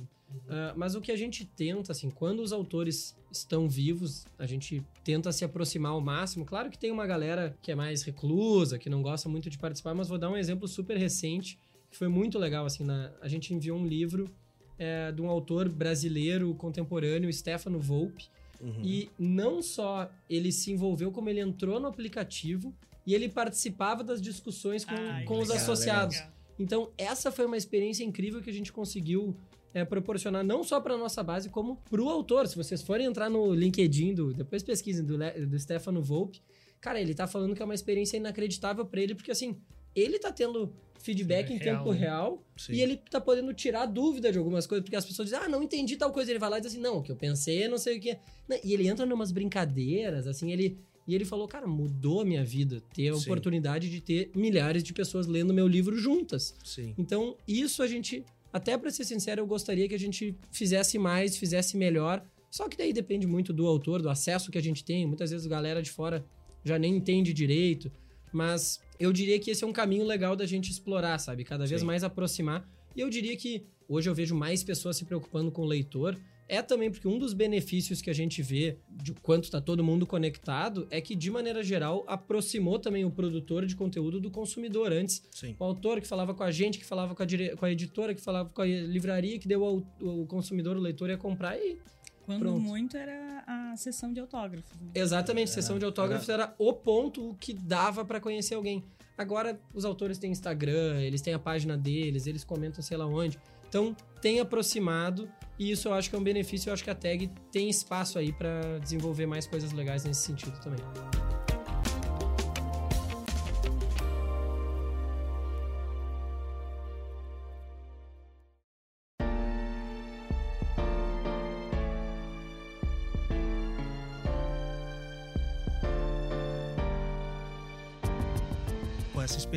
ah, 0.49 0.73
mas 0.77 0.95
o 0.95 1.01
que 1.01 1.13
a 1.13 1.17
gente 1.17 1.45
tenta, 1.45 1.93
assim, 1.93 2.09
quando 2.09 2.41
os 2.41 2.53
autores 2.53 3.19
estão 3.31 3.69
vivos, 3.69 4.25
a 4.39 4.47
gente 4.47 4.83
tenta 5.05 5.31
se 5.33 5.45
aproximar 5.45 5.93
ao 5.93 6.01
máximo. 6.01 6.45
Claro 6.45 6.71
que 6.71 6.79
tem 6.79 6.91
uma 6.91 7.07
galera 7.07 7.57
que 7.61 7.71
é 7.71 7.75
mais 7.75 8.03
reclusa, 8.03 8.79
que 8.79 8.89
não 8.89 9.03
gosta 9.03 9.29
muito 9.29 9.51
de 9.51 9.59
participar, 9.59 9.95
mas 9.95 10.09
vou 10.09 10.19
dar 10.19 10.31
um 10.31 10.37
exemplo 10.37 10.67
super 10.67 10.97
recente, 10.97 11.59
que 11.91 11.97
foi 11.97 12.09
muito 12.09 12.39
legal, 12.39 12.65
assim, 12.65 12.85
na, 12.85 13.13
a 13.21 13.29
gente 13.29 13.53
enviou 13.53 13.79
um 13.79 13.87
livro 13.87 14.31
é, 14.79 15.13
de 15.13 15.21
um 15.21 15.29
autor 15.29 15.69
brasileiro 15.69 16.55
contemporâneo, 16.55 17.33
Stefano 17.33 17.81
Volpe, 17.81 18.31
Uhum. 18.61 18.83
e 18.83 19.09
não 19.17 19.63
só 19.63 20.11
ele 20.29 20.51
se 20.51 20.73
envolveu, 20.73 21.13
como 21.13 21.29
ele 21.29 21.41
entrou 21.41 21.79
no 21.79 21.87
aplicativo 21.87 22.75
e 23.07 23.15
ele 23.15 23.29
participava 23.29 24.03
das 24.03 24.21
discussões 24.21 24.85
com, 24.85 24.95
Ai, 24.95 25.25
com 25.25 25.35
os 25.35 25.49
legal, 25.49 25.57
associados. 25.63 26.17
legal. 26.17 26.33
Então, 26.59 26.91
essa 26.99 27.31
foi 27.31 27.47
uma 27.47 27.57
experiência 27.57 28.03
incrível 28.03 28.43
que 28.43 28.51
a 28.51 28.53
gente 28.53 28.73
conseguiu 28.73 29.37
é, 29.73 29.85
proporcionar 29.85 30.45
não 30.45 30.65
só 30.65 30.81
para 30.81 30.97
nossa 30.97 31.23
base, 31.23 31.49
como 31.49 31.77
para 31.89 32.03
o 32.03 32.09
autor. 32.09 32.49
Se 32.49 32.57
vocês 32.57 32.83
forem 32.83 33.07
entrar 33.07 33.31
no 33.31 33.55
LinkedIn, 33.55 34.15
do, 34.15 34.35
depois 34.35 34.63
pesquisem, 34.63 35.05
do, 35.05 35.17
do 35.17 35.59
Stefano 35.59 36.03
Volpe, 36.03 36.43
cara, 36.81 37.01
ele 37.01 37.15
tá 37.15 37.27
falando 37.27 37.55
que 37.55 37.63
é 37.63 37.65
uma 37.65 37.75
experiência 37.75 38.17
inacreditável 38.17 38.85
para 38.85 39.01
ele, 39.01 39.15
porque 39.15 39.31
assim, 39.31 39.57
ele 39.99 40.19
tá 40.19 40.31
tendo 40.33 40.73
feedback 41.01 41.51
É 41.51 41.55
em 41.55 41.59
real, 41.59 41.79
tempo 41.79 41.93
né? 41.93 41.99
real 42.01 42.43
Sim. 42.57 42.73
e 42.73 42.81
ele 42.83 42.97
tá 43.11 43.21
podendo 43.21 43.53
tirar 43.55 43.87
dúvida 43.87 44.33
de 44.33 44.39
algumas 44.39 44.67
coisas, 44.67 44.83
porque 44.83 44.97
as 44.97 45.05
pessoas 45.05 45.29
dizem, 45.31 45.45
ah, 45.45 45.49
não 45.49 45.63
entendi 45.63 45.97
tal 45.97 46.13
coisa. 46.13 46.31
Ele 46.31 46.39
vai 46.39 46.51
lá 46.51 46.59
e 46.59 46.61
diz 46.61 46.73
assim, 46.73 46.81
não, 46.81 46.99
o 46.99 47.03
que 47.03 47.13
eu 47.13 47.17
pensei, 47.17 47.63
é 47.63 47.69
não 47.69 47.79
sei 47.79 47.99
o 47.99 48.01
que. 48.01 48.19
Não, 48.49 48.59
E 48.63 48.73
ele 48.75 48.89
entra 48.89 49.07
numas 49.07 49.31
brincadeiras, 49.33 50.27
assim, 50.27 50.53
ele. 50.53 50.79
E 51.07 51.15
ele 51.15 51.25
falou, 51.25 51.49
cara, 51.49 51.67
mudou 51.67 52.21
a 52.21 52.25
minha 52.25 52.45
vida 52.45 52.83
ter 52.93 53.09
a 53.09 53.15
Sim. 53.15 53.23
oportunidade 53.23 53.89
de 53.89 53.99
ter 54.01 54.31
milhares 54.35 54.83
de 54.83 54.93
pessoas 54.93 55.27
lendo 55.27 55.55
meu 55.55 55.67
livro 55.67 55.97
juntas. 55.97 56.55
Sim. 56.63 56.95
Então, 56.99 57.35
isso 57.47 57.83
a 57.83 57.87
gente, 57.87 58.23
até 58.53 58.77
pra 58.77 58.91
ser 58.91 59.05
sincero, 59.05 59.41
eu 59.41 59.47
gostaria 59.47 59.89
que 59.89 59.95
a 59.95 59.99
gente 59.99 60.37
fizesse 60.51 60.99
mais, 60.99 61.39
fizesse 61.39 61.79
melhor. 61.79 62.23
Só 62.51 62.69
que 62.69 62.77
daí 62.77 62.93
depende 62.93 63.27
muito 63.27 63.55
do 63.55 63.67
autor, 63.67 64.03
do 64.03 64.11
acesso 64.11 64.51
que 64.51 64.59
a 64.59 64.63
gente 64.63 64.85
tem. 64.85 65.07
Muitas 65.07 65.31
vezes 65.31 65.47
a 65.47 65.49
galera 65.49 65.81
de 65.83 65.91
fora 65.91 66.23
já 66.63 66.79
nem 66.79 66.97
entende 66.97 67.33
direito. 67.33 67.91
Mas 68.31 68.79
eu 68.99 69.13
diria 69.13 69.39
que 69.39 69.51
esse 69.51 69.65
é 69.65 69.67
um 69.67 69.73
caminho 69.73 70.05
legal 70.05 70.35
da 70.35 70.47
gente 70.47 70.71
explorar, 70.71 71.19
sabe? 71.19 71.45
Cada 71.45 71.67
vez 71.67 71.81
Sim. 71.81 71.87
mais 71.87 72.03
aproximar. 72.03 72.69
E 72.97 73.01
eu 73.01 73.09
diria 73.09 73.37
que 73.37 73.65
hoje 73.89 74.09
eu 74.09 74.15
vejo 74.15 74.35
mais 74.35 74.65
pessoas 74.65 74.97
se 74.97 75.05
preocupando 75.05 75.51
com 75.51 75.63
o 75.63 75.67
leitor. 75.67 76.17
É 76.49 76.63
também 76.63 76.91
porque 76.91 77.07
um 77.07 77.19
dos 77.19 77.35
benefícios 77.35 78.01
que 78.01 78.09
a 78.09 78.13
gente 78.13 78.41
vê 78.43 78.79
de 78.89 79.13
quanto 79.13 79.51
tá 79.51 79.61
todo 79.61 79.85
mundo 79.85 80.07
conectado 80.07 80.89
é 80.91 80.99
que, 80.99 81.15
de 81.15 81.31
maneira 81.31 81.63
geral, 81.63 82.05
aproximou 82.09 82.79
também 82.79 83.05
o 83.05 83.11
produtor 83.11 83.67
de 83.67 83.77
conteúdo 83.77 84.19
do 84.19 84.31
consumidor. 84.31 84.91
Antes, 84.91 85.23
Sim. 85.31 85.55
o 85.59 85.65
autor 85.65 86.01
que 86.01 86.09
falava 86.09 86.33
com 86.33 86.43
a 86.43 86.51
gente, 86.51 86.79
que 86.79 86.87
falava 86.87 87.15
com 87.15 87.23
a, 87.23 87.27
dire... 87.27 87.55
com 87.55 87.67
a 87.67 87.71
editora, 87.71 88.15
que 88.15 88.21
falava 88.23 88.49
com 88.49 88.63
a 88.63 88.67
livraria, 88.67 89.39
que 89.39 89.47
deu 89.47 89.63
ao 89.63 89.87
o 90.01 90.27
consumidor, 90.27 90.77
o 90.77 90.81
leitor 90.81 91.11
ia 91.11 91.19
comprar 91.19 91.59
e. 91.59 91.79
Quando 92.29 92.41
Pronto. 92.41 92.61
muito 92.61 92.95
era 92.95 93.43
a 93.47 93.75
sessão 93.75 94.13
de 94.13 94.21
autógrafos. 94.21 94.71
né? 94.79 94.91
Exatamente, 94.95 95.49
É, 95.49 95.55
sessão 95.55 95.79
de 95.79 95.85
autógrafos 95.87 96.29
era... 96.29 96.55
o 96.59 96.75
ponto 96.75 97.35
que 97.41 97.55
dava 97.55 98.05
pra 98.05 98.21
conhecer 98.21 98.55
alguém. 98.55 98.85
Agora, 99.17 99.59
os 99.73 99.87
autores 99.87 100.19
têm 100.19 100.31
Instagram, 100.31 101.01
eles 101.01 101.23
têm 101.23 101.33
a 101.33 101.39
página 101.39 101.75
deles, 101.75 102.27
eles 102.27 102.45
comentam 102.45 102.83
sei 102.83 102.99
lá 102.99 103.07
onde. 103.07 103.41
Então, 103.67 103.97
tem 104.21 104.41
aproximado 104.41 105.27
e 105.59 105.71
isso 105.71 105.89
eu 105.89 105.95
acho 105.95 106.11
que 106.11 106.17
é 106.17 106.19
um 106.19 106.23
benefício. 106.23 106.69
Eu 106.69 106.75
acho 106.75 106.85
que 106.85 106.91
a 106.91 106.95
tag 106.95 107.31
tem 107.51 107.71
espaço 107.71 108.19
aí 108.19 108.31
pra 108.31 108.79
desenvolver 108.79 109.25
mais 109.25 109.47
coisas 109.47 109.73
legais 109.73 110.05
nesse 110.05 110.21
sentido 110.27 110.61
também. 110.61 110.81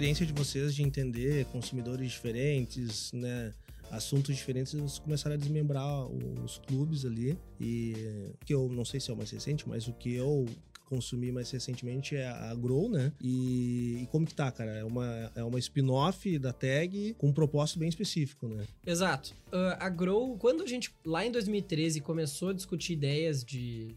Experiência 0.01 0.25
de 0.25 0.33
vocês 0.33 0.73
de 0.73 0.81
entender 0.81 1.45
consumidores 1.45 2.11
diferentes, 2.11 3.11
né? 3.13 3.53
Assuntos 3.91 4.35
diferentes, 4.35 4.73
vocês 4.73 4.97
começaram 4.97 5.35
a 5.35 5.37
desmembrar 5.37 6.07
os 6.07 6.57
clubes 6.57 7.05
ali. 7.05 7.37
E 7.59 8.33
que 8.43 8.51
eu 8.51 8.67
não 8.67 8.83
sei 8.83 8.99
se 8.99 9.11
é 9.11 9.13
o 9.13 9.17
mais 9.17 9.29
recente, 9.29 9.69
mas 9.69 9.87
o 9.87 9.93
que 9.93 10.15
eu 10.15 10.47
consumi 10.85 11.31
mais 11.31 11.51
recentemente 11.51 12.15
é 12.15 12.27
a 12.27 12.55
Grow, 12.55 12.89
né? 12.89 13.13
E, 13.21 13.99
e 14.01 14.07
como 14.07 14.25
que 14.25 14.33
tá, 14.33 14.51
cara? 14.51 14.71
É 14.71 14.83
uma, 14.83 15.31
é 15.35 15.43
uma 15.43 15.59
spin-off 15.59 16.39
da 16.39 16.51
tag 16.51 17.13
com 17.19 17.27
um 17.27 17.33
propósito 17.33 17.77
bem 17.77 17.89
específico, 17.89 18.47
né? 18.47 18.65
Exato. 18.85 19.35
Ah, 19.51 19.85
a 19.85 19.89
Grow, 19.89 20.35
quando 20.37 20.63
a 20.63 20.67
gente, 20.67 20.91
lá 21.05 21.23
em 21.23 21.31
2013, 21.31 22.01
começou 22.01 22.49
a 22.49 22.53
discutir 22.53 22.93
ideias 22.93 23.43
de 23.43 23.95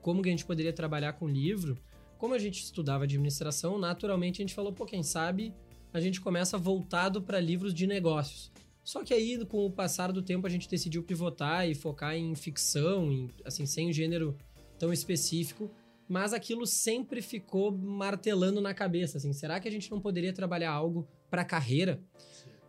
como 0.00 0.22
que 0.22 0.30
a 0.30 0.32
gente 0.32 0.46
poderia 0.46 0.72
trabalhar 0.72 1.12
com 1.12 1.28
livro, 1.28 1.76
como 2.18 2.34
a 2.34 2.38
gente 2.38 2.62
estudava 2.62 3.04
administração, 3.04 3.78
naturalmente 3.78 4.40
a 4.40 4.44
gente 4.44 4.54
falou, 4.54 4.72
pô, 4.72 4.84
quem 4.84 5.02
sabe 5.02 5.54
a 5.92 6.00
gente 6.00 6.20
começa 6.20 6.58
voltado 6.58 7.22
para 7.22 7.40
livros 7.40 7.72
de 7.72 7.86
negócios. 7.86 8.52
Só 8.84 9.02
que 9.02 9.12
aí, 9.14 9.42
com 9.46 9.64
o 9.66 9.70
passar 9.70 10.12
do 10.12 10.22
tempo, 10.22 10.46
a 10.46 10.50
gente 10.50 10.68
decidiu 10.68 11.02
pivotar 11.02 11.68
e 11.68 11.74
focar 11.74 12.14
em 12.14 12.34
ficção, 12.34 13.10
em, 13.10 13.30
assim, 13.44 13.66
sem 13.66 13.88
um 13.88 13.92
gênero 13.92 14.36
tão 14.78 14.92
específico, 14.92 15.70
mas 16.08 16.32
aquilo 16.32 16.66
sempre 16.66 17.20
ficou 17.20 17.72
martelando 17.72 18.60
na 18.60 18.72
cabeça, 18.72 19.18
assim, 19.18 19.32
será 19.32 19.58
que 19.58 19.66
a 19.66 19.70
gente 19.72 19.90
não 19.90 20.00
poderia 20.00 20.32
trabalhar 20.32 20.70
algo 20.70 21.08
para 21.30 21.44
carreira? 21.44 22.00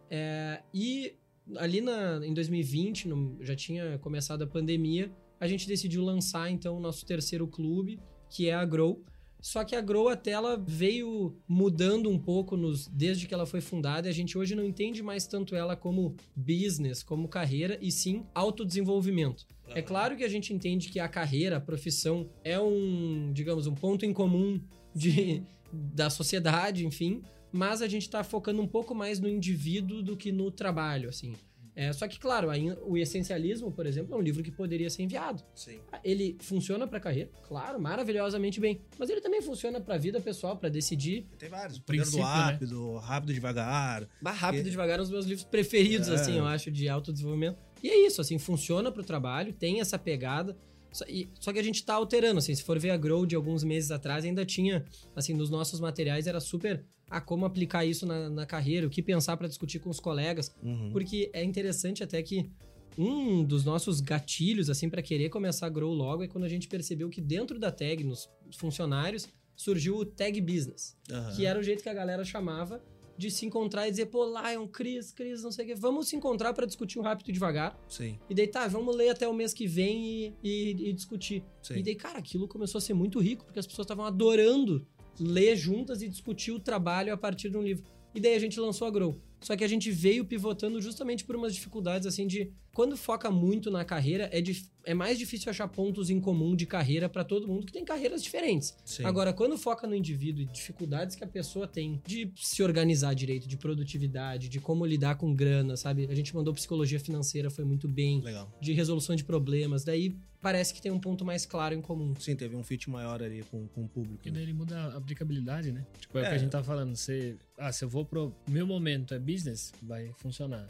É, 0.09 0.63
e 0.73 1.13
ali 1.57 1.81
na, 1.81 2.25
em 2.25 2.33
2020, 2.33 3.07
no- 3.07 3.37
já 3.41 3.55
tinha 3.55 3.97
começado 3.99 4.41
a 4.43 4.47
pandemia, 4.47 5.11
a 5.39 5.47
gente 5.47 5.67
decidiu 5.67 6.03
lançar 6.03 6.49
então 6.49 6.77
o 6.77 6.79
nosso 6.79 7.05
terceiro 7.05 7.47
clube, 7.47 7.99
que 8.29 8.49
é 8.49 8.53
a 8.53 8.65
Grow. 8.65 9.03
Só 9.39 9.63
que 9.63 9.75
a 9.75 9.81
Grow 9.81 10.09
até 10.09 10.31
ela 10.31 10.57
veio 10.57 11.37
mudando 11.47 12.09
um 12.09 12.17
pouco 12.17 12.57
nos, 12.57 12.87
desde 12.87 13.27
que 13.27 13.33
ela 13.33 13.45
foi 13.45 13.61
fundada, 13.61 14.07
e 14.07 14.09
a 14.09 14.13
gente 14.13 14.37
hoje 14.37 14.55
não 14.55 14.63
entende 14.63 15.03
mais 15.03 15.27
tanto 15.27 15.55
ela 15.55 15.75
como 15.75 16.15
business, 16.35 17.03
como 17.03 17.27
carreira, 17.27 17.77
e 17.81 17.91
sim 17.91 18.25
autodesenvolvimento. 18.33 19.45
É 19.69 19.81
claro 19.81 20.15
que 20.15 20.23
a 20.23 20.29
gente 20.29 20.53
entende 20.53 20.89
que 20.89 20.99
a 20.99 21.07
carreira, 21.07 21.57
a 21.57 21.61
profissão, 21.61 22.29
é 22.43 22.59
um, 22.59 23.31
digamos, 23.33 23.67
um 23.67 23.75
ponto 23.75 24.05
em 24.05 24.13
comum 24.13 24.59
de, 24.93 25.43
da 25.71 26.09
sociedade, 26.09 26.85
enfim, 26.85 27.21
mas 27.51 27.81
a 27.81 27.87
gente 27.87 28.03
está 28.03 28.23
focando 28.23 28.61
um 28.61 28.67
pouco 28.67 28.95
mais 28.95 29.19
no 29.19 29.27
indivíduo 29.27 30.01
do 30.01 30.15
que 30.15 30.31
no 30.31 30.51
trabalho, 30.51 31.09
assim. 31.09 31.33
É, 31.79 31.93
só 31.93 32.07
que, 32.07 32.17
claro, 32.19 32.47
o 32.87 32.97
Essencialismo, 32.97 33.71
por 33.71 33.85
exemplo, 33.85 34.15
é 34.15 34.17
um 34.17 34.21
livro 34.21 34.41
que 34.41 34.49
poderia 34.49 34.89
ser 34.89 35.03
enviado. 35.03 35.43
Sim. 35.53 35.79
Ele 36.03 36.35
funciona 36.41 36.87
para 36.87 36.99
carreira, 36.99 37.29
claro, 37.47 37.79
maravilhosamente 37.79 38.59
bem, 38.59 38.81
mas 38.97 39.11
ele 39.11 39.21
também 39.21 39.43
funciona 39.43 39.79
para 39.79 39.95
vida 39.95 40.19
pessoal, 40.19 40.57
para 40.57 40.69
decidir. 40.69 41.27
Tem 41.37 41.47
vários. 41.49 41.77
O 41.77 41.83
Poder 41.83 42.03
do 42.03 42.17
né? 42.17 42.23
rápido, 42.23 42.95
rápido 42.97 43.31
devagar. 43.33 44.07
Mais 44.19 44.37
rápido 44.37 44.69
devagar, 44.71 44.97
é 44.97 45.01
um 45.01 45.03
dos 45.03 45.11
meus 45.11 45.25
livros 45.27 45.45
preferidos, 45.45 46.09
É. 46.09 46.15
assim, 46.15 46.37
eu 46.39 46.45
acho, 46.47 46.71
de 46.71 46.89
autodesenvolvimento. 46.89 47.59
E 47.83 47.89
é 47.89 48.07
isso, 48.07 48.21
assim, 48.21 48.39
funciona 48.39 48.91
pro 48.91 49.03
trabalho, 49.03 49.53
tem 49.53 49.79
essa 49.79 49.99
pegada. 49.99 50.57
Só, 50.91 51.05
e- 51.07 51.29
só 51.39 51.53
que 51.53 51.59
a 51.59 51.63
gente 51.63 51.85
tá 51.85 51.93
alterando, 51.93 52.39
assim, 52.39 52.55
se 52.55 52.63
for 52.63 52.79
ver 52.79 52.89
a 52.89 52.97
Grow 52.97 53.23
de 53.23 53.35
alguns 53.35 53.63
meses 53.63 53.91
atrás, 53.91 54.25
ainda 54.25 54.43
tinha, 54.43 54.83
assim, 55.15 55.33
nos 55.35 55.51
nossos 55.51 55.79
materiais 55.79 56.25
era 56.25 56.39
super 56.39 56.83
ah, 57.09 57.21
como 57.21 57.45
aplicar 57.45 57.85
isso 57.85 58.05
na, 58.05 58.29
na 58.29 58.45
carreira, 58.45 58.85
o 58.87 58.89
que 58.89 59.01
pensar 59.01 59.37
para 59.37 59.47
discutir 59.47 59.79
com 59.79 59.89
os 59.89 59.99
colegas. 59.99 60.53
Uhum. 60.61 60.91
Porque 60.91 61.29
é 61.33 61.43
interessante 61.43 62.03
até 62.03 62.21
que 62.21 62.49
um 62.97 63.43
dos 63.43 63.63
nossos 63.63 64.01
gatilhos, 64.01 64.69
assim, 64.69 64.89
para 64.89 65.01
querer 65.01 65.29
começar 65.29 65.67
a 65.67 65.69
grow 65.69 65.93
logo 65.93 66.23
é 66.23 66.27
quando 66.27 66.45
a 66.45 66.49
gente 66.49 66.67
percebeu 66.67 67.09
que 67.09 67.21
dentro 67.21 67.59
da 67.59 67.71
tag, 67.71 68.03
nos 68.03 68.27
funcionários, 68.57 69.27
surgiu 69.55 69.97
o 69.97 70.05
tag 70.05 70.39
business, 70.41 70.97
Aham. 71.11 71.35
que 71.35 71.45
era 71.45 71.59
o 71.59 71.63
jeito 71.63 71.83
que 71.83 71.89
a 71.89 71.93
galera 71.93 72.23
chamava 72.25 72.83
de 73.17 73.31
se 73.31 73.45
encontrar 73.47 73.87
e 73.87 73.91
dizer, 73.91 74.07
pô, 74.07 74.25
Lion, 74.25 74.67
Cris, 74.67 75.11
Cris, 75.11 75.41
não 75.41 75.51
sei 75.51 75.65
o 75.65 75.67
quê, 75.69 75.75
vamos 75.75 76.07
se 76.07 76.15
encontrar 76.15 76.53
para 76.53 76.67
discutir 76.67 76.99
um 76.99 77.01
rápido 77.01 77.29
e 77.29 77.31
devagar. 77.33 77.75
Sim, 77.87 78.19
E 78.29 78.35
daí, 78.35 78.47
tá, 78.47 78.67
vamos 78.67 78.95
ler 78.95 79.09
até 79.09 79.27
o 79.27 79.33
mês 79.33 79.53
que 79.55 79.65
vem 79.65 80.05
e, 80.07 80.33
e- 80.43 80.89
e 80.89 80.93
discutir. 80.93 81.43
sim. 81.63 81.77
E 81.77 81.83
daí, 81.83 81.95
cara, 81.95 82.19
aquilo 82.19 82.47
começou 82.47 82.77
a 82.77 82.81
ser 82.81 82.93
muito 82.93 83.19
rico, 83.19 83.43
porque 83.45 83.57
as 83.59 83.65
pessoas 83.65 83.85
estavam 83.85 84.05
adorando 84.05 84.85
ler 85.19 85.55
juntas 85.55 86.01
e 86.01 86.07
discutir 86.07 86.51
o 86.51 86.59
trabalho 86.59 87.13
a 87.13 87.17
partir 87.17 87.49
de 87.49 87.57
um 87.57 87.61
livro. 87.61 87.83
E 88.13 88.19
daí 88.19 88.35
a 88.35 88.39
gente 88.39 88.59
lançou 88.59 88.87
a 88.87 88.91
Grow. 88.91 89.19
Só 89.41 89.55
que 89.55 89.63
a 89.63 89.67
gente 89.67 89.91
veio 89.91 90.25
pivotando 90.25 90.81
justamente 90.81 91.23
por 91.23 91.35
umas 91.35 91.53
dificuldades, 91.53 92.07
assim, 92.07 92.25
de... 92.25 92.51
Quando 92.77 92.95
foca 92.95 93.31
muito 93.31 93.71
na 93.71 93.83
carreira, 93.83 94.29
é, 94.31 94.39
dif- 94.39 94.69
é 94.85 94.93
mais 94.93 95.17
difícil 95.17 95.49
achar 95.49 95.67
pontos 95.67 96.11
em 96.11 96.19
comum 96.21 96.55
de 96.55 96.67
carreira 96.67 97.09
para 97.09 97.23
todo 97.23 97.47
mundo 97.47 97.65
que 97.65 97.71
tem 97.73 97.83
carreiras 97.83 98.21
diferentes. 98.21 98.77
sim. 98.85 99.03
Agora, 99.03 99.33
quando 99.33 99.57
foca 99.57 99.87
no 99.87 99.95
indivíduo 99.95 100.43
e 100.43 100.45
dificuldades 100.45 101.15
que 101.15 101.23
a 101.23 101.27
pessoa 101.27 101.67
tem 101.67 101.99
de 102.05 102.31
se 102.35 102.61
organizar 102.61 103.15
direito, 103.15 103.47
de 103.47 103.57
produtividade, 103.57 104.47
de 104.47 104.59
como 104.59 104.85
lidar 104.85 105.15
com 105.15 105.33
grana, 105.33 105.75
sabe? 105.75 106.05
A 106.07 106.13
gente 106.13 106.35
mandou 106.35 106.53
psicologia 106.53 106.99
financeira, 106.99 107.49
foi 107.49 107.65
muito 107.65 107.87
bem 107.87 108.21
Legal. 108.21 108.47
de 108.61 108.73
resolução 108.73 109.15
de 109.15 109.23
problemas. 109.23 109.83
Daí 109.83 110.15
parece 110.39 110.71
que 110.71 110.79
tem 110.79 110.91
um 110.91 110.99
ponto 110.99 111.25
mais 111.25 111.47
claro 111.47 111.73
em 111.73 111.81
comum. 111.81 112.13
Sim, 112.19 112.35
teve 112.35 112.55
um 112.55 112.63
fit 112.63 112.87
maior 112.91 113.23
ali 113.23 113.41
com, 113.49 113.67
com 113.69 113.85
o 113.85 113.89
público. 113.89 114.17
Porque 114.17 114.29
né? 114.29 114.35
daí 114.35 114.43
ele 114.43 114.53
muda 114.53 114.77
a 114.77 114.97
aplicabilidade, 114.97 115.71
né? 115.71 115.83
Tipo, 115.99 116.19
é, 116.19 116.21
o 116.21 116.25
É. 116.25 116.29
que 116.29 116.35
a 116.35 116.37
gente 116.37 116.51
tá 116.51 116.63
falando. 116.63 116.95
Você, 116.95 117.37
ah, 117.57 117.71
se 117.71 117.83
eu 117.83 117.89
vou 117.89 118.05
pro 118.05 118.31
meu 118.47 118.67
momento 118.67 119.15
é 119.15 119.19
business, 119.19 119.73
vai 119.81 120.11
funcionar. 120.17 120.69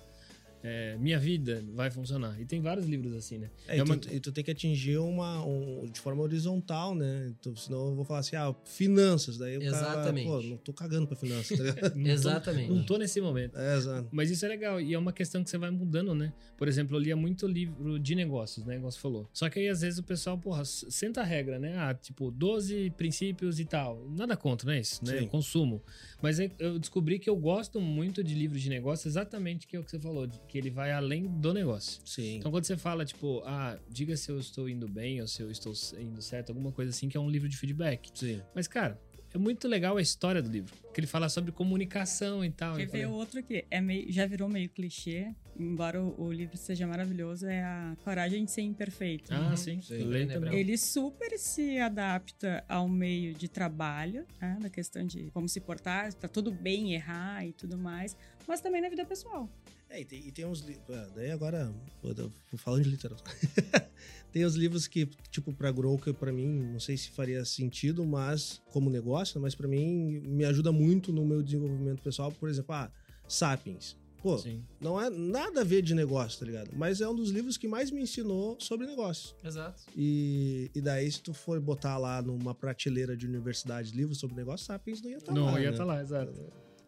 É, 0.63 0.97
minha 0.97 1.19
vida 1.19 1.63
vai 1.73 1.89
funcionar. 1.91 2.39
E 2.41 2.45
tem 2.45 2.59
vários 2.61 2.85
livros 2.87 3.13
assim, 3.15 3.37
né? 3.37 3.49
É, 3.67 3.75
É 3.75 3.77
e, 3.77 3.81
uma- 3.81 3.97
tu, 3.97 4.11
e 4.13 4.19
tu 4.19 4.31
tem 4.31 4.43
que 4.43 4.51
atingir 4.51 4.97
uma 4.97 5.45
um- 5.45 5.85
de 5.85 5.99
forma 5.99 6.21
horizontal, 6.23 6.95
né? 6.95 7.33
Então, 7.39 7.55
senão 7.55 7.89
eu 7.89 7.95
vou 7.95 8.03
falar 8.03 8.19
assim, 8.19 8.35
ah, 8.35 8.53
finanças. 8.65 9.37
Daí 9.37 9.57
o 9.57 9.61
Exatamente. 9.63 10.25
cara, 10.27 10.41
pô, 10.41 10.47
não 10.47 10.57
tô 10.57 10.73
cagando 10.73 11.07
pra 11.07 11.15
finanças, 11.15 11.57
tá? 11.57 11.63
Não 11.95 12.03
tô- 12.03 12.09
Exatamente. 12.09 12.69
Não 12.71 12.83
tô 12.83 12.97
nesse 12.97 13.21
momento. 13.21 13.57
é, 13.57 13.77
exato. 13.77 14.07
Mas 14.11 14.29
isso 14.31 14.45
é 14.45 14.49
legal 14.49 14.81
e 14.81 14.93
é 14.93 14.97
uma 14.99 15.13
questão 15.13 15.43
que 15.43 15.49
você 15.49 15.57
vai 15.57 15.69
mudando, 15.71 16.13
né? 16.15 16.33
Por 16.57 16.67
exemplo, 16.67 16.95
eu 16.95 16.99
lia 16.99 17.15
muito 17.15 17.47
livro 17.47 17.99
de 17.99 18.15
negócios, 18.15 18.65
né? 18.65 18.77
Você 18.79 18.97
falou. 18.99 19.29
Só 19.33 19.49
que 19.49 19.59
aí, 19.59 19.67
às 19.69 19.81
vezes, 19.81 19.99
o 19.99 20.03
pessoal, 20.03 20.37
porra, 20.37 20.63
senta 20.65 21.21
a 21.21 21.23
regra, 21.23 21.59
né? 21.59 21.75
Ah, 21.77 21.93
tipo, 21.93 22.31
12 22.31 22.89
princípios 22.97 23.59
e 23.59 23.65
tal. 23.65 24.05
Nada 24.09 24.35
contra, 24.35 24.67
né? 24.71 24.79
Isso, 24.79 25.03
né? 25.05 25.13
Sim. 25.17 25.23
Eu 25.25 25.27
consumo. 25.27 25.81
Mas 26.21 26.39
aí 26.39 26.51
eu 26.59 26.79
descobri 26.79 27.19
que 27.19 27.29
eu 27.29 27.35
gosto 27.35 27.79
muito 27.79 28.23
de 28.23 28.33
livros 28.33 28.61
de 28.61 28.69
negócio, 28.69 29.07
exatamente 29.07 29.67
que 29.67 29.75
é 29.75 29.79
o 29.79 29.83
que 29.83 29.91
você 29.91 29.99
falou, 29.99 30.25
de- 30.25 30.39
que 30.47 30.57
ele 30.57 30.69
vai 30.69 30.91
além 30.91 31.23
do 31.27 31.53
negócio. 31.53 32.01
Sim. 32.05 32.37
Então, 32.37 32.51
quando 32.51 32.65
você 32.65 32.77
fala, 32.77 33.05
tipo, 33.05 33.41
ah, 33.45 33.77
diga 33.89 34.15
se 34.15 34.31
eu 34.31 34.39
estou 34.39 34.67
indo 34.69 34.87
bem 34.87 35.21
ou 35.21 35.27
se 35.27 35.41
eu 35.41 35.51
estou 35.51 35.73
indo 35.99 36.21
certo, 36.21 36.49
alguma 36.49 36.71
coisa 36.71 36.89
assim, 36.91 37.09
que 37.09 37.17
é 37.17 37.19
um 37.19 37.29
livro 37.29 37.47
de 37.49 37.57
feedback. 37.57 38.09
Sim. 38.13 38.41
Mas, 38.55 38.67
cara, 38.67 38.99
é 39.33 39.37
muito 39.37 39.67
legal 39.67 39.97
a 39.97 40.01
história 40.01 40.41
do 40.41 40.49
livro. 40.49 40.73
Que 40.93 40.99
ele 41.01 41.07
fala 41.07 41.27
sobre 41.29 41.51
comunicação 41.51 42.43
e 42.43 42.49
tal. 42.49 42.75
Quer 42.75 42.87
ver 42.87 43.05
outro 43.07 43.43
que 43.43 43.65
é 43.69 43.79
meio, 43.81 44.11
já 44.11 44.25
virou 44.25 44.47
meio 44.49 44.69
clichê, 44.69 45.31
embora 45.59 46.01
o, 46.01 46.19
o 46.23 46.31
livro 46.31 46.57
seja 46.57 46.87
maravilhoso, 46.87 47.45
é 47.45 47.61
a 47.63 47.95
Coragem 48.03 48.45
de 48.45 48.51
Ser 48.51 48.61
Imperfeito. 48.61 49.33
Ah, 49.33 49.49
Uhum. 49.49 49.57
sim. 49.57 49.81
Sim. 49.81 50.07
Brown. 50.39 50.53
Ele 50.53 50.77
super 50.77 51.37
se 51.37 51.77
adapta 51.77 52.63
ao 52.67 52.87
meio 52.87 53.33
de 53.33 53.47
trabalho, 53.47 54.25
né, 54.41 54.57
da 54.61 54.69
questão 54.69 55.05
de 55.05 55.29
como 55.31 55.47
se 55.47 55.59
portar, 55.59 56.11
tá 56.13 56.27
tudo 56.27 56.51
bem 56.51 56.93
errar 56.93 57.45
e 57.45 57.53
tudo 57.53 57.77
mais, 57.77 58.15
mas 58.47 58.61
também 58.61 58.81
na 58.81 58.89
vida 58.89 59.05
pessoal. 59.05 59.47
É, 59.89 60.01
e 60.01 60.05
tem, 60.05 60.27
e 60.27 60.31
tem 60.31 60.45
uns 60.45 60.59
livros. 60.61 60.85
Daí 61.15 61.31
agora, 61.31 61.73
pô, 62.01 62.13
tô 62.13 62.31
falando 62.57 62.83
de 62.83 62.89
literatura. 62.89 63.31
tem 64.31 64.43
os 64.43 64.55
livros 64.55 64.85
que, 64.87 65.05
tipo, 65.29 65.53
pra 65.53 65.71
Grow, 65.71 65.97
que 65.97 66.11
pra 66.13 66.31
mim, 66.31 66.47
não 66.47 66.79
sei 66.79 66.97
se 66.97 67.09
faria 67.09 67.43
sentido, 67.45 68.05
mas 68.05 68.61
como 68.71 68.89
negócio, 68.89 69.39
mas 69.39 69.55
pra 69.55 69.67
mim 69.67 70.19
me 70.19 70.43
ajuda 70.45 70.71
muito 70.71 71.13
no 71.13 71.25
meu 71.25 71.41
desenvolvimento 71.41 72.01
pessoal. 72.01 72.31
Por 72.31 72.49
exemplo, 72.49 72.75
ah, 72.75 72.91
Sapiens. 73.27 73.95
Pô, 74.21 74.37
Sim. 74.37 74.63
não 74.81 74.99
é 74.99 75.09
nada 75.11 75.61
a 75.61 75.63
ver 75.63 75.81
de 75.81 75.93
negócio, 75.93 76.39
tá 76.39 76.45
ligado? 76.45 76.71
Mas 76.75 77.01
é 77.01 77.07
um 77.07 77.15
dos 77.15 77.29
livros 77.29 77.55
que 77.55 77.67
mais 77.67 77.91
me 77.91 78.01
ensinou 78.01 78.57
sobre 78.59 78.87
negócios. 78.87 79.35
Exato. 79.43 79.83
E, 79.95 80.71
e 80.73 80.81
daí, 80.81 81.09
se 81.09 81.21
tu 81.21 81.33
for 81.33 81.59
botar 81.61 81.97
lá 81.97 82.21
numa 82.21 82.53
prateleira 82.53 83.15
de 83.15 83.27
universidade 83.27 83.95
livros 83.95 84.17
sobre 84.19 84.35
negócio, 84.35 84.65
Sapiens 84.65 85.01
não 85.01 85.11
ia 85.11 85.17
estar 85.17 85.31
Não, 85.31 85.45
lá. 85.45 85.61
ia 85.61 85.67
né? 85.67 85.71
estar 85.71 85.85
lá, 85.85 86.01
exato. 86.01 86.33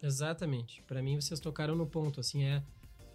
Exatamente. 0.02 0.82
Pra 0.88 1.02
mim, 1.04 1.16
vocês 1.22 1.40
tocaram 1.40 1.76
no 1.76 1.86
ponto, 1.86 2.20
assim, 2.20 2.44
é... 2.44 2.64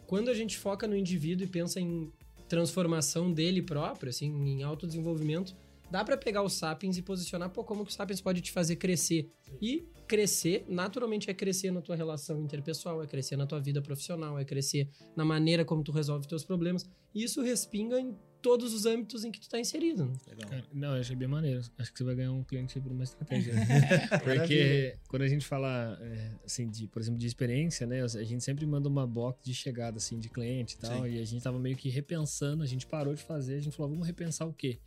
Quando 0.06 0.28
a 0.30 0.34
gente 0.34 0.58
foca 0.58 0.86
no 0.86 0.96
indivíduo 0.96 1.46
e 1.46 1.48
pensa 1.48 1.80
em 1.80 2.12
transformação 2.48 3.32
dele 3.32 3.62
próprio, 3.62 4.10
assim, 4.10 4.26
em 4.26 4.62
autodesenvolvimento, 4.62 5.56
dá 5.90 6.04
pra 6.04 6.16
pegar 6.16 6.42
o 6.42 6.48
Sapiens 6.48 6.98
e 6.98 7.02
posicionar, 7.02 7.50
pô, 7.50 7.64
como 7.64 7.84
que 7.84 7.90
o 7.90 7.94
Sapiens 7.94 8.20
pode 8.20 8.40
te 8.40 8.52
fazer 8.52 8.76
crescer? 8.76 9.30
E 9.60 9.88
crescer, 10.06 10.64
naturalmente, 10.68 11.30
é 11.30 11.34
crescer 11.34 11.70
na 11.70 11.80
tua 11.80 11.96
relação 11.96 12.42
interpessoal, 12.42 13.02
é 13.02 13.06
crescer 13.06 13.36
na 13.36 13.46
tua 13.46 13.60
vida 13.60 13.80
profissional, 13.80 14.38
é 14.38 14.44
crescer 14.44 14.88
na 15.16 15.24
maneira 15.24 15.64
como 15.64 15.82
tu 15.82 15.92
resolve 15.92 16.26
teus 16.26 16.44
problemas. 16.44 16.84
E 17.14 17.22
isso 17.22 17.42
respinga 17.42 17.98
em 17.98 18.14
todos 18.44 18.74
os 18.74 18.84
âmbitos 18.84 19.24
em 19.24 19.32
que 19.32 19.40
tu 19.40 19.48
tá 19.48 19.58
inserido. 19.58 20.04
né? 20.04 20.12
Legal. 20.28 20.50
Cara, 20.50 20.64
não, 20.70 20.94
eu 20.94 21.00
achei 21.00 21.16
bem 21.16 21.26
maneiro. 21.26 21.62
Acho 21.78 21.90
que 21.90 21.96
você 21.96 22.04
vai 22.04 22.14
ganhar 22.14 22.30
um 22.30 22.44
cliente 22.44 22.78
por 22.78 22.92
uma 22.92 23.02
estratégia. 23.02 23.54
né? 23.56 23.64
Maravilha. 24.10 24.36
Porque 24.36 24.96
quando 25.08 25.22
a 25.22 25.28
gente 25.28 25.46
fala, 25.46 25.98
é, 25.98 26.30
assim, 26.44 26.68
de, 26.68 26.86
por 26.86 27.00
exemplo, 27.00 27.18
de 27.18 27.26
experiência, 27.26 27.86
né? 27.86 28.02
A 28.02 28.22
gente 28.22 28.44
sempre 28.44 28.66
manda 28.66 28.86
uma 28.86 29.06
box 29.06 29.42
de 29.42 29.54
chegada, 29.54 29.96
assim, 29.96 30.18
de 30.18 30.28
cliente 30.28 30.74
e 30.74 30.78
tal. 30.78 31.04
Sim. 31.04 31.14
E 31.14 31.20
a 31.22 31.24
gente 31.24 31.42
tava 31.42 31.58
meio 31.58 31.74
que 31.74 31.88
repensando, 31.88 32.62
a 32.62 32.66
gente 32.66 32.86
parou 32.86 33.14
de 33.14 33.22
fazer, 33.22 33.54
a 33.54 33.60
gente 33.60 33.74
falou, 33.74 33.90
vamos 33.90 34.06
repensar 34.06 34.46
o 34.46 34.52
quê? 34.52 34.78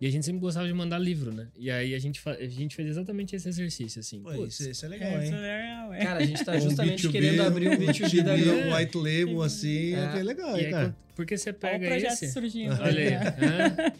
E 0.00 0.06
a 0.06 0.10
gente 0.10 0.26
sempre 0.26 0.40
gostava 0.40 0.66
de 0.66 0.72
mandar 0.74 0.98
livro, 0.98 1.32
né? 1.32 1.48
E 1.56 1.70
aí 1.70 1.94
a 1.94 1.98
gente, 1.98 2.20
fa- 2.20 2.32
a 2.38 2.46
gente 2.46 2.76
fez 2.76 2.88
exatamente 2.88 3.34
esse 3.34 3.48
exercício, 3.48 3.98
assim. 4.00 4.20
Pô, 4.22 4.30
Putz, 4.32 4.60
isso, 4.60 4.70
isso 4.70 4.84
é 4.84 4.88
legal, 4.90 5.08
É, 5.08 5.14
hein? 5.16 5.22
isso 5.24 5.34
é 5.34 5.40
legal, 5.40 5.94
é. 5.94 6.04
Cara, 6.04 6.18
a 6.20 6.26
gente 6.26 6.44
tá 6.44 6.52
Um 6.56 6.60
justamente 6.60 7.08
B2B, 7.08 7.12
querendo 7.12 7.42
abrir 7.42 7.68
um 7.70 7.76
B2B 7.78 8.22
da 8.22 8.36
B2B, 8.36 8.44
Grow. 8.44 8.56
um 8.56 8.76
white 8.76 8.96
label, 8.98 9.42
assim, 9.42 9.94
é, 9.94 10.18
É. 10.18 10.22
legal, 10.22 10.56
hein, 10.58 10.70
cara? 10.70 10.84
quando- 10.88 10.96
porque 11.16 11.38
você 11.38 11.48
Olha 11.48 11.56
o 11.56 11.60
pega 11.60 11.86
projeto 11.88 12.12
esse... 12.12 12.28
surgindo. 12.32 12.72
Olha 12.82 13.00
aí. 13.00 13.10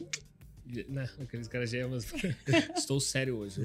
né? 0.76 0.86
Não, 0.88 1.03
aqueles 1.24 1.49
caras 1.49 1.70
já 1.70 1.78
iam, 1.78 1.88
mas 1.90 2.05
estou 2.76 3.01
sério 3.01 3.36
hoje. 3.36 3.61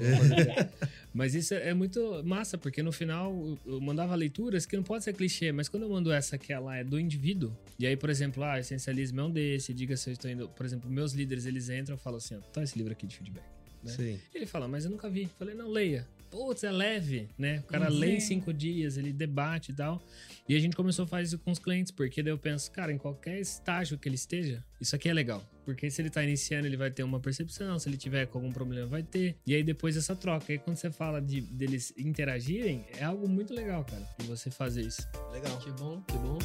Eu 1.12 1.18
mas 1.18 1.34
isso 1.34 1.54
é 1.54 1.74
muito 1.74 2.22
massa, 2.24 2.56
porque 2.56 2.82
no 2.82 2.90
final 2.92 3.32
eu- 3.66 3.74
eu 3.74 3.80
mandava 3.80 4.14
leituras 4.14 4.64
que 4.66 4.76
não 4.76 4.82
pode 4.82 5.04
ser 5.04 5.12
clichê, 5.12 5.52
mas 5.52 5.68
quando 5.68 5.84
eu 5.84 5.88
mando 5.90 6.10
essa 6.12 6.38
que 6.38 6.52
ela 6.52 6.76
é 6.76 6.82
do 6.84 6.98
indivíduo, 6.98 7.56
e 7.78 7.86
aí, 7.86 7.96
por 7.96 8.08
exemplo, 8.10 8.42
ah, 8.42 8.58
essencialismo 8.58 9.20
é 9.20 9.24
um 9.24 9.30
desse, 9.30 9.72
diga 9.74 9.96
se 9.96 10.08
eu 10.10 10.12
estou 10.12 10.30
indo. 10.30 10.48
Por 10.48 10.64
exemplo, 10.64 10.90
meus 10.90 11.12
líderes 11.12 11.44
eles 11.46 11.68
entram 11.68 11.96
e 11.96 11.98
falam 11.98 12.16
assim: 12.18 12.34
ó, 12.36 12.40
tá 12.40 12.62
esse 12.62 12.76
livro 12.78 12.92
aqui 12.92 13.06
de 13.06 13.16
feedback. 13.16 13.44
né? 13.84 13.90
Sim. 13.92 14.20
Ele 14.32 14.46
fala, 14.46 14.68
mas 14.68 14.84
eu 14.84 14.90
nunca 14.92 15.10
vi. 15.10 15.28
Falei, 15.38 15.54
não, 15.56 15.68
leia. 15.68 16.06
Putz, 16.30 16.62
é 16.64 16.70
leve, 16.70 17.28
né? 17.36 17.58
O 17.58 17.62
cara 17.64 17.90
Sim. 17.90 17.98
lê 17.98 18.16
em 18.16 18.20
cinco 18.20 18.52
dias, 18.54 18.96
ele 18.96 19.12
debate 19.12 19.72
e 19.72 19.74
tal. 19.74 20.00
E 20.48 20.54
a 20.54 20.58
gente 20.60 20.74
começou 20.76 21.04
a 21.04 21.08
fazer 21.08 21.24
isso 21.24 21.38
com 21.40 21.50
os 21.50 21.58
clientes, 21.58 21.90
porque 21.92 22.22
daí 22.22 22.32
eu 22.32 22.38
penso, 22.38 22.70
cara, 22.70 22.92
em 22.92 22.96
qualquer 22.96 23.38
estágio 23.40 23.98
que 23.98 24.08
ele 24.08 24.14
esteja, 24.14 24.64
isso 24.80 24.94
aqui 24.96 25.08
é 25.08 25.12
legal. 25.12 25.44
Porque 25.64 25.90
se 25.90 26.02
ele 26.02 26.10
tá 26.10 26.22
iniciando, 26.22 26.66
ele 26.66 26.76
vai 26.76 26.90
ter 26.90 27.02
uma 27.02 27.20
percepção, 27.20 27.78
se 27.78 27.88
ele 27.88 27.96
tiver 27.96 28.26
com 28.26 28.38
algum 28.38 28.52
problema, 28.52 28.86
vai 28.86 29.02
ter. 29.02 29.36
E 29.46 29.54
aí 29.54 29.62
depois 29.62 29.96
essa 29.96 30.14
troca. 30.16 30.52
Aí 30.52 30.58
quando 30.58 30.76
você 30.76 30.90
fala 30.90 31.20
de 31.20 31.40
deles 31.40 31.92
interagirem, 31.96 32.86
é 32.98 33.04
algo 33.04 33.28
muito 33.28 33.54
legal, 33.54 33.84
cara, 33.84 34.06
de 34.18 34.26
você 34.26 34.50
fazer 34.50 34.82
isso. 34.82 35.06
Legal. 35.32 35.56
Que 35.58 35.70
bom, 35.70 36.00
que 36.02 36.18
bom. 36.18 36.38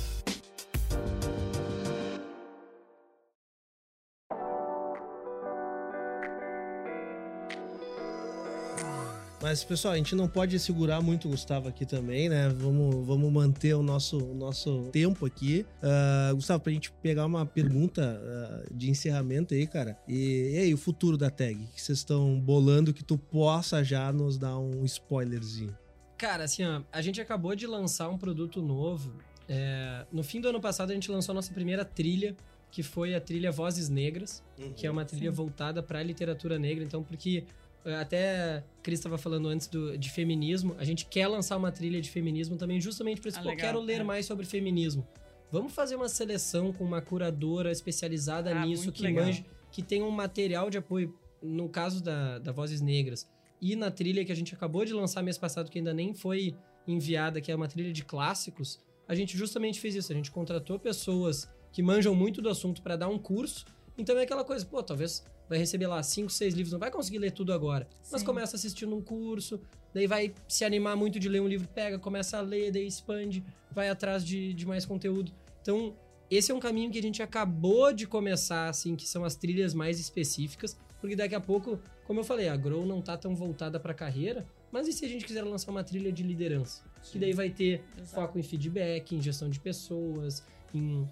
Mas, 9.48 9.64
pessoal, 9.64 9.93
a 9.93 9.98
gente 9.98 10.14
não 10.14 10.28
pode 10.28 10.60
segurar 10.60 11.02
muito 11.02 11.30
o 11.30 11.32
Gustavo 11.32 11.70
aqui 11.70 11.86
também, 11.86 12.28
né? 12.28 12.50
Vamos, 12.50 13.08
vamos 13.08 13.32
manter 13.32 13.76
o 13.76 13.82
nosso, 13.82 14.18
o 14.18 14.34
nosso 14.34 14.89
tempo 14.91 15.26
aqui. 15.26 15.66
Ah, 15.82 16.34
Gustavo, 16.34 16.62
pra 16.62 16.74
gente 16.74 16.91
pegar 17.02 17.26
uma 17.26 17.45
pergunta 17.45 18.22
ah, 18.22 18.68
de 18.70 18.89
encerramento 18.89 19.54
aí, 19.54 19.66
cara. 19.66 19.98
E, 20.06 20.52
e 20.54 20.58
aí, 20.58 20.74
o 20.74 20.78
futuro 20.78 21.18
da 21.18 21.30
tag? 21.30 21.56
O 21.56 21.68
que 21.70 21.82
vocês 21.82 22.00
estão 22.00 22.38
bolando 22.38 22.93
que 22.93 23.06
tu 23.06 23.18
possa 23.18 23.86
já 23.86 24.12
nos 24.12 24.38
dar 24.38 24.60
um 24.60 24.84
spoilerzinho? 24.84 25.74
Cara, 26.18 26.43
assim, 26.43 26.66
ó, 26.66 26.82
a 26.91 27.02
gente 27.02 27.22
acabou 27.22 27.56
de 27.56 27.66
lançar 27.66 28.10
um 28.10 28.18
produto 28.18 28.62
novo. 28.62 29.14
É, 29.48 30.06
no 30.12 30.26
fim 30.26 30.41
do 30.41 30.50
ano 30.50 30.60
passado, 30.60 30.91
a 30.91 30.93
gente 30.93 31.10
lançou 31.10 31.32
a 31.32 31.36
nossa 31.36 31.54
primeira 31.54 31.86
trilha, 31.86 32.36
que 32.70 32.84
foi 32.84 33.16
a 33.16 33.22
trilha 33.22 33.50
Vozes 33.50 33.88
Negras, 33.88 34.43
que 34.76 34.86
é 34.86 34.91
uma 34.91 35.06
trilha 35.06 35.32
voltada 35.32 35.82
para 35.82 36.00
a 36.00 36.04
literatura 36.04 36.60
negra. 36.60 36.84
Então, 36.84 37.02
porque 37.02 37.45
até 37.86 38.58
a 38.58 38.64
Cris 38.84 39.00
estava 39.00 39.18
falando 39.18 39.48
antes 39.48 39.68
do, 39.68 39.98
de 39.98 40.10
feminismo, 40.12 40.76
a 40.78 40.84
gente 40.84 41.06
quer 41.06 41.28
lançar 41.28 41.56
uma 41.58 41.72
trilha 41.72 42.02
de 42.02 42.10
feminismo 42.10 42.58
também, 42.58 42.80
justamente 42.82 43.22
por 43.22 43.28
isso, 43.30 43.40
Ah, 43.40 43.44
pô, 43.44 43.50
legal, 43.50 43.66
quero 43.66 43.80
ler 43.80 44.02
é. 44.02 44.04
mais 44.04 44.26
sobre 44.26 44.46
feminismo. 44.46 45.08
Vamos 45.52 45.74
fazer 45.74 45.96
uma 45.96 46.10
seleção 46.10 46.74
com 46.74 46.84
uma 46.84 47.02
curadora 47.02 47.72
especializada 47.72 48.52
Ah, 48.52 48.66
nisso, 48.66 48.92
que 48.92 49.04
legal. 49.04 49.26
manje, 49.26 49.46
que 49.72 49.82
tenha 49.82 50.04
um 50.04 50.12
material 50.12 50.70
de 50.70 50.78
apoio. 50.78 51.14
No 51.42 51.70
caso 51.70 52.04
da, 52.04 52.40
da 52.40 52.52
Vozes 52.52 52.82
Negras, 52.82 53.30
e 53.62 53.76
na 53.76 53.92
trilha 53.92 54.26
que 54.26 54.32
a 54.32 54.36
gente 54.36 54.54
acabou 54.56 54.84
de 54.84 54.92
lançar 54.92 55.22
mês 55.22 55.38
passado, 55.38 55.70
que 55.70 55.78
ainda 55.78 55.94
nem 55.94 56.14
foi 56.14 56.56
enviada, 56.88 57.40
que 57.40 57.52
é 57.52 57.56
uma 57.56 57.68
trilha 57.68 57.94
de 57.94 58.04
clássicos, 58.04 58.80
a 59.08 59.14
gente 59.14 59.38
justamente 59.38 59.80
fez 59.80 59.94
isso. 59.96 60.12
A 60.12 60.16
gente 60.16 60.32
contratou 60.32 60.80
pessoas 60.80 61.48
que 61.72 61.84
manjam 61.84 62.16
muito 62.16 62.42
do 62.42 62.50
assunto 62.50 62.82
para 62.82 62.96
dar 62.96 63.08
um 63.08 63.20
curso. 63.20 63.66
Então 63.98 64.18
é 64.18 64.24
aquela 64.24 64.43
coisa, 64.43 64.66
pô, 64.66 64.84
talvez 64.84 65.24
vai 65.50 65.58
receber 65.58 65.88
lá 65.88 66.02
cinco, 66.04 66.32
seis 66.32 66.54
livros, 66.54 66.72
não 66.72 66.80
vai 66.80 66.91
conseguir 66.91 67.18
ler 67.18 67.32
tudo 67.32 67.52
agora. 67.52 67.88
Mas 68.12 68.22
Sim. 68.22 68.26
começa 68.26 68.56
assistindo 68.56 68.95
um 68.95 69.02
curso, 69.02 69.60
daí 69.93 70.06
vai 70.06 70.34
se 70.48 70.64
animar 70.64 70.95
muito 70.95 71.20
de 71.20 71.28
ler 71.28 71.41
um 71.41 71.48
livro, 71.48 71.68
pega, 71.68 71.98
começa 71.98 72.38
a 72.38 72.41
ler, 72.41 72.72
daí 72.72 72.86
expande, 72.86 73.43
vai 73.72 73.89
atrás 73.89 74.24
de, 74.24 74.54
de 74.54 74.66
mais 74.66 74.86
conteúdo. 74.86 75.32
Então, 75.62 75.95
esse 76.30 76.52
é 76.52 76.56
um 76.56 76.60
caminho 76.60 76.91
que 76.91 77.00
a 77.00 77.02
gente 77.02 77.24
acabou 77.24 77.93
de 77.93 78.06
começar, 78.06 78.70
assim, 78.70 78.95
que 78.95 79.08
são 79.08 79.24
as 79.24 79.36
trilhas 79.36 79.74
mais 79.74 80.00
específicas, 80.00 80.78
porque 81.00 81.16
daqui 81.16 81.36
a 81.36 81.39
pouco, 81.39 81.80
como 82.06 82.20
eu 82.20 82.24
falei, 82.24 82.50
a 82.50 82.58
Grow 82.58 82.86
não 82.86 83.02
tá 83.02 83.16
tão 83.18 83.36
voltada 83.36 83.80
para 83.80 83.93
carreira, 83.93 84.45
mas 84.72 84.88
e 84.88 84.93
se 84.93 85.06
a 85.06 85.08
gente 85.08 85.26
quiser 85.26 85.43
lançar 85.43 85.72
uma 85.72 85.84
trilha 85.84 86.12
de 86.12 86.24
liderança? 86.24 86.84
Que 87.04 87.18
daí 87.18 87.32
vai 87.32 87.50
ter 87.50 87.84
Exato. 87.98 88.10
foco 88.16 88.38
em 88.38 88.43
feedback, 88.43 89.16
em 89.16 89.22
gestão 89.22 89.50
de 89.50 89.60
pessoas, 89.60 90.43
em 90.74 91.08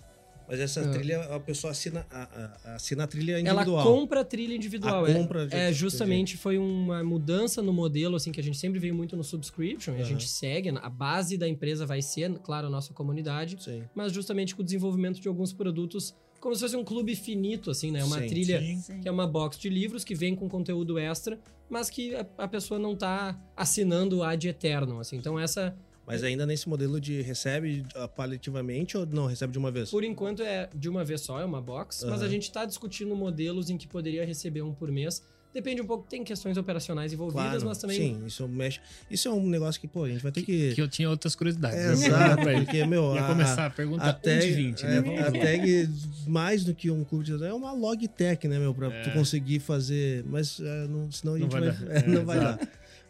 Mas 0.47 0.59
essa 0.59 0.81
Ah. 0.81 0.89
trilha, 0.91 1.21
a 1.23 1.39
pessoa 1.39 1.71
assina 1.71 2.05
a, 2.11 2.23
a- 2.65 2.75
assina 2.75 3.03
a 3.03 3.07
trilha 3.07 3.33
Ela 3.39 3.41
individual. 3.61 3.83
compra 3.83 4.21
a 4.21 4.23
trilha 4.25 4.55
individual. 4.55 5.05
A 5.05 5.09
é- 5.09 5.13
compra 5.13 5.47
de- 5.47 5.55
é, 5.55 5.73
justamente 5.73 6.37
foi 6.37 6.57
uma 6.57 7.03
mudança 7.03 7.61
no 7.61 7.73
modelo, 7.73 8.15
assim, 8.15 8.31
que 8.31 8.39
a 8.39 8.43
gente 8.43 8.57
sempre 8.57 8.79
veio 8.79 8.93
muito 8.93 9.15
no 9.17 9.23
subscription, 9.23 9.95
e 9.97 10.01
a 10.01 10.05
gente 10.05 10.27
segue. 10.27 10.69
A 10.69 10.89
base 10.89 11.37
da 11.37 11.47
empresa 11.47 11.85
vai 11.85 12.01
ser, 12.01 12.31
claro, 12.39 12.67
a 12.67 12.69
nossa 12.69 12.93
comunidade, 12.93 13.57
Sim. 13.59 13.83
mas 13.95 14.11
justamente 14.11 14.55
com 14.55 14.61
o 14.61 14.65
desenvolvimento 14.65 15.19
de 15.19 15.27
alguns 15.27 15.51
produtos, 15.53 16.13
como 16.39 16.53
se 16.53 16.61
fosse 16.61 16.75
um 16.75 16.83
clube 16.83 17.15
finito, 17.15 17.71
assim, 17.71 17.89
né? 17.91 18.03
Uma 18.03 18.19
Sim, 18.19 18.27
trilha 18.27 18.61
sim. 18.77 18.99
Que 19.01 19.07
é 19.07 19.11
uma 19.11 19.25
box 19.25 19.57
de 19.57 19.67
livros 19.69 20.03
que 20.03 20.13
vem 20.13 20.35
com 20.35 20.47
conteúdo 20.47 20.99
extra, 20.99 21.39
mas 21.67 21.89
que 21.89 22.13
a, 22.13 22.25
a 22.37 22.47
pessoa 22.47 22.79
não 22.79 22.95
tá 22.95 23.35
assinando 23.57 24.21
ad 24.21 24.47
eternum, 24.47 24.99
assim. 24.99 25.15
Então 25.17 25.39
essa, 25.39 25.75
Mas 26.05 26.23
ainda 26.23 26.45
nesse 26.45 26.69
modelo 26.69 27.01
de 27.01 27.21
recebe 27.21 27.83
ah, 27.95 28.07
paliativamente 28.07 28.95
ou 28.97 29.05
não 29.05 29.25
recebe 29.25 29.51
de 29.53 29.57
uma 29.59 29.71
vez? 29.71 29.89
por 29.89 30.03
enquanto, 30.03 30.43
é 30.43 30.69
de 30.75 30.87
uma 30.89 31.03
vez 31.03 31.21
só, 31.21 31.39
é 31.41 31.45
uma 31.45 31.61
box, 31.61 32.03
mas 32.05 32.15
Aham. 32.21 32.25
a 32.25 32.29
gente 32.29 32.51
tá 32.51 32.63
discutindo 32.65 33.15
modelos 33.15 33.69
em 33.69 33.77
que 33.77 33.87
poderia 33.87 34.25
receber 34.25 34.61
um 34.61 34.73
por 34.73 34.91
mês. 34.91 35.23
Depende 35.53 35.81
um 35.81 35.85
pouco, 35.85 36.05
tem 36.09 36.21
questões 36.21 36.57
operacionais 36.57 37.13
envolvidas, 37.13 37.45
Claro, 37.45 37.65
mas 37.65 37.77
também 37.77 37.95
sim, 37.95 38.25
isso 38.25 38.45
mexe. 38.45 38.81
Isso 39.09 39.29
é 39.29 39.31
um 39.31 39.47
negócio 39.47 39.79
que, 39.79 39.87
pô, 39.87 40.03
a 40.03 40.09
gente 40.09 40.21
vai 40.21 40.29
ter 40.29 40.41
que. 40.41 40.75
Que 40.75 40.81
eu 40.81 40.87
tinha 40.89 41.09
outras 41.09 41.33
curiosidades. 41.33 41.77
É, 41.79 41.91
exato, 41.93 42.43
porque, 42.65 42.85
meu, 42.85 43.15
Ia 43.15 43.23
a- 43.23 43.27
começar 43.29 43.65
a 43.67 43.69
pergunta 43.69 44.03
a 44.03 44.09
1 44.09 44.13
de 44.15 44.19
tag, 44.21 44.51
20, 44.51 44.83
é, 44.83 44.87
né? 44.89 45.01
Vamos 45.01 45.21
a 45.21 45.31
tag, 45.31 45.89
mais 46.27 46.65
do 46.65 46.75
que 46.75 46.91
um 46.91 47.05
clube 47.05 47.23
de 47.23 47.41
é 47.45 47.53
uma 47.53 47.71
log 47.71 48.05
tech, 48.09 48.45
né, 48.49 48.59
meu? 48.59 48.73
Pra 48.73 48.87
É. 48.93 49.03
tu 49.03 49.11
conseguir 49.13 49.59
fazer. 49.61 50.25
Mas 50.27 50.59
é, 50.59 50.87
não, 50.87 51.09
senão 51.09 51.35
a 51.35 51.39
Não 51.39 51.43
gente 51.49 51.51
vai 51.53 51.61
vai. 51.61 51.71
dar. 51.71 51.87
é, 51.95 51.97
É, 51.99 52.07
não 52.07 52.25
vai 52.25 52.37
dar. 52.37 52.59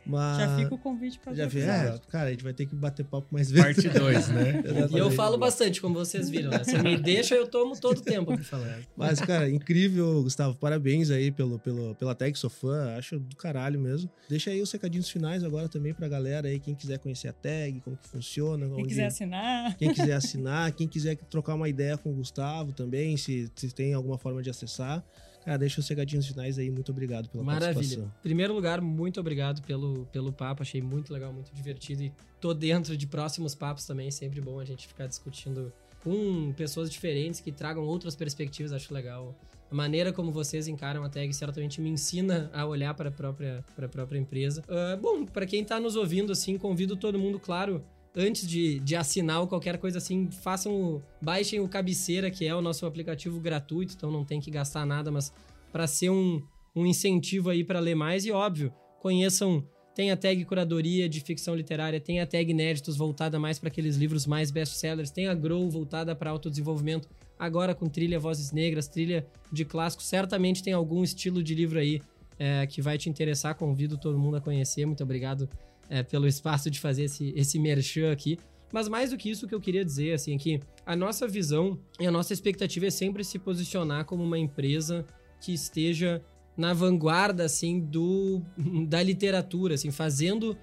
Mas. 0.06 0.38
Já 0.38 0.58
fica 0.58 0.76
o 0.76 0.78
convite 0.78 1.20
para 1.20 1.34
Já 1.34 1.44
episódio. 1.46 1.72
É, 1.72 2.00
cara, 2.10 2.28
a 2.30 2.32
gente 2.32 2.44
vai 2.44 2.54
ter 2.54 2.66
que 2.66 2.76
bater 2.76 3.04
papo 3.06 3.28
mais 3.32 3.50
vezes. 3.50 3.84
Parte 3.84 3.90
2, 4.00 4.28
né? 4.30 4.64
E 4.94 4.98
eu 4.98 5.10
falo 5.12 5.38
bastante, 5.38 5.82
como 5.82 5.96
vocês 5.96 6.30
viram, 6.30 6.52
né? 6.52 6.64
Se 6.64 6.78
me 6.78 6.98
deixa, 6.98 7.36
eu 7.36 7.48
tomo 7.48 7.80
todo 7.80 7.98
o 7.98 8.02
tempo 8.02 8.32
aqui 8.32 8.44
falando. 8.44 8.86
Mas, 8.96 9.20
cara, 9.20 9.50
incrível, 9.50 10.22
Gustavo. 10.24 10.56
Parabéns 10.56 11.10
aí 11.10 11.32
pelo, 11.32 11.58
pelo, 11.60 11.96
pela 11.96 12.14
tag, 12.14 12.38
sou 12.38 12.50
fã. 12.50 12.96
Acho 12.98 13.20
do 13.20 13.36
caralho 13.36 13.80
mesmo. 13.80 14.10
Deixa 14.30 14.50
aí 14.52 14.62
os 14.62 14.72
recadinhos 14.72 15.10
finais 15.10 15.44
agora 15.44 15.68
também 15.68 15.94
pra 15.94 16.08
galera 16.08 16.48
aí, 16.48 16.60
quem 16.60 16.76
quiser 16.76 17.00
conhecer 17.00 17.28
a 17.28 17.34
tag, 17.34 17.82
como 17.82 17.98
que 17.98 18.08
funciona. 18.08 18.66
Quem 18.68 18.76
onde- 18.76 18.88
quiser 18.90 19.06
assinar, 19.06 19.76
Quem 19.78 19.94
quiser 19.94 20.14
assinar, 20.16 20.72
quem 20.72 20.88
quiser 20.88 21.16
trocar 21.30 21.56
uma 21.56 21.68
ideia 21.70 21.98
com 21.98 22.12
o 22.12 22.14
Gustavo 22.16 22.72
também, 22.72 23.18
se, 23.18 23.50
se 23.56 23.74
tem 23.74 23.94
alguma 23.94 24.18
forma 24.18 24.42
de 24.42 24.50
acessar. 24.50 25.04
Cara, 25.46 25.60
deixa 25.60 25.80
os 25.80 25.88
recadinhos 25.88 26.26
finais 26.26 26.58
aí. 26.58 26.72
Muito 26.72 26.92
obrigado 26.92 27.30
pela 27.30 27.44
Maravilha. 27.44 27.74
participação. 27.76 28.12
Em 28.20 28.24
primeiro 28.24 28.54
lugar, 28.54 28.82
muito 28.82 29.20
obrigado 29.20 29.62
pelo, 29.62 30.08
pelo 30.08 30.34
papo. 30.34 30.64
Achei 30.64 30.82
muito 30.82 31.14
legal, 31.14 31.32
muito 31.32 31.54
divertido. 31.54 32.02
E 32.02 32.12
tô 32.42 32.52
dentro 32.52 32.98
de 32.98 33.06
próximos 33.06 33.54
papos 33.54 33.86
também. 33.86 34.10
Sempre 34.10 34.42
bom 34.42 34.60
a 34.60 34.66
gente 34.66 34.88
ficar 34.88 35.06
discutindo 35.06 35.72
com 36.04 36.52
pessoas 36.54 36.90
diferentes 36.90 37.40
que 37.40 37.52
tragam 37.52 37.84
outras 37.84 38.16
perspectivas. 38.16 38.74
Acho 38.74 38.92
legal. 38.92 39.36
A 39.70 39.76
maneira 39.76 40.12
como 40.12 40.32
vocês 40.32 40.68
encaram 40.68 41.04
a 41.04 41.10
tag 41.10 41.32
certamente 41.34 41.80
me 41.80 41.90
ensina 41.90 42.50
a 42.54 42.66
olhar 42.66 42.94
para 42.94 43.10
a 43.10 43.12
própria, 43.12 43.64
para 43.76 43.86
a 43.86 43.90
própria 43.90 44.18
empresa. 44.18 44.64
Ah, 44.68 44.98
bom, 45.00 45.26
para 45.26 45.46
quem 45.46 45.64
tá 45.64 45.80
nos 45.80 45.96
ouvindo, 45.96 46.32
assim, 46.32 46.58
convido 46.58 46.96
todo 46.96 47.20
mundo, 47.20 47.40
claro, 47.40 47.84
antes 48.16 48.48
de, 48.48 48.80
de 48.80 48.96
assinar 48.96 49.42
ou 49.42 49.48
qualquer 49.48 49.78
coisa 49.78 49.98
assim, 49.98 50.30
façam 50.32 50.74
o, 50.74 51.02
baixem 51.22 51.60
o 51.60 51.68
Cabeceira, 51.68 52.32
que 52.32 52.46
é 52.46 52.56
o 52.56 52.62
nosso 52.62 52.86
aplicativo 52.86 53.40
gratuito, 53.40 53.94
então 53.96 54.12
não 54.12 54.24
tem 54.24 54.40
que 54.40 54.50
gastar 54.50 54.86
nada, 54.86 55.12
mas 55.12 55.34
para 55.72 55.86
ser 55.88 56.10
um, 56.10 56.42
um 56.76 56.86
incentivo 56.86 57.50
aí 57.50 57.64
para 57.64 57.80
ler 57.80 57.96
mais. 57.96 58.26
E 58.26 58.32
óbvio, 58.32 58.74
conheçam 59.00 59.66
tem 59.96 60.12
a 60.12 60.18
tag 60.18 60.44
curadoria 60.44 61.08
de 61.08 61.22
ficção 61.22 61.56
literária, 61.56 62.02
tem 62.02 62.20
a 62.20 62.28
tag 62.28 62.52
inéditos 62.52 62.98
voltada 62.98 63.40
mais 63.40 63.58
para 63.58 63.70
aqueles 63.70 63.96
livros 63.96 64.28
mais 64.28 64.52
best-sellers, 64.52 65.10
tem 65.10 65.28
a 65.28 65.34
Grow 65.34 65.70
voltada 65.70 66.14
para 66.14 66.30
autodesenvolvimento, 66.30 67.08
agora 67.40 67.74
com 67.74 67.88
trilha 67.88 68.20
Vozes 68.20 68.52
Negras, 68.52 68.90
trilha 68.90 69.26
de 69.50 69.64
clássicos, 69.64 70.06
certamente 70.08 70.62
tem 70.62 70.74
algum 70.74 71.02
estilo 71.02 71.42
de 71.42 71.56
livro 71.56 71.80
aí 71.80 72.02
é, 72.38 72.68
que 72.68 72.82
vai 72.82 72.98
te 72.98 73.10
interessar, 73.10 73.56
convido 73.56 73.98
todo 73.98 74.20
mundo 74.20 74.36
a 74.36 74.42
conhecer, 74.42 74.86
muito 74.86 75.02
obrigado 75.02 75.48
é, 75.90 76.04
pelo 76.04 76.28
espaço 76.28 76.70
de 76.70 76.80
fazer 76.80 77.04
esse, 77.04 77.34
esse 77.36 77.60
merchan 77.60 78.12
aqui. 78.12 78.38
Mas 78.72 78.88
mais 78.88 79.12
do 79.12 79.18
que 79.18 79.30
isso, 79.30 79.46
o 79.46 79.50
que 79.50 79.56
eu 79.56 79.62
queria 79.62 79.86
dizer, 79.86 80.14
assim, 80.14 80.36
é 80.36 80.38
que 80.38 80.60
a 80.86 80.96
nossa 80.96 81.28
visão 81.28 81.80
e 82.00 82.06
a 82.06 82.12
nossa 82.12 82.34
expectativa 82.34 82.88
é 82.88 82.90
sempre 82.90 83.24
se 83.24 83.40
posicionar 83.40 84.06
como 84.06 84.24
uma 84.24 84.38
empresa 84.38 85.06
que 85.40 85.54
esteja 85.54 86.22
na 86.58 86.74
vanguarda, 86.74 87.44
assim, 87.44 87.80
do, 87.80 88.42
da 88.88 89.02
literatura, 89.02 89.76
assim, 89.76 89.92
fazendo... 89.92 90.58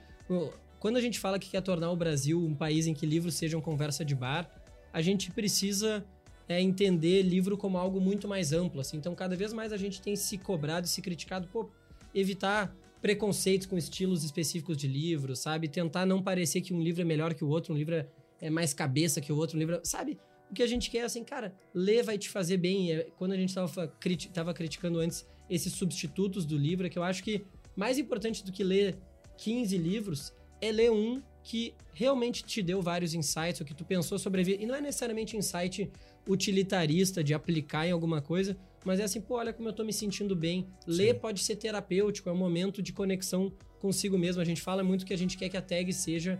Quando 0.79 0.97
a 0.97 1.01
gente 1.01 1.21
fala 1.21 1.39
que 1.39 1.51
quer 1.51 1.61
tornar 1.61 1.91
o 1.93 1.97
Brasil 1.97 2.41
um 2.45 2.55
país 2.55 2.87
em 2.87 2.95
que 2.95 3.07
livros 3.07 3.35
sejam 3.35 3.61
conversa 3.61 4.05
de 4.05 4.17
bar, 4.17 4.51
a 4.93 5.01
gente 5.01 5.31
precisa 5.31 6.05
é, 6.49 6.61
entender 6.61 7.23
livro 7.23 7.57
como 7.57 7.79
algo 7.79 8.01
muito 8.01 8.29
mais 8.29 8.53
amplo, 8.53 8.81
assim. 8.81 8.97
Então, 8.97 9.15
cada 9.15 9.37
vez 9.37 9.53
mais 9.53 9.73
a 9.73 9.77
gente 9.77 10.03
tem 10.03 10.17
se 10.17 10.37
cobrado 10.37 10.87
e 10.87 10.91
se 10.91 11.01
criticado, 11.01 11.49
pô, 11.49 11.71
evitar 12.15 12.75
preconceitos 13.03 13.67
com 13.67 13.77
estilos 13.77 14.25
específicos 14.25 14.77
de 14.77 14.87
livros, 14.87 15.41
sabe? 15.41 15.69
Tentar 15.69 16.07
não 16.07 16.23
parecer 16.23 16.61
que 16.63 16.73
um 16.73 16.81
livro 16.81 17.03
é 17.03 17.05
melhor 17.05 17.35
que 17.35 17.45
o 17.45 17.49
outro, 17.49 17.75
um 17.75 17.77
livro 17.77 17.97
é- 17.97 18.07
é 18.41 18.49
mais 18.49 18.73
cabeça 18.73 19.21
que 19.21 19.33
o 19.33 19.37
outro, 19.37 19.57
um 19.57 19.61
livro... 19.61 19.81
Sabe? 19.83 20.19
O 20.51 20.55
que 20.55 20.63
a 20.63 20.67
gente 20.67 20.89
quer 20.91 20.99
é 20.99 21.03
assim, 21.05 21.25
cara, 21.25 21.55
ler 21.75 22.03
vai 22.05 22.17
te 22.17 22.29
fazer 22.29 22.57
bem. 22.57 22.89
E 22.89 22.93
é- 22.93 23.07
Quando 23.19 23.33
a 23.33 23.37
gente 23.37 23.53
tava, 23.55 23.69
fa- 23.69 23.89
criti- 23.89 24.31
criticando 24.55 25.01
antes 25.01 25.27
esses 25.51 25.73
substitutos 25.73 26.47
do 26.47 26.57
livro, 26.57 26.87
é 26.87 26.91
que 26.91 26.99
eu 26.99 27.03
acho 27.03 27.23
que 27.25 27.45
mais 27.75 27.99
importante 27.99 28.45
do 28.45 28.53
que 28.53 28.63
ler 28.63 28.97
15 29.37 29.77
livros 29.77 30.33
é 30.61 30.71
ler 30.71 30.91
um 30.93 31.21
que 31.43 31.75
realmente 31.93 32.45
te 32.45 32.63
deu 32.63 32.81
vários 32.81 33.15
insights, 33.15 33.61
o 33.61 33.65
que 33.65 33.75
tu 33.75 33.85
pensou 33.85 34.17
sobre 34.19 34.43
a 34.43 34.45
vida. 34.45 34.63
E 34.63 34.67
não 34.67 34.75
é 34.77 34.81
necessariamente 34.81 35.37
insight 35.37 35.91
utilitarista 36.29 37.23
de 37.25 37.35
aplicar 37.35 37.87
em 37.87 37.91
alguma 37.91 38.21
coisa, 38.23 38.57
mas 38.85 39.01
é 39.01 39.05
assim, 39.05 39.21
pô, 39.21 39.37
olha 39.37 39.53
como 39.53 39.69
eu 39.69 39.73
tô 39.73 39.85
me 39.85 39.93
sentindo 39.93 40.35
bem. 40.35 40.67
Ler 40.87 41.15
Sim. 41.15 41.21
pode 41.21 41.41
ser 41.41 41.57
terapêutico, 41.57 42.29
é 42.29 42.33
um 42.33 42.37
momento 42.37 42.83
de 42.83 42.93
conexão 42.93 43.53
consigo 43.81 44.17
mesmo. 44.19 44.41
A 44.41 44.45
gente 44.45 44.61
fala 44.61 44.83
muito 44.83 45.05
que 45.07 45.13
a 45.13 45.19
gente 45.19 45.37
quer 45.37 45.49
que 45.49 45.57
a 45.57 45.63
tag 45.63 45.93
seja 45.93 46.39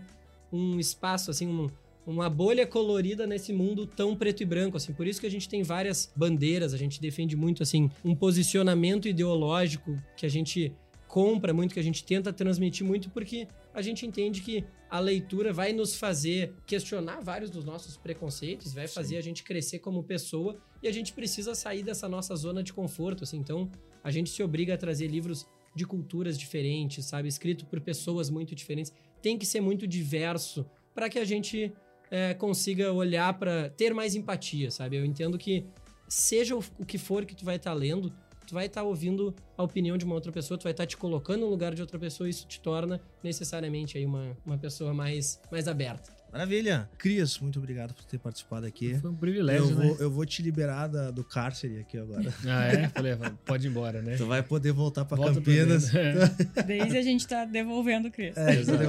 um 0.51 0.79
espaço, 0.79 1.31
assim, 1.31 1.47
um- 1.47 1.69
uma 2.05 2.29
bolha 2.29 2.67
colorida 2.67 3.25
nesse 3.25 3.53
mundo 3.53 3.85
tão 3.87 4.15
preto 4.15 4.43
e 4.43 4.45
branco, 4.45 4.75
assim. 4.77 4.91
Por 4.93 5.07
isso 5.07 5.21
que 5.21 5.25
a 5.27 5.31
gente 5.31 5.47
tem 5.47 5.63
várias 5.63 6.11
bandeiras, 6.15 6.73
a 6.73 6.77
gente 6.77 6.99
defende 6.99 7.35
muito, 7.35 7.63
assim, 7.63 7.89
um 8.03 8.13
posicionamento 8.13 9.07
ideológico 9.07 9.97
que 10.17 10.25
a 10.25 10.29
gente 10.29 10.73
compra 11.07 11.53
muito, 11.53 11.73
que 11.73 11.79
a 11.79 11.83
gente 11.83 12.03
tenta 12.03 12.33
transmitir 12.33 12.85
muito, 12.85 13.09
porque 13.09 13.47
a 13.73 13.81
gente 13.81 14.05
entende 14.05 14.41
que 14.41 14.65
a 14.93 14.99
leitura 14.99 15.51
vai 15.51 15.73
nos 15.73 15.95
fazer 15.95 16.53
questionar 16.67 17.19
vários 17.19 17.49
dos 17.49 17.65
nossos 17.65 17.97
preconceitos, 17.97 18.75
vai 18.75 18.87
fazer 18.87 19.17
a 19.17 19.21
gente 19.21 19.41
crescer 19.41 19.79
como 19.79 20.03
pessoa 20.03 20.55
e 20.83 20.87
a 20.87 20.91
gente 20.91 21.13
precisa 21.13 21.55
sair 21.55 21.81
dessa 21.81 22.07
nossa 22.07 22.35
zona 22.35 22.61
de 22.61 22.71
conforto, 22.71 23.23
assim. 23.23 23.37
Então, 23.37 23.71
a 24.03 24.11
gente 24.11 24.29
se 24.29 24.43
obriga 24.43 24.75
a 24.75 24.77
trazer 24.77 25.07
livros 25.07 25.47
de 25.75 25.83
culturas 25.83 26.37
diferentes, 26.37 27.05
sabe? 27.05 27.27
Escrito 27.27 27.65
por 27.65 27.81
pessoas 27.81 28.29
muito 28.29 28.53
diferentes. 28.53 28.93
Tem 29.19 29.35
que 29.35 29.47
ser 29.47 29.61
muito 29.61 29.87
diverso 29.87 30.63
para 30.93 31.09
que 31.09 31.17
a 31.17 31.25
gente 31.25 31.73
é, 32.11 32.35
consiga 32.35 32.93
olhar 32.93 33.33
para 33.39 33.71
ter 33.71 33.95
mais 33.95 34.13
empatia, 34.13 34.69
sabe? 34.69 34.97
Eu 34.97 35.05
entendo 35.05 35.39
que 35.39 35.65
seja 36.07 36.55
o, 36.55 36.63
o 36.77 36.85
que 36.85 36.99
for 36.99 37.25
que 37.25 37.35
tu 37.35 37.43
vai 37.43 37.55
estar 37.55 37.73
lendo, 37.73 38.13
tu 38.45 38.53
vai 38.53 38.65
estar 38.67 38.83
ouvindo 38.83 39.33
a 39.57 39.63
opinião 39.63 39.97
de 39.97 40.05
uma 40.05 40.15
outra 40.15 40.31
pessoa, 40.31 40.57
tu 40.57 40.63
vai 40.63 40.71
estar 40.71 40.85
te 40.85 40.97
colocando 40.97 41.41
no 41.41 41.49
lugar 41.49 41.73
de 41.73 41.81
outra 41.81 41.97
pessoa 41.99 42.27
e 42.27 42.31
isso 42.31 42.45
te 42.47 42.59
torna 42.59 42.99
necessariamente 43.23 43.97
aí 43.97 44.05
uma, 44.05 44.35
uma 44.45 44.57
pessoa 44.57 44.93
mais, 44.93 45.39
mais 45.51 45.67
aberta. 45.67 46.11
Maravilha. 46.31 46.89
Cris, 46.97 47.37
muito 47.37 47.59
obrigado 47.59 47.93
por 47.93 48.03
ter 48.05 48.17
participado 48.17 48.65
aqui. 48.65 48.97
Foi 48.99 49.11
um 49.11 49.15
privilégio, 49.15 49.69
eu, 49.69 49.75
né? 49.75 49.85
vou, 49.85 49.97
eu 49.97 50.09
vou 50.09 50.25
te 50.25 50.41
liberar 50.41 50.87
da- 50.87 51.11
do 51.11 51.23
cárcere 51.23 51.77
aqui 51.79 51.95
agora. 51.95 52.33
Ah, 52.47 52.65
é? 52.65 52.89
Falei, 52.89 53.15
pode 53.45 53.67
ir 53.67 53.69
embora, 53.69 54.01
né? 54.01 54.15
Tu 54.15 54.25
vai 54.25 54.41
poder 54.41 54.71
voltar 54.71 55.05
pra 55.05 55.15
Volta 55.15 55.35
Campinas. 55.35 55.91
Breno. 55.91 56.21
Desde 56.65 56.97
a 56.97 57.01
gente 57.03 57.27
tá 57.27 57.45
devolvendo 57.45 58.07
o 58.07 58.11
Cris. 58.11 58.35
É, 58.35 58.55
Exato. 58.55 58.83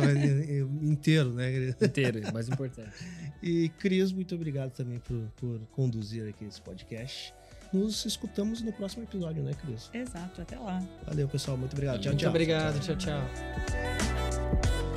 inteiro, 0.82 1.34
né, 1.34 1.52
Cris? 1.52 1.82
Inteiro, 1.82 2.32
mais 2.32 2.48
importante. 2.48 2.90
E 3.46 3.68
Cris, 3.78 4.10
muito 4.10 4.34
obrigado 4.34 4.70
também 4.70 4.98
por, 5.00 5.20
por 5.36 5.60
conduzir 5.72 6.26
aqui 6.26 6.46
esse 6.46 6.62
podcast. 6.62 7.34
Nos 7.74 8.06
escutamos 8.06 8.62
no 8.62 8.72
próximo 8.72 9.02
episódio, 9.02 9.42
né, 9.42 9.52
Cris? 9.60 9.90
Exato, 9.92 10.40
até 10.40 10.56
lá. 10.58 10.82
Valeu, 11.06 11.28
pessoal. 11.28 11.56
Muito 11.56 11.72
obrigado. 11.72 12.00
Tchau, 12.00 12.12
Muito 12.12 12.20
tchau. 12.20 12.30
obrigado. 12.30 12.80
tchau. 12.80 12.96
tchau. 12.96 14.93